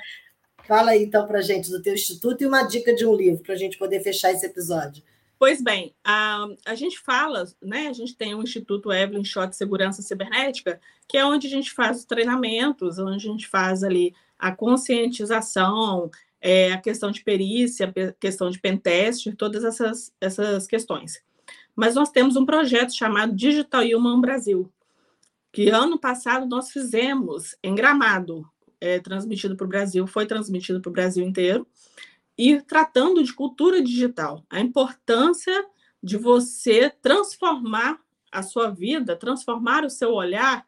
Fala 0.65 0.93
aí 0.93 1.03
então 1.03 1.27
para 1.27 1.41
gente 1.41 1.71
do 1.71 1.83
teu 1.83 1.95
instituto 1.95 2.43
e 2.43 2.47
uma 2.47 2.63
dica 2.63 2.95
de 2.95 3.05
um 3.05 3.15
livro 3.15 3.43
para 3.43 3.55
a 3.55 3.59
gente 3.59 3.77
poder 3.77 4.01
fechar 4.01 4.31
esse 4.31 4.47
episódio. 4.47 5.03
Pois 5.39 5.61
bem, 5.61 5.93
a, 6.05 6.47
a 6.65 6.77
gente 6.77 7.01
fala, 7.01 7.45
né? 7.61 7.89
A 7.89 7.93
gente 7.93 8.15
tem 8.15 8.33
o 8.33 8.43
Instituto 8.43 8.93
Evelyn 8.93 9.25
Schott 9.25 9.51
de 9.51 9.57
Segurança 9.57 10.01
Cibernética, 10.01 10.81
que 11.09 11.19
é 11.19 11.25
onde 11.25 11.49
a 11.49 11.51
gente 11.51 11.73
faz 11.73 11.99
os 11.99 12.05
treinamentos, 12.05 12.97
onde 13.01 13.17
a 13.17 13.19
gente 13.33 13.49
faz 13.49 13.83
ali 13.83 14.15
a 14.39 14.55
conscientização, 14.55 16.09
é, 16.43 16.73
a 16.73 16.79
questão 16.79 17.13
de 17.13 17.23
perícia, 17.23 17.89
a 17.89 18.13
questão 18.15 18.51
de 18.51 18.59
pentest, 18.59 19.33
todas 19.37 19.63
essas, 19.63 20.13
essas 20.21 20.67
questões. 20.67 21.23
Mas 21.75 21.95
nós 21.95 22.11
temos 22.11 22.35
um 22.35 22.45
projeto 22.45 22.93
chamado 22.93 23.35
Digital 23.35 23.83
Human 23.83 24.21
Brasil, 24.21 24.71
que 25.53 25.71
ano 25.71 25.99
passado 25.99 26.45
nós 26.47 26.71
fizemos 26.71 27.57
em 27.63 27.75
Gramado, 27.75 28.45
é, 28.81 28.99
transmitido 28.99 29.57
para 29.57 29.65
o 29.65 29.69
Brasil, 29.69 30.05
foi 30.09 30.27
transmitido 30.27 30.81
para 30.81 30.91
o 30.91 30.93
Brasil 30.93 31.25
inteiro, 31.25 31.65
e 32.37 32.61
tratando 32.61 33.23
de 33.23 33.33
cultura 33.33 33.81
digital, 33.81 34.45
a 34.51 34.59
importância 34.59 35.65
de 36.03 36.17
você 36.17 36.91
transformar 36.91 38.01
a 38.33 38.43
sua 38.43 38.71
vida, 38.71 39.15
transformar 39.15 39.85
o 39.85 39.91
seu 39.91 40.13
olhar 40.13 40.67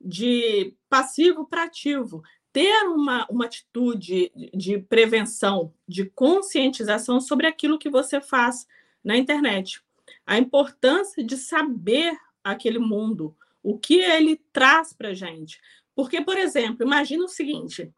de 0.00 0.74
passivo 0.88 1.44
para 1.46 1.64
ativo, 1.64 2.22
ter 2.54 2.86
uma, 2.86 3.26
uma 3.28 3.46
atitude 3.46 4.30
de 4.54 4.78
prevenção, 4.78 5.74
de 5.88 6.04
conscientização 6.04 7.20
sobre 7.20 7.48
aquilo 7.48 7.80
que 7.80 7.90
você 7.90 8.20
faz 8.20 8.64
na 9.02 9.16
internet. 9.16 9.82
A 10.24 10.38
importância 10.38 11.24
de 11.24 11.36
saber 11.36 12.16
aquele 12.44 12.78
mundo, 12.78 13.36
o 13.60 13.76
que 13.76 13.98
ele 13.98 14.40
traz 14.52 14.92
para 14.92 15.08
a 15.08 15.14
gente. 15.14 15.60
Porque, 15.96 16.20
por 16.20 16.38
exemplo, 16.38 16.86
imagina 16.86 17.24
o 17.24 17.28
seguinte: 17.28 17.92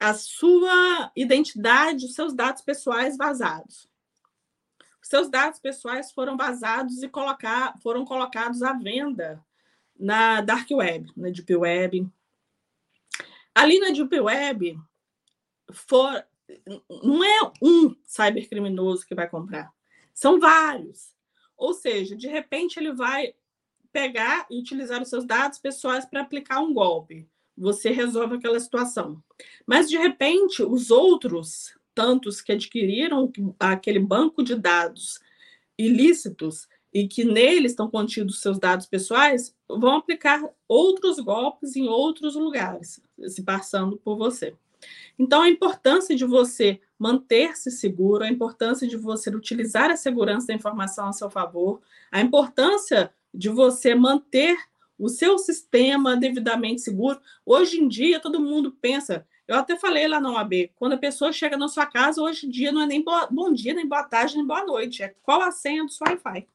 a 0.00 0.12
sua 0.14 1.12
identidade, 1.14 2.06
os 2.06 2.14
seus 2.16 2.34
dados 2.34 2.60
pessoais 2.60 3.16
vazados. 3.16 3.88
Os 5.00 5.08
seus 5.08 5.30
dados 5.30 5.60
pessoais 5.60 6.10
foram 6.10 6.36
vazados 6.36 7.04
e 7.04 7.08
colocar, 7.08 7.78
foram 7.80 8.04
colocados 8.04 8.64
à 8.64 8.72
venda 8.72 9.40
na 9.96 10.40
Dark 10.40 10.68
Web, 10.72 11.12
na 11.16 11.30
Deep 11.30 11.54
Web, 11.54 12.10
Ali 13.54 13.78
na 13.78 13.90
Deep 13.90 14.18
Web, 14.20 14.78
for, 15.72 16.24
não 17.02 17.24
é 17.24 17.52
um 17.62 17.94
cybercriminoso 18.04 19.06
que 19.06 19.14
vai 19.14 19.28
comprar, 19.28 19.72
são 20.14 20.38
vários. 20.40 21.12
Ou 21.56 21.74
seja, 21.74 22.16
de 22.16 22.28
repente 22.28 22.78
ele 22.78 22.92
vai 22.92 23.34
pegar 23.92 24.46
e 24.50 24.58
utilizar 24.58 25.02
os 25.02 25.08
seus 25.08 25.24
dados 25.24 25.58
pessoais 25.58 26.04
para 26.04 26.22
aplicar 26.22 26.60
um 26.60 26.72
golpe. 26.72 27.28
Você 27.56 27.90
resolve 27.90 28.36
aquela 28.36 28.58
situação. 28.58 29.22
Mas, 29.66 29.88
de 29.88 29.98
repente, 29.98 30.62
os 30.62 30.90
outros, 30.90 31.76
tantos 31.94 32.40
que 32.40 32.52
adquiriram 32.52 33.30
aquele 33.60 33.98
banco 33.98 34.42
de 34.42 34.54
dados 34.54 35.20
ilícitos 35.78 36.66
e 36.92 37.08
que 37.08 37.24
neles 37.24 37.72
estão 37.72 37.88
contidos 37.88 38.40
seus 38.40 38.58
dados 38.58 38.86
pessoais, 38.86 39.54
vão 39.68 39.96
aplicar 39.96 40.42
outros 40.68 41.18
golpes 41.18 41.74
em 41.74 41.88
outros 41.88 42.34
lugares, 42.34 43.00
se 43.28 43.42
passando 43.42 43.96
por 43.96 44.16
você. 44.16 44.54
Então, 45.18 45.42
a 45.42 45.48
importância 45.48 46.14
de 46.14 46.24
você 46.24 46.80
manter-se 46.98 47.70
seguro, 47.70 48.24
a 48.24 48.28
importância 48.28 48.86
de 48.86 48.96
você 48.96 49.30
utilizar 49.30 49.90
a 49.90 49.96
segurança 49.96 50.48
da 50.48 50.54
informação 50.54 51.08
a 51.08 51.12
seu 51.12 51.30
favor, 51.30 51.80
a 52.10 52.20
importância 52.20 53.12
de 53.32 53.48
você 53.48 53.94
manter 53.94 54.56
o 54.98 55.08
seu 55.08 55.38
sistema 55.38 56.16
devidamente 56.16 56.80
seguro. 56.80 57.20
Hoje 57.44 57.80
em 57.80 57.88
dia, 57.88 58.20
todo 58.20 58.40
mundo 58.40 58.76
pensa. 58.80 59.26
Eu 59.48 59.56
até 59.56 59.76
falei 59.76 60.06
lá 60.06 60.20
na 60.20 60.30
OAB, 60.30 60.70
quando 60.76 60.92
a 60.92 60.98
pessoa 60.98 61.32
chega 61.32 61.56
na 61.56 61.68
sua 61.68 61.86
casa, 61.86 62.22
hoje 62.22 62.46
em 62.46 62.50
dia 62.50 62.70
não 62.70 62.82
é 62.82 62.86
nem 62.86 63.04
bom 63.30 63.52
dia, 63.52 63.74
nem 63.74 63.86
boa 63.86 64.04
tarde, 64.04 64.36
nem 64.36 64.46
boa 64.46 64.64
noite, 64.64 65.02
é 65.02 65.14
qual 65.22 65.42
a 65.42 65.50
senha 65.50 65.84
do 65.84 65.90
seu 65.90 66.06
Wi-Fi. 66.06 66.46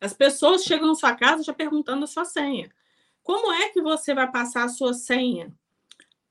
As 0.00 0.12
pessoas 0.12 0.64
chegam 0.64 0.88
na 0.88 0.94
sua 0.94 1.14
casa 1.14 1.42
já 1.42 1.52
perguntando 1.52 2.04
a 2.04 2.06
sua 2.06 2.24
senha. 2.24 2.70
Como 3.22 3.52
é 3.52 3.70
que 3.70 3.82
você 3.82 4.14
vai 4.14 4.30
passar 4.30 4.64
a 4.64 4.68
sua 4.68 4.94
senha? 4.94 5.52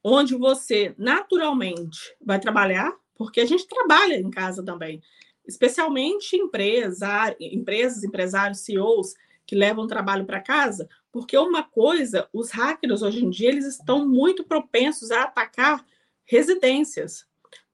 Onde 0.03 0.35
você 0.35 0.93
naturalmente 0.97 2.15
vai 2.21 2.39
trabalhar, 2.39 2.95
porque 3.15 3.41
a 3.41 3.45
gente 3.45 3.67
trabalha 3.67 4.15
em 4.15 4.29
casa 4.29 4.63
também, 4.63 5.01
especialmente 5.47 6.35
empresa, 6.35 7.35
empresas, 7.39 8.03
empresários, 8.03 8.59
CEOs 8.59 9.13
que 9.45 9.55
levam 9.55 9.87
trabalho 9.87 10.25
para 10.25 10.41
casa, 10.41 10.89
porque 11.11 11.37
uma 11.37 11.63
coisa, 11.63 12.27
os 12.33 12.51
hackers 12.51 13.01
hoje 13.01 13.23
em 13.23 13.29
dia 13.29 13.49
eles 13.49 13.65
estão 13.65 14.07
muito 14.07 14.43
propensos 14.43 15.11
a 15.11 15.23
atacar 15.23 15.85
residências. 16.23 17.25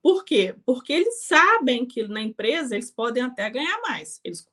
Por 0.01 0.25
quê? 0.25 0.55
Porque 0.65 0.91
eles 0.91 1.25
sabem 1.25 1.85
que 1.85 2.07
na 2.07 2.21
empresa 2.21 2.75
eles 2.75 2.91
podem 2.91 3.23
até 3.23 3.49
ganhar 3.49 3.79
mais. 3.81 4.19
Eles 4.23 4.47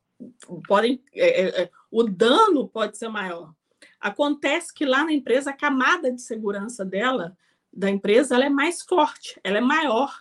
podem, 0.67 1.03
é, 1.15 1.43
é, 1.43 1.63
é, 1.63 1.71
o 1.91 2.03
dano 2.03 2.69
pode 2.69 2.99
ser 2.99 3.09
maior. 3.09 3.53
Acontece 4.01 4.73
que 4.73 4.85
lá 4.85 5.05
na 5.05 5.13
empresa 5.13 5.51
a 5.51 5.57
camada 5.57 6.13
de 6.13 6.23
segurança 6.23 6.85
dela, 6.85 7.37
da 7.73 7.91
empresa, 7.91 8.35
ela 8.35 8.47
é 8.47 8.51
mais 8.51 8.83
forte, 8.83 9.39
ela 9.45 9.59
é 9.59 9.61
maior, 9.61 10.13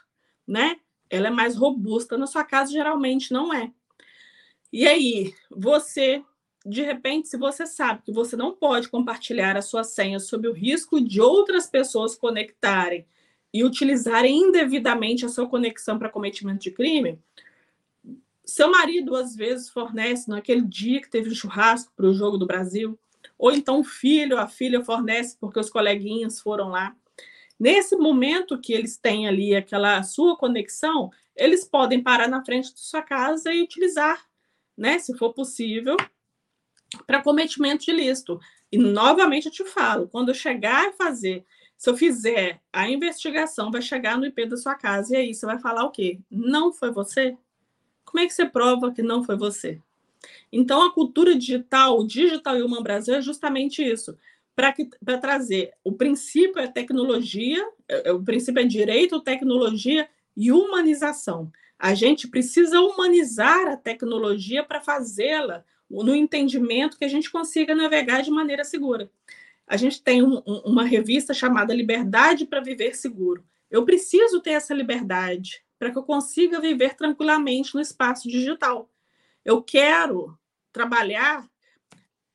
né? 0.47 0.77
Ela 1.09 1.27
é 1.27 1.31
mais 1.31 1.55
robusta. 1.55 2.17
Na 2.17 2.27
sua 2.27 2.43
casa 2.43 2.71
geralmente 2.71 3.31
não 3.31 3.53
é. 3.53 3.71
E 4.71 4.87
aí, 4.87 5.33
você 5.49 6.23
de 6.67 6.81
repente, 6.81 7.29
se 7.29 7.37
você 7.37 7.65
sabe 7.65 8.01
que 8.03 8.11
você 8.11 8.35
não 8.35 8.51
pode 8.53 8.89
compartilhar 8.89 9.55
a 9.55 9.61
sua 9.61 9.85
senha 9.85 10.19
sob 10.19 10.49
o 10.49 10.53
risco 10.53 10.99
de 10.99 11.21
outras 11.21 11.67
pessoas 11.67 12.15
conectarem 12.15 13.05
e 13.53 13.63
utilizarem 13.63 14.37
indevidamente 14.37 15.25
a 15.25 15.29
sua 15.29 15.47
conexão 15.47 15.97
para 15.97 16.09
cometimento 16.09 16.59
de 16.59 16.71
crime, 16.71 17.17
seu 18.47 18.71
marido 18.71 19.15
às 19.15 19.35
vezes 19.35 19.69
fornece 19.69 20.29
naquele 20.29 20.61
dia 20.61 21.01
que 21.01 21.09
teve 21.09 21.29
um 21.29 21.35
churrasco 21.35 21.91
para 21.95 22.07
o 22.07 22.13
jogo 22.13 22.37
do 22.37 22.47
Brasil, 22.47 22.97
ou 23.37 23.51
então 23.51 23.81
o 23.81 23.83
filho, 23.83 24.39
a 24.39 24.47
filha 24.47 24.83
fornece 24.83 25.37
porque 25.39 25.59
os 25.59 25.69
coleguinhas 25.69 26.39
foram 26.39 26.69
lá. 26.69 26.95
Nesse 27.59 27.95
momento 27.95 28.59
que 28.59 28.71
eles 28.71 28.97
têm 28.97 29.27
ali 29.27 29.55
aquela 29.55 30.01
sua 30.03 30.37
conexão, 30.37 31.11
eles 31.35 31.65
podem 31.65 32.01
parar 32.01 32.27
na 32.27 32.43
frente 32.43 32.73
de 32.73 32.79
sua 32.79 33.01
casa 33.01 33.51
e 33.51 33.61
utilizar, 33.61 34.25
né, 34.77 34.97
se 34.97 35.15
for 35.17 35.33
possível, 35.33 35.97
para 37.05 37.21
cometimento 37.21 37.85
de 37.85 37.91
ilícito. 37.91 38.39
E 38.71 38.77
novamente 38.77 39.47
eu 39.47 39.51
te 39.51 39.65
falo, 39.65 40.07
quando 40.07 40.29
eu 40.29 40.35
chegar 40.35 40.89
a 40.89 40.93
fazer, 40.93 41.45
se 41.77 41.89
eu 41.89 41.97
fizer 41.97 42.61
a 42.71 42.89
investigação, 42.89 43.71
vai 43.71 43.81
chegar 43.81 44.17
no 44.17 44.25
IP 44.25 44.45
da 44.45 44.57
sua 44.57 44.75
casa 44.75 45.13
e 45.13 45.17
aí 45.17 45.33
você 45.33 45.45
vai 45.45 45.59
falar 45.59 45.83
o 45.83 45.91
quê? 45.91 46.19
Não 46.29 46.71
foi 46.71 46.91
você? 46.91 47.37
Como 48.07 48.23
é 48.23 48.25
que 48.25 48.33
você 48.33 48.45
prova 48.45 48.91
que 48.91 49.03
não 49.03 49.23
foi 49.23 49.35
você? 49.35 49.81
Então, 50.51 50.81
a 50.81 50.93
cultura 50.93 51.35
digital, 51.35 51.99
o 51.99 52.07
Digital 52.07 52.55
Human 52.55 52.81
Brasil 52.81 53.13
é 53.13 53.21
justamente 53.21 53.83
isso 53.83 54.17
para 54.57 55.19
trazer 55.19 55.71
o 55.83 55.93
princípio 55.93 56.59
é 56.59 56.65
tecnologia, 56.65 57.63
é, 57.87 58.09
é, 58.09 58.11
o 58.11 58.23
princípio 58.23 58.59
é 58.59 58.65
direito, 58.65 59.21
tecnologia 59.21 60.09
e 60.35 60.51
humanização. 60.51 61.51
A 61.77 61.93
gente 61.93 62.27
precisa 62.27 62.81
humanizar 62.81 63.67
a 63.67 63.77
tecnologia 63.77 64.63
para 64.63 64.81
fazê-la 64.81 65.63
no 65.87 66.15
entendimento 66.15 66.97
que 66.97 67.05
a 67.05 67.07
gente 67.07 67.29
consiga 67.29 67.75
navegar 67.75 68.23
de 68.23 68.31
maneira 68.31 68.63
segura. 68.63 69.11
A 69.67 69.77
gente 69.77 70.01
tem 70.01 70.23
um, 70.23 70.37
um, 70.37 70.61
uma 70.65 70.83
revista 70.83 71.35
chamada 71.35 71.71
Liberdade 71.71 72.47
para 72.47 72.59
Viver 72.59 72.95
Seguro. 72.95 73.43
Eu 73.69 73.85
preciso 73.85 74.41
ter 74.41 74.51
essa 74.51 74.73
liberdade 74.73 75.61
para 75.77 75.91
que 75.91 75.97
eu 75.97 76.03
consiga 76.03 76.59
viver 76.59 76.95
tranquilamente 76.95 77.75
no 77.75 77.81
espaço 77.81 78.27
digital. 78.27 78.89
Eu 79.45 79.61
quero 79.61 80.37
trabalhar 80.71 81.47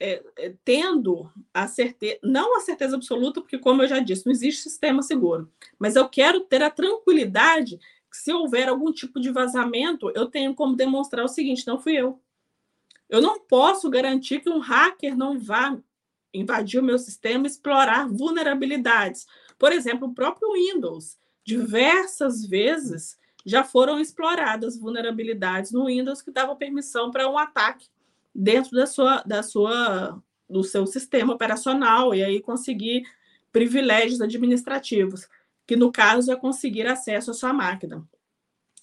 é, 0.04 0.20
é, 0.36 0.54
tendo 0.64 1.30
a 1.54 1.68
certeza, 1.68 2.18
não 2.24 2.56
a 2.56 2.60
certeza 2.60 2.96
absoluta, 2.96 3.40
porque, 3.40 3.58
como 3.58 3.82
eu 3.82 3.88
já 3.88 4.00
disse, 4.00 4.26
não 4.26 4.32
existe 4.32 4.62
sistema 4.62 5.00
seguro, 5.00 5.48
mas 5.78 5.94
eu 5.94 6.08
quero 6.08 6.40
ter 6.40 6.60
a 6.62 6.70
tranquilidade 6.70 7.78
que, 8.10 8.16
se 8.16 8.32
houver 8.32 8.68
algum 8.68 8.92
tipo 8.92 9.20
de 9.20 9.30
vazamento, 9.30 10.10
eu 10.14 10.26
tenho 10.26 10.54
como 10.54 10.74
demonstrar 10.74 11.24
o 11.24 11.28
seguinte: 11.28 11.66
não 11.66 11.78
fui 11.78 11.94
eu. 11.94 12.20
Eu 13.08 13.20
não 13.20 13.38
posso 13.38 13.88
garantir 13.88 14.40
que 14.40 14.50
um 14.50 14.58
hacker 14.58 15.16
não 15.16 15.38
vá 15.38 15.78
invadir 16.34 16.80
o 16.80 16.84
meu 16.84 16.98
sistema 16.98 17.46
e 17.46 17.50
explorar 17.50 18.08
vulnerabilidades. 18.08 19.26
Por 19.58 19.70
exemplo, 19.70 20.08
o 20.08 20.14
próprio 20.14 20.52
Windows, 20.54 21.16
diversas 21.44 22.44
vezes 22.44 23.16
já 23.44 23.64
foram 23.64 23.98
exploradas 23.98 24.78
vulnerabilidades 24.78 25.72
no 25.72 25.86
Windows 25.86 26.22
que 26.22 26.30
davam 26.30 26.56
permissão 26.56 27.10
para 27.10 27.28
um 27.28 27.38
ataque 27.38 27.88
dentro 28.34 28.72
da 28.72 28.86
sua, 28.86 29.22
da 29.22 29.42
sua, 29.42 30.22
do 30.48 30.62
seu 30.62 30.86
sistema 30.86 31.34
operacional 31.34 32.14
e 32.14 32.22
aí 32.22 32.40
conseguir 32.40 33.04
privilégios 33.52 34.20
administrativos, 34.20 35.28
que 35.66 35.76
no 35.76 35.92
caso 35.92 36.32
é 36.32 36.36
conseguir 36.36 36.86
acesso 36.86 37.30
à 37.30 37.34
sua 37.34 37.52
máquina. 37.52 38.06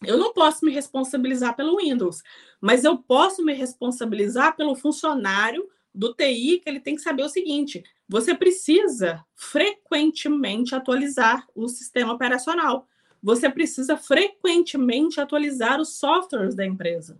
Eu 0.05 0.17
não 0.17 0.31
posso 0.31 0.65
me 0.65 0.71
responsabilizar 0.71 1.55
pelo 1.55 1.77
Windows, 1.77 2.23
mas 2.61 2.83
eu 2.83 2.97
posso 2.97 3.43
me 3.43 3.53
responsabilizar 3.53 4.55
pelo 4.55 4.75
funcionário 4.75 5.67
do 5.93 6.13
TI, 6.13 6.61
que 6.63 6.69
ele 6.69 6.79
tem 6.79 6.95
que 6.95 7.01
saber 7.01 7.23
o 7.23 7.29
seguinte: 7.29 7.83
você 8.07 8.33
precisa 8.33 9.25
frequentemente 9.35 10.73
atualizar 10.73 11.45
o 11.53 11.67
sistema 11.67 12.13
operacional. 12.13 12.87
Você 13.21 13.49
precisa 13.49 13.97
frequentemente 13.97 15.19
atualizar 15.19 15.79
os 15.79 15.97
softwares 15.97 16.55
da 16.55 16.65
empresa. 16.65 17.19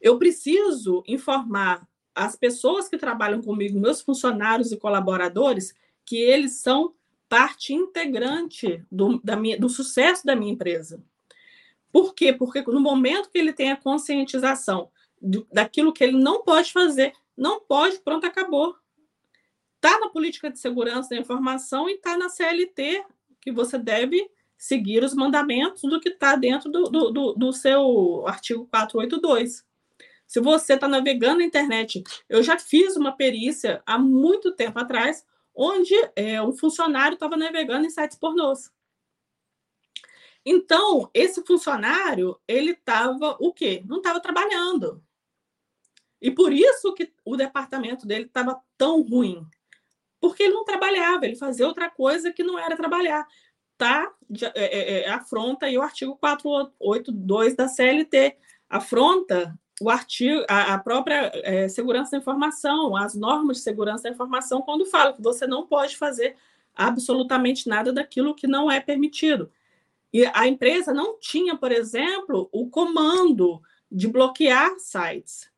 Eu 0.00 0.18
preciso 0.18 1.02
informar 1.06 1.86
as 2.14 2.36
pessoas 2.36 2.88
que 2.88 2.98
trabalham 2.98 3.40
comigo, 3.40 3.80
meus 3.80 4.02
funcionários 4.02 4.70
e 4.72 4.76
colaboradores, 4.76 5.74
que 6.04 6.16
eles 6.16 6.56
são 6.56 6.94
parte 7.28 7.72
integrante 7.72 8.84
do, 8.90 9.18
da 9.22 9.36
minha, 9.36 9.58
do 9.58 9.68
sucesso 9.68 10.26
da 10.26 10.36
minha 10.36 10.52
empresa. 10.52 11.02
Por 11.90 12.14
quê? 12.14 12.32
Porque 12.32 12.60
no 12.62 12.80
momento 12.80 13.30
que 13.30 13.38
ele 13.38 13.52
tem 13.52 13.70
a 13.70 13.76
conscientização 13.76 14.90
do, 15.20 15.46
daquilo 15.50 15.92
que 15.92 16.04
ele 16.04 16.18
não 16.18 16.42
pode 16.42 16.72
fazer, 16.72 17.14
não 17.36 17.60
pode, 17.60 17.98
pronto, 18.00 18.26
acabou. 18.26 18.76
Está 19.76 19.98
na 19.98 20.08
política 20.08 20.50
de 20.50 20.58
segurança 20.58 21.10
da 21.10 21.16
informação 21.16 21.88
e 21.88 21.94
está 21.94 22.16
na 22.16 22.28
CLT, 22.28 23.04
que 23.40 23.50
você 23.50 23.78
deve 23.78 24.30
seguir 24.62 25.02
os 25.02 25.12
mandamentos 25.12 25.82
do 25.82 25.98
que 25.98 26.08
está 26.08 26.36
dentro 26.36 26.70
do, 26.70 26.84
do, 26.84 27.10
do, 27.10 27.32
do 27.32 27.52
seu 27.52 28.24
artigo 28.28 28.64
482. 28.68 29.66
Se 30.24 30.38
você 30.38 30.74
está 30.74 30.86
navegando 30.86 31.38
na 31.38 31.44
internet, 31.44 32.00
eu 32.28 32.44
já 32.44 32.56
fiz 32.56 32.96
uma 32.96 33.10
perícia 33.10 33.82
há 33.84 33.98
muito 33.98 34.54
tempo 34.54 34.78
atrás, 34.78 35.26
onde 35.52 35.92
é, 36.14 36.40
um 36.40 36.52
funcionário 36.52 37.14
estava 37.14 37.36
navegando 37.36 37.86
em 37.86 37.90
sites 37.90 38.16
pornôs. 38.16 38.70
Então, 40.46 41.10
esse 41.12 41.44
funcionário, 41.44 42.38
ele 42.46 42.70
estava 42.70 43.36
o 43.40 43.52
quê? 43.52 43.82
Não 43.84 43.96
estava 43.96 44.20
trabalhando. 44.20 45.02
E 46.20 46.30
por 46.30 46.52
isso 46.52 46.94
que 46.94 47.12
o 47.24 47.36
departamento 47.36 48.06
dele 48.06 48.26
estava 48.26 48.62
tão 48.78 49.02
ruim. 49.02 49.44
Porque 50.20 50.44
ele 50.44 50.54
não 50.54 50.64
trabalhava, 50.64 51.26
ele 51.26 51.34
fazia 51.34 51.66
outra 51.66 51.90
coisa 51.90 52.32
que 52.32 52.44
não 52.44 52.56
era 52.56 52.76
trabalhar. 52.76 53.26
Tá? 53.82 54.12
É, 54.54 54.60
é, 54.64 55.00
é, 55.00 55.10
afronta 55.10 55.66
aí 55.66 55.76
o 55.76 55.82
artigo 55.82 56.16
482 56.16 57.56
da 57.56 57.66
CLT. 57.66 58.36
Afronta 58.70 59.58
o 59.80 59.90
artigo, 59.90 60.44
a, 60.48 60.74
a 60.74 60.78
própria 60.78 61.32
é, 61.42 61.66
segurança 61.66 62.12
da 62.12 62.18
informação, 62.18 62.96
as 62.96 63.16
normas 63.16 63.56
de 63.56 63.64
segurança 63.64 64.04
da 64.04 64.10
informação, 64.10 64.62
quando 64.62 64.86
fala 64.86 65.12
que 65.12 65.20
você 65.20 65.48
não 65.48 65.66
pode 65.66 65.96
fazer 65.96 66.36
absolutamente 66.76 67.68
nada 67.68 67.92
daquilo 67.92 68.36
que 68.36 68.46
não 68.46 68.70
é 68.70 68.78
permitido. 68.78 69.50
E 70.12 70.30
a 70.32 70.46
empresa 70.46 70.94
não 70.94 71.18
tinha, 71.18 71.56
por 71.56 71.72
exemplo, 71.72 72.48
o 72.52 72.70
comando 72.70 73.60
de 73.90 74.06
bloquear 74.06 74.78
sites. 74.78 75.50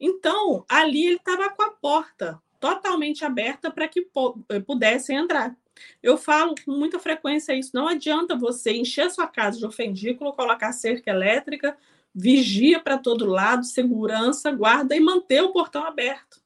Então, 0.00 0.64
ali 0.66 1.04
ele 1.04 1.16
estava 1.16 1.50
com 1.50 1.62
a 1.64 1.70
porta 1.70 2.40
totalmente 2.58 3.26
aberta 3.26 3.70
para 3.70 3.86
que 3.88 4.08
eh, 4.48 4.60
pudessem 4.60 5.18
entrar. 5.18 5.54
Eu 6.02 6.16
falo 6.16 6.54
com 6.64 6.72
muita 6.72 6.98
frequência 6.98 7.54
isso. 7.54 7.70
Não 7.74 7.88
adianta 7.88 8.36
você 8.36 8.72
encher 8.72 9.10
sua 9.10 9.26
casa 9.26 9.58
de 9.58 9.66
ofendículo, 9.66 10.32
colocar 10.32 10.72
cerca 10.72 11.10
elétrica, 11.10 11.76
vigia 12.14 12.80
para 12.80 12.98
todo 12.98 13.26
lado, 13.26 13.64
segurança, 13.64 14.50
guarda 14.50 14.94
e 14.94 15.00
manter 15.00 15.42
o 15.42 15.52
portão 15.52 15.84
aberto. 15.84 16.42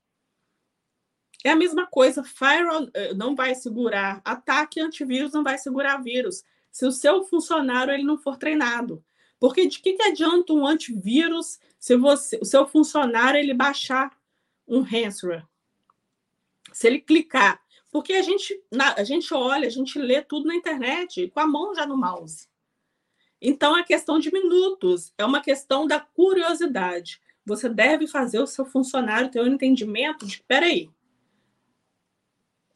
É 1.44 1.50
a 1.50 1.56
mesma 1.56 1.86
coisa, 1.86 2.24
firewall 2.24 2.88
eh, 2.92 3.14
não 3.14 3.36
vai 3.36 3.54
segurar 3.54 4.20
ataque, 4.24 4.80
antivírus 4.80 5.32
não 5.32 5.44
vai 5.44 5.58
segurar 5.58 6.02
vírus. 6.02 6.44
Se 6.72 6.84
o 6.84 6.92
seu 6.92 7.24
funcionário 7.24 7.92
ele 7.92 8.02
não 8.02 8.18
for 8.18 8.36
treinado. 8.36 9.04
Porque 9.38 9.66
de 9.66 9.78
que, 9.78 9.92
que 9.92 10.02
adianta 10.02 10.52
um 10.52 10.66
antivírus 10.66 11.60
se 11.78 11.96
você, 11.96 12.38
o 12.40 12.44
seu 12.44 12.66
funcionário 12.66 13.38
ele 13.38 13.54
baixar 13.54 14.10
um 14.66 14.80
ransomware? 14.80 15.46
Se 16.72 16.86
ele 16.86 17.00
clicar. 17.00 17.62
Porque 17.90 18.14
a 18.14 18.22
gente, 18.22 18.60
a 18.96 19.04
gente 19.04 19.32
olha, 19.32 19.66
a 19.66 19.70
gente 19.70 19.98
lê 19.98 20.20
tudo 20.20 20.46
na 20.46 20.54
internet, 20.54 21.28
com 21.30 21.40
a 21.40 21.46
mão 21.46 21.74
já 21.74 21.86
no 21.86 21.96
mouse. 21.96 22.48
Então, 23.40 23.76
é 23.76 23.84
questão 23.84 24.18
de 24.18 24.32
minutos, 24.32 25.12
é 25.16 25.24
uma 25.24 25.40
questão 25.40 25.86
da 25.86 26.00
curiosidade. 26.00 27.20
Você 27.44 27.68
deve 27.68 28.06
fazer 28.06 28.40
o 28.40 28.46
seu 28.46 28.64
funcionário 28.64 29.30
ter 29.30 29.40
um 29.40 29.46
entendimento 29.46 30.26
de, 30.26 30.42
peraí, 30.42 30.90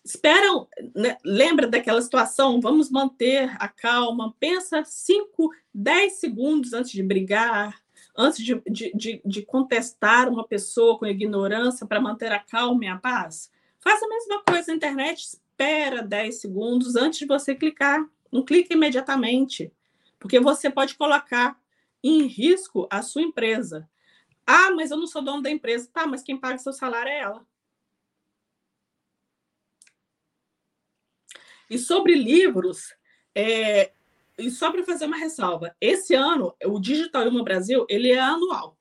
esperam, 0.04 0.68
né? 0.94 1.16
lembra 1.24 1.66
daquela 1.66 2.00
situação? 2.00 2.60
Vamos 2.60 2.90
manter 2.90 3.50
a 3.58 3.68
calma, 3.68 4.34
pensa 4.38 4.84
5, 4.84 5.50
10 5.74 6.12
segundos 6.14 6.72
antes 6.72 6.92
de 6.92 7.02
brigar, 7.02 7.80
antes 8.16 8.44
de, 8.44 8.60
de, 8.68 8.92
de, 8.94 9.22
de 9.24 9.42
contestar 9.42 10.28
uma 10.28 10.46
pessoa 10.46 10.98
com 10.98 11.06
ignorância 11.06 11.86
para 11.86 12.00
manter 12.00 12.32
a 12.32 12.38
calma 12.38 12.84
e 12.84 12.88
a 12.88 12.96
paz. 12.96 13.50
Faça 13.80 14.04
a 14.04 14.08
mesma 14.08 14.42
coisa 14.44 14.68
na 14.68 14.76
internet, 14.76 15.20
espera 15.20 16.02
10 16.02 16.40
segundos 16.40 16.96
antes 16.96 17.18
de 17.18 17.26
você 17.26 17.54
clicar. 17.54 18.06
Não 18.30 18.44
clique 18.44 18.74
imediatamente 18.74 19.72
porque 20.18 20.38
você 20.38 20.70
pode 20.70 20.94
colocar 20.94 21.58
em 22.04 22.26
risco 22.26 22.86
a 22.90 23.02
sua 23.02 23.22
empresa. 23.22 23.88
Ah, 24.46 24.70
mas 24.70 24.90
eu 24.90 24.98
não 24.98 25.06
sou 25.06 25.22
dono 25.22 25.42
da 25.42 25.50
empresa. 25.50 25.88
Tá, 25.92 26.06
mas 26.06 26.22
quem 26.22 26.38
paga 26.38 26.58
seu 26.58 26.72
salário 26.72 27.08
é 27.10 27.20
ela. 27.20 27.46
E 31.68 31.78
sobre 31.78 32.14
livros, 32.14 32.94
é, 33.34 33.92
e 34.36 34.50
só 34.50 34.70
para 34.72 34.84
fazer 34.84 35.06
uma 35.06 35.16
ressalva, 35.16 35.74
esse 35.80 36.14
ano, 36.14 36.54
o 36.64 36.80
Digital 36.80 37.28
Human 37.28 37.44
Brasil, 37.44 37.86
ele 37.88 38.10
é 38.10 38.18
anual. 38.18 38.76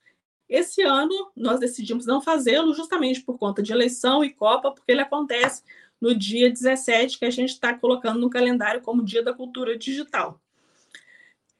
Esse 0.49 0.81
ano 0.81 1.31
nós 1.35 1.59
decidimos 1.59 2.05
não 2.05 2.21
fazê-lo 2.21 2.73
justamente 2.73 3.21
por 3.21 3.37
conta 3.37 3.61
de 3.61 3.71
eleição 3.71 4.23
e 4.23 4.31
Copa, 4.31 4.71
porque 4.71 4.91
ele 4.91 5.01
acontece 5.01 5.63
no 6.01 6.15
dia 6.15 6.49
17, 6.49 7.19
que 7.19 7.25
a 7.25 7.29
gente 7.29 7.49
está 7.49 7.73
colocando 7.73 8.19
no 8.19 8.29
calendário 8.29 8.81
como 8.81 9.03
Dia 9.03 9.21
da 9.21 9.33
Cultura 9.33 9.77
Digital. 9.77 10.39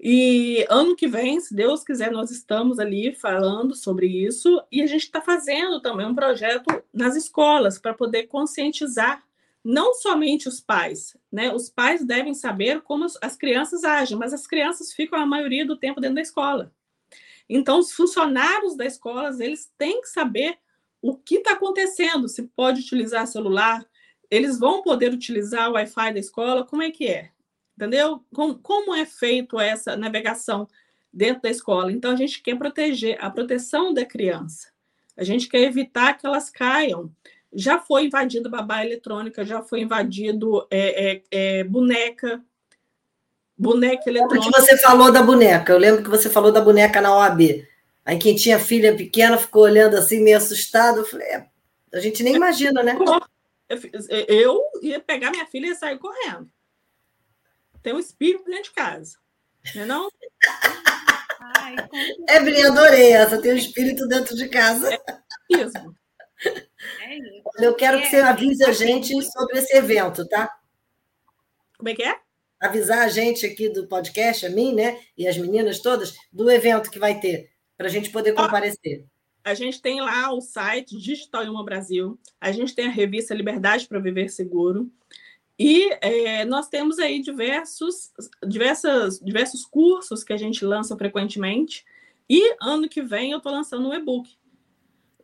E 0.01 0.65
ano 0.69 0.95
que 0.95 1.07
vem, 1.07 1.41
se 1.41 1.53
Deus 1.53 1.83
quiser, 1.83 2.09
nós 2.09 2.31
estamos 2.31 2.79
ali 2.79 3.13
falando 3.13 3.75
sobre 3.75 4.07
isso 4.07 4.63
e 4.71 4.81
a 4.81 4.87
gente 4.87 5.03
está 5.03 5.19
fazendo 5.21 5.81
também 5.81 6.05
um 6.05 6.15
projeto 6.15 6.81
nas 6.93 7.17
escolas 7.17 7.77
para 7.77 7.93
poder 7.93 8.27
conscientizar 8.27 9.21
não 9.61 9.93
somente 9.93 10.47
os 10.47 10.61
pais, 10.61 11.17
né? 11.29 11.53
Os 11.53 11.69
pais 11.69 12.05
devem 12.05 12.33
saber 12.33 12.81
como 12.81 13.05
as 13.21 13.35
crianças 13.35 13.83
agem, 13.83 14.17
mas 14.17 14.33
as 14.33 14.47
crianças 14.47 14.93
ficam 14.93 15.19
a 15.19 15.25
maioria 15.25 15.65
do 15.65 15.75
tempo 15.75 15.99
dentro 15.99 16.15
da 16.15 16.21
escola. 16.21 16.71
Então, 17.49 17.79
os 17.79 17.91
funcionários 17.91 18.77
da 18.77 18.85
escola, 18.85 19.35
eles 19.43 19.71
têm 19.77 20.01
que 20.01 20.07
saber 20.07 20.57
o 21.01 21.17
que 21.17 21.35
está 21.35 21.53
acontecendo, 21.53 22.27
se 22.27 22.43
pode 22.43 22.81
utilizar 22.81 23.25
celular, 23.25 23.83
eles 24.29 24.59
vão 24.59 24.83
poder 24.83 25.11
utilizar 25.11 25.69
o 25.69 25.73
Wi-Fi 25.73 26.13
da 26.13 26.19
escola, 26.19 26.65
como 26.65 26.83
é 26.83 26.91
que 26.91 27.07
é? 27.07 27.31
entendeu? 27.79 28.21
Como, 28.33 28.59
como 28.59 28.93
é 28.93 29.05
feito 29.05 29.57
essa 29.57 29.95
navegação 29.95 30.67
dentro 31.13 31.43
da 31.43 31.49
escola? 31.49 31.93
Então, 31.93 32.11
a 32.11 32.15
gente 32.15 32.43
quer 32.43 32.57
proteger 32.57 33.17
a 33.21 33.29
proteção 33.29 33.93
da 33.93 34.05
criança. 34.05 34.67
A 35.15 35.23
gente 35.23 35.47
quer 35.47 35.61
evitar 35.61 36.13
que 36.15 36.25
elas 36.25 36.49
caiam. 36.49 37.09
Já 37.53 37.79
foi 37.79 38.05
invadido 38.05 38.49
babá 38.49 38.85
eletrônica, 38.85 39.45
já 39.45 39.61
foi 39.61 39.81
invadido 39.81 40.67
é, 40.69 41.11
é, 41.11 41.23
é, 41.31 41.63
boneca, 41.63 42.43
boneca 43.59 44.09
eletrônica. 44.09 44.51
Que 44.51 44.61
você 44.61 44.77
falou 44.77 45.11
da 45.11 45.21
boneca. 45.21 45.73
Eu 45.73 45.77
lembro 45.77 46.03
que 46.03 46.09
você 46.09 46.29
falou 46.29 46.51
da 46.51 46.61
boneca 46.61 47.01
na 47.01 47.15
OAB. 47.15 47.67
Aí 48.05 48.17
quem 48.17 48.35
tinha 48.35 48.57
filha 48.57 48.95
pequena 48.95 49.37
ficou 49.37 49.63
olhando 49.63 49.97
assim, 49.97 50.21
meio 50.21 50.37
assustado. 50.37 50.99
Eu 50.99 51.05
falei, 51.05 51.27
é, 51.27 51.45
a 51.93 51.99
gente 51.99 52.23
nem 52.23 52.35
imagina, 52.35 52.81
né? 52.81 52.97
Eu 54.27 54.59
ia 54.81 54.99
pegar 54.99 55.29
minha 55.29 55.45
filha 55.45 55.67
e 55.67 55.75
sair 55.75 55.99
correndo 55.99 56.49
tem 57.81 57.93
um 57.93 57.99
espírito 57.99 58.45
dentro 58.45 58.63
de 58.63 58.71
casa. 58.71 59.17
Não 59.75 59.81
é 59.81 59.85
não? 59.85 60.09
Ai, 61.41 61.75
Evelyn, 62.29 62.65
adorei 62.65 63.13
essa, 63.13 63.41
tem 63.41 63.53
um 63.53 63.57
espírito 63.57 64.07
dentro 64.07 64.35
de 64.35 64.47
casa. 64.49 64.93
É 64.93 64.99
isso. 65.49 65.95
É 67.01 67.15
isso. 67.15 67.43
Eu 67.57 67.75
quero 67.75 67.99
que 67.99 68.07
você 68.07 68.17
avise 68.17 68.63
a 68.63 68.71
gente 68.71 69.21
sobre 69.23 69.59
esse 69.59 69.75
evento, 69.75 70.27
tá? 70.27 70.49
Como 71.77 71.89
é 71.89 71.95
que 71.95 72.03
é? 72.03 72.19
Avisar 72.59 72.99
a 72.99 73.07
gente 73.07 73.45
aqui 73.45 73.69
do 73.69 73.87
podcast, 73.87 74.45
a 74.45 74.49
mim, 74.49 74.73
né? 74.73 74.99
E 75.17 75.27
as 75.27 75.37
meninas 75.37 75.79
todas, 75.79 76.15
do 76.31 76.49
evento 76.49 76.91
que 76.91 76.99
vai 76.99 77.19
ter, 77.19 77.49
para 77.77 77.87
a 77.87 77.89
gente 77.89 78.09
poder 78.09 78.33
comparecer. 78.33 79.05
A 79.43 79.53
gente 79.53 79.81
tem 79.81 80.01
lá 80.01 80.33
o 80.33 80.41
site 80.41 80.97
Digital 80.97 81.43
Uma 81.45 81.63
Brasil, 81.63 82.19
a 82.39 82.51
gente 82.51 82.75
tem 82.75 82.87
a 82.87 82.91
revista 82.91 83.33
Liberdade 83.33 83.87
para 83.87 83.99
Viver 83.99 84.29
Seguro, 84.29 84.91
e 85.59 85.89
é, 85.99 86.45
nós 86.45 86.69
temos 86.69 86.99
aí 86.99 87.21
diversos, 87.21 88.13
diversas, 88.47 89.19
diversos 89.19 89.65
cursos 89.65 90.23
que 90.23 90.31
a 90.31 90.37
gente 90.37 90.63
lança 90.63 90.95
frequentemente. 90.95 91.83
E 92.29 92.55
ano 92.61 92.87
que 92.87 93.01
vem 93.01 93.31
eu 93.31 93.39
estou 93.39 93.51
lançando 93.51 93.89
um 93.89 93.93
e-book, 93.93 94.29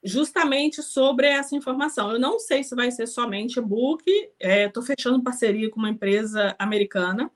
justamente 0.06 0.84
sobre 0.84 1.28
essa 1.28 1.56
informação. 1.56 2.12
Eu 2.12 2.20
não 2.20 2.39
sei 2.39 2.64
se 2.64 2.76
vai 2.76 2.91
ser 2.91 3.08
somente 3.08 3.58
e-book, 3.58 4.03
estou 4.39 4.84
é, 4.84 4.86
fechando 4.86 5.24
parceria 5.24 5.70
com 5.70 5.80
uma 5.80 5.89
empresa 5.89 6.56
americana. 6.60 7.32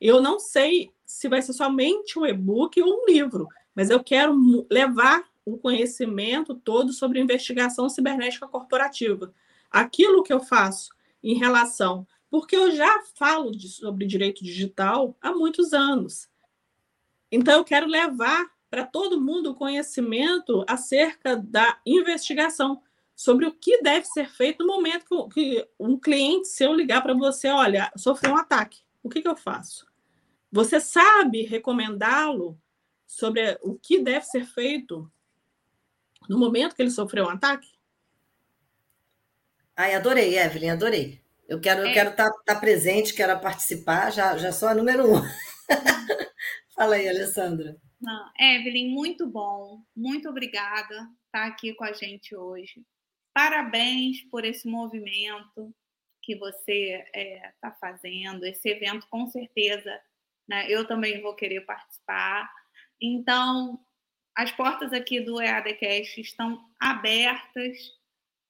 Eu 0.00 0.22
não 0.22 0.38
sei 0.38 0.92
se 1.04 1.28
vai 1.28 1.42
ser 1.42 1.52
somente 1.52 2.16
um 2.18 2.24
e-book 2.24 2.80
ou 2.80 3.02
um 3.02 3.06
livro, 3.06 3.48
mas 3.74 3.90
eu 3.90 4.02
quero 4.02 4.34
levar 4.70 5.24
o 5.44 5.58
conhecimento 5.58 6.54
todo 6.54 6.92
sobre 6.92 7.20
investigação 7.20 7.88
cibernética 7.88 8.46
corporativa. 8.46 9.34
Aquilo 9.68 10.22
que 10.22 10.32
eu 10.32 10.40
faço 10.40 10.90
em 11.22 11.36
relação 11.36 12.06
porque 12.30 12.56
eu 12.56 12.72
já 12.72 13.00
falo 13.14 13.52
de, 13.52 13.68
sobre 13.68 14.04
direito 14.06 14.42
digital 14.42 15.16
há 15.22 15.30
muitos 15.32 15.72
anos. 15.72 16.28
Então, 17.30 17.58
eu 17.58 17.64
quero 17.64 17.86
levar 17.86 18.44
para 18.74 18.84
todo 18.84 19.20
mundo 19.20 19.52
o 19.52 19.54
conhecimento 19.54 20.64
acerca 20.66 21.36
da 21.36 21.78
investigação, 21.86 22.82
sobre 23.14 23.46
o 23.46 23.52
que 23.52 23.80
deve 23.80 24.04
ser 24.04 24.28
feito 24.28 24.66
no 24.66 24.74
momento 24.74 25.28
que 25.28 25.64
um 25.78 25.96
cliente 25.96 26.48
seu 26.48 26.74
ligar 26.74 27.00
para 27.00 27.14
você, 27.14 27.46
olha, 27.50 27.92
sofreu 27.96 28.32
um 28.32 28.36
ataque, 28.36 28.80
o 29.00 29.08
que, 29.08 29.22
que 29.22 29.28
eu 29.28 29.36
faço? 29.36 29.86
Você 30.50 30.80
sabe 30.80 31.42
recomendá-lo 31.42 32.60
sobre 33.06 33.56
o 33.62 33.76
que 33.76 34.00
deve 34.00 34.24
ser 34.26 34.44
feito 34.44 35.08
no 36.28 36.36
momento 36.36 36.74
que 36.74 36.82
ele 36.82 36.90
sofreu 36.90 37.26
um 37.26 37.30
ataque? 37.30 37.68
Ai, 39.76 39.94
adorei, 39.94 40.36
Evelyn, 40.36 40.70
adorei. 40.70 41.22
Eu 41.48 41.60
quero 41.60 41.82
é. 41.82 41.90
eu 41.90 41.94
quero 41.94 42.10
estar 42.10 42.28
tá, 42.28 42.42
tá 42.44 42.56
presente, 42.56 43.14
quero 43.14 43.38
participar, 43.38 44.10
já, 44.10 44.36
já 44.36 44.50
sou 44.50 44.68
a 44.68 44.74
número 44.74 45.14
um. 45.14 45.22
Fala 46.74 46.96
aí, 46.96 47.08
Alessandra. 47.08 47.83
Evelyn, 48.38 48.90
muito 48.90 49.26
bom. 49.26 49.82
Muito 49.94 50.28
obrigada 50.28 50.96
por 50.96 51.26
estar 51.26 51.46
aqui 51.46 51.74
com 51.74 51.84
a 51.84 51.92
gente 51.92 52.34
hoje. 52.34 52.84
Parabéns 53.32 54.22
por 54.30 54.44
esse 54.44 54.68
movimento 54.68 55.74
que 56.22 56.36
você 56.36 57.04
está 57.06 57.18
é, 57.18 57.54
tá 57.60 57.70
fazendo. 57.72 58.44
Esse 58.44 58.68
evento, 58.68 59.06
com 59.08 59.26
certeza, 59.26 60.00
né, 60.48 60.70
eu 60.70 60.86
também 60.86 61.20
vou 61.20 61.34
querer 61.34 61.62
participar. 61.62 62.50
Então, 63.00 63.78
as 64.34 64.50
portas 64.50 64.92
aqui 64.92 65.20
do 65.20 65.40
EADcast 65.40 66.20
estão 66.20 66.68
abertas 66.78 67.92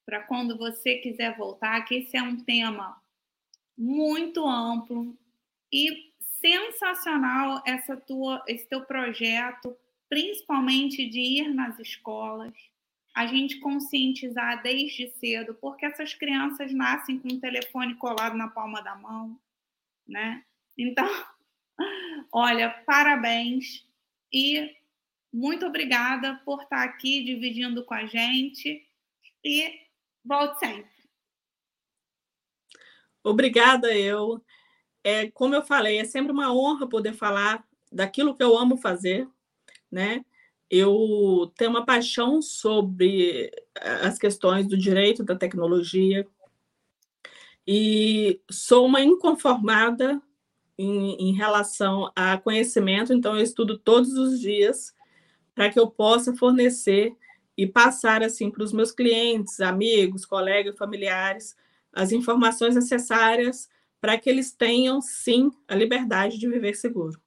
para 0.07 0.22
quando 0.22 0.57
você 0.57 0.96
quiser 0.96 1.36
voltar, 1.36 1.82
que 1.84 1.96
esse 1.96 2.16
é 2.16 2.22
um 2.22 2.42
tema 2.44 3.00
muito 3.76 4.46
amplo 4.46 5.16
e 5.72 6.13
sensacional 6.45 7.62
essa 7.64 7.97
tua, 7.97 8.45
esse 8.47 8.66
teu 8.66 8.84
projeto, 8.84 9.74
principalmente 10.11 11.09
de 11.09 11.18
ir 11.18 11.55
nas 11.55 11.78
escolas, 11.78 12.53
a 13.14 13.26
gente 13.26 13.61
conscientizar 13.61 14.62
desde 14.62 15.09
cedo, 15.18 15.55
porque 15.55 15.86
essas 15.86 16.12
crianças 16.12 16.72
nascem 16.74 17.18
com 17.18 17.28
o 17.28 17.40
telefone 17.40 17.95
colado 17.95 18.36
na 18.36 18.49
palma 18.49 18.82
da 18.82 18.95
mão, 18.95 19.40
né? 20.07 20.45
Então, 20.76 21.09
olha, 22.30 22.70
parabéns 22.84 23.86
e 24.30 24.76
muito 25.32 25.64
obrigada 25.64 26.40
por 26.45 26.62
estar 26.62 26.82
aqui 26.82 27.24
dividindo 27.24 27.84
com 27.84 27.95
a 27.95 28.05
gente 28.05 28.86
e 29.42 29.84
Volte 30.24 30.59
sempre. 30.59 30.90
Obrigada, 33.22 33.95
eu. 33.97 34.42
É, 35.05 35.30
como 35.30 35.55
eu 35.55 35.62
falei, 35.62 35.98
é 35.98 36.05
sempre 36.05 36.32
uma 36.32 36.52
honra 36.52 36.88
poder 36.88 37.12
falar 37.12 37.62
daquilo 37.92 38.34
que 38.34 38.42
eu 38.42 38.59
amo 38.59 38.78
fazer, 38.78 39.28
né? 39.92 40.24
Eu 40.70 41.52
tenho 41.57 41.70
uma 41.70 41.84
paixão 41.84 42.40
sobre 42.40 43.52
as 44.02 44.18
questões 44.18 44.66
do 44.66 44.78
direito 44.78 45.22
da 45.22 45.36
tecnologia 45.36 46.26
e 47.66 48.40
sou 48.50 48.86
uma 48.86 49.02
inconformada 49.02 50.20
em, 50.76 51.28
em 51.28 51.32
relação 51.34 52.11
a 52.16 52.38
conhecimento, 52.38 53.12
então 53.12 53.36
eu 53.36 53.42
estudo 53.42 53.78
todos 53.78 54.14
os 54.14 54.40
dias 54.40 54.94
para 55.55 55.70
que 55.70 55.78
eu 55.78 55.86
possa 55.88 56.34
fornecer 56.34 57.14
e 57.57 57.66
passar 57.66 58.22
assim 58.22 58.50
para 58.50 58.64
os 58.64 58.72
meus 58.72 58.90
clientes, 58.90 59.61
amigos, 59.61 60.24
colegas, 60.26 60.76
familiares, 60.76 61.55
as 61.92 62.11
informações 62.11 62.74
necessárias 62.74 63.68
para 64.05 64.18
que 64.18 64.28
eles 64.28 64.52
tenham 64.52 65.00
sim 65.00 65.50
a 65.66 65.74
liberdade 65.74 66.36
de 66.36 66.46
viver 66.46 66.74
seguro. 66.74 67.18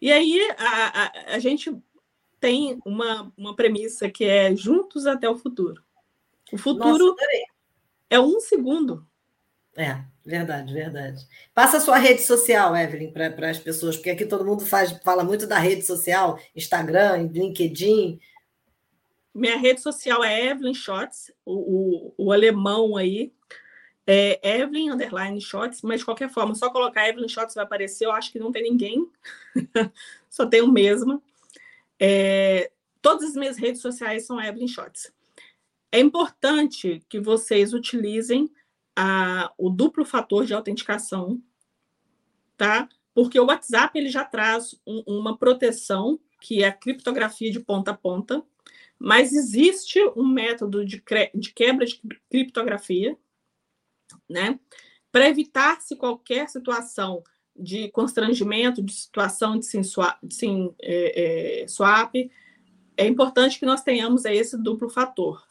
E 0.00 0.10
aí 0.10 0.50
a, 0.58 1.04
a, 1.04 1.34
a 1.36 1.38
gente 1.38 1.72
tem 2.40 2.76
uma, 2.84 3.32
uma 3.36 3.54
premissa 3.54 4.10
que 4.10 4.24
é 4.24 4.52
juntos 4.56 5.06
até 5.06 5.30
o 5.30 5.38
futuro. 5.38 5.80
O 6.52 6.58
futuro 6.58 7.06
Nossa, 7.06 7.24
é 8.10 8.18
um 8.18 8.40
segundo. 8.40 9.06
É, 9.76 10.02
verdade, 10.24 10.74
verdade. 10.74 11.24
Passa 11.54 11.76
a 11.76 11.80
sua 11.80 11.96
rede 11.96 12.22
social, 12.22 12.74
Evelyn, 12.74 13.12
para 13.12 13.48
as 13.48 13.60
pessoas, 13.60 13.94
porque 13.94 14.10
aqui 14.10 14.26
todo 14.26 14.44
mundo 14.44 14.66
faz, 14.66 14.90
fala 15.04 15.22
muito 15.22 15.46
da 15.46 15.60
rede 15.60 15.82
social, 15.82 16.36
Instagram, 16.52 17.30
LinkedIn. 17.32 18.18
Minha 19.32 19.56
rede 19.56 19.80
social 19.80 20.24
é 20.24 20.46
Evelyn 20.46 20.74
Shots, 20.74 21.30
o, 21.44 22.14
o, 22.18 22.26
o 22.26 22.32
alemão 22.32 22.96
aí, 22.96 23.32
é 24.06 24.60
Evelyn 24.60 24.90
Underline 24.90 25.40
Shots, 25.40 25.82
mas 25.82 26.00
de 26.00 26.04
qualquer 26.04 26.30
forma, 26.30 26.54
só 26.54 26.70
colocar 26.70 27.08
Evelyn 27.08 27.28
Shots 27.28 27.54
vai 27.54 27.64
aparecer, 27.64 28.06
eu 28.06 28.12
acho 28.12 28.30
que 28.30 28.38
não 28.38 28.52
tem 28.52 28.62
ninguém, 28.62 29.08
só 30.30 30.46
tem 30.46 30.62
o 30.62 30.70
mesmo. 30.70 31.22
É, 31.98 32.70
todas 33.02 33.30
as 33.30 33.34
minhas 33.34 33.56
redes 33.56 33.80
sociais 33.80 34.26
são 34.26 34.40
Evelyn 34.40 34.68
Shots. 34.68 35.12
É 35.90 35.98
importante 35.98 37.02
que 37.08 37.18
vocês 37.18 37.72
utilizem 37.72 38.50
a, 38.94 39.52
o 39.58 39.68
duplo 39.70 40.04
fator 40.04 40.44
de 40.44 40.54
autenticação, 40.54 41.42
tá? 42.56 42.88
Porque 43.14 43.40
o 43.40 43.46
WhatsApp 43.46 43.98
ele 43.98 44.08
já 44.08 44.24
traz 44.24 44.78
um, 44.86 45.02
uma 45.06 45.36
proteção 45.36 46.20
que 46.40 46.62
é 46.62 46.68
a 46.68 46.72
criptografia 46.72 47.50
de 47.50 47.60
ponta 47.60 47.90
a 47.90 47.96
ponta, 47.96 48.42
mas 48.98 49.32
existe 49.32 50.00
um 50.16 50.26
método 50.26 50.84
de, 50.84 51.02
de 51.34 51.52
quebra 51.52 51.86
de 51.86 52.00
criptografia, 52.30 53.16
né, 54.28 54.58
para 55.10 55.28
evitar-se 55.28 55.96
qualquer 55.96 56.48
situação 56.48 57.22
de 57.58 57.90
constrangimento, 57.90 58.82
de 58.82 58.92
situação 58.92 59.58
de 59.58 59.66
sim, 59.66 60.74
é, 60.82 61.62
é, 61.62 61.68
swap, 61.68 62.14
é 62.96 63.06
importante 63.06 63.58
que 63.58 63.66
nós 63.66 63.82
tenhamos 63.82 64.24
esse 64.24 64.56
duplo 64.56 64.88
fator. 64.88 65.46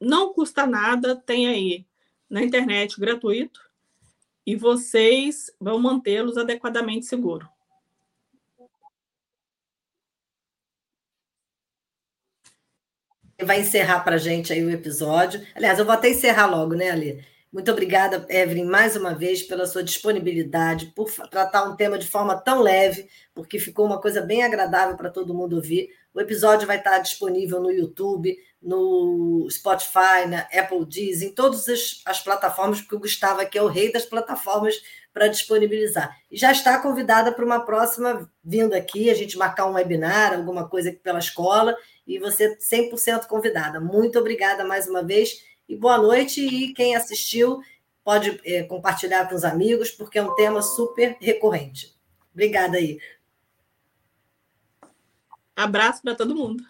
Não 0.00 0.32
custa 0.32 0.66
nada, 0.66 1.16
tem 1.16 1.48
aí 1.48 1.86
na 2.28 2.42
internet 2.42 2.98
gratuito, 2.98 3.60
e 4.46 4.56
vocês 4.56 5.50
vão 5.58 5.78
mantê-los 5.78 6.36
adequadamente 6.36 7.06
seguros. 7.06 7.48
Vai 13.42 13.60
encerrar 13.60 14.00
para 14.00 14.16
gente 14.16 14.52
aí 14.52 14.64
o 14.64 14.70
episódio. 14.70 15.44
Aliás, 15.54 15.78
eu 15.78 15.84
vou 15.84 15.94
até 15.94 16.10
encerrar 16.10 16.46
logo, 16.46 16.74
né, 16.74 16.90
Ali? 16.90 17.24
Muito 17.54 17.70
obrigada, 17.70 18.26
Evelyn, 18.28 18.64
mais 18.64 18.96
uma 18.96 19.14
vez, 19.14 19.40
pela 19.40 19.64
sua 19.64 19.84
disponibilidade, 19.84 20.86
por 20.86 21.08
tratar 21.30 21.62
um 21.62 21.76
tema 21.76 21.96
de 21.96 22.08
forma 22.08 22.36
tão 22.36 22.60
leve, 22.60 23.08
porque 23.32 23.60
ficou 23.60 23.86
uma 23.86 24.00
coisa 24.00 24.20
bem 24.20 24.42
agradável 24.42 24.96
para 24.96 25.08
todo 25.08 25.32
mundo 25.32 25.54
ouvir. 25.54 25.88
O 26.12 26.20
episódio 26.20 26.66
vai 26.66 26.78
estar 26.78 26.98
disponível 26.98 27.60
no 27.60 27.70
YouTube, 27.70 28.36
no 28.60 29.46
Spotify, 29.48 30.26
na 30.28 30.40
Apple 30.52 30.84
Diz, 30.84 31.22
em 31.22 31.32
todas 31.32 31.68
as, 31.68 32.02
as 32.04 32.20
plataformas, 32.20 32.80
porque 32.80 32.96
o 32.96 33.00
Gustavo 33.00 33.40
aqui 33.40 33.56
é 33.56 33.62
o 33.62 33.68
rei 33.68 33.92
das 33.92 34.04
plataformas 34.04 34.74
para 35.12 35.28
disponibilizar. 35.28 36.12
E 36.28 36.36
já 36.36 36.50
está 36.50 36.80
convidada 36.80 37.30
para 37.30 37.44
uma 37.44 37.60
próxima 37.60 38.28
vinda 38.42 38.76
aqui, 38.76 39.10
a 39.10 39.14
gente 39.14 39.38
marcar 39.38 39.66
um 39.66 39.74
webinar, 39.74 40.34
alguma 40.34 40.68
coisa 40.68 40.88
aqui 40.88 40.98
pela 40.98 41.20
escola, 41.20 41.76
e 42.04 42.18
você 42.18 42.56
100% 42.56 43.28
convidada. 43.28 43.78
Muito 43.78 44.18
obrigada 44.18 44.64
mais 44.64 44.88
uma 44.88 45.04
vez 45.04 45.53
e 45.68 45.76
boa 45.76 45.98
noite. 45.98 46.40
E 46.40 46.72
quem 46.74 46.94
assistiu 46.94 47.60
pode 48.02 48.40
é, 48.44 48.62
compartilhar 48.64 49.28
com 49.28 49.34
os 49.34 49.44
amigos, 49.44 49.90
porque 49.90 50.18
é 50.18 50.22
um 50.22 50.34
tema 50.34 50.62
super 50.62 51.16
recorrente. 51.20 51.94
Obrigada 52.32 52.76
aí. 52.76 52.98
Abraço 55.56 56.02
para 56.02 56.14
todo 56.14 56.34
mundo. 56.34 56.64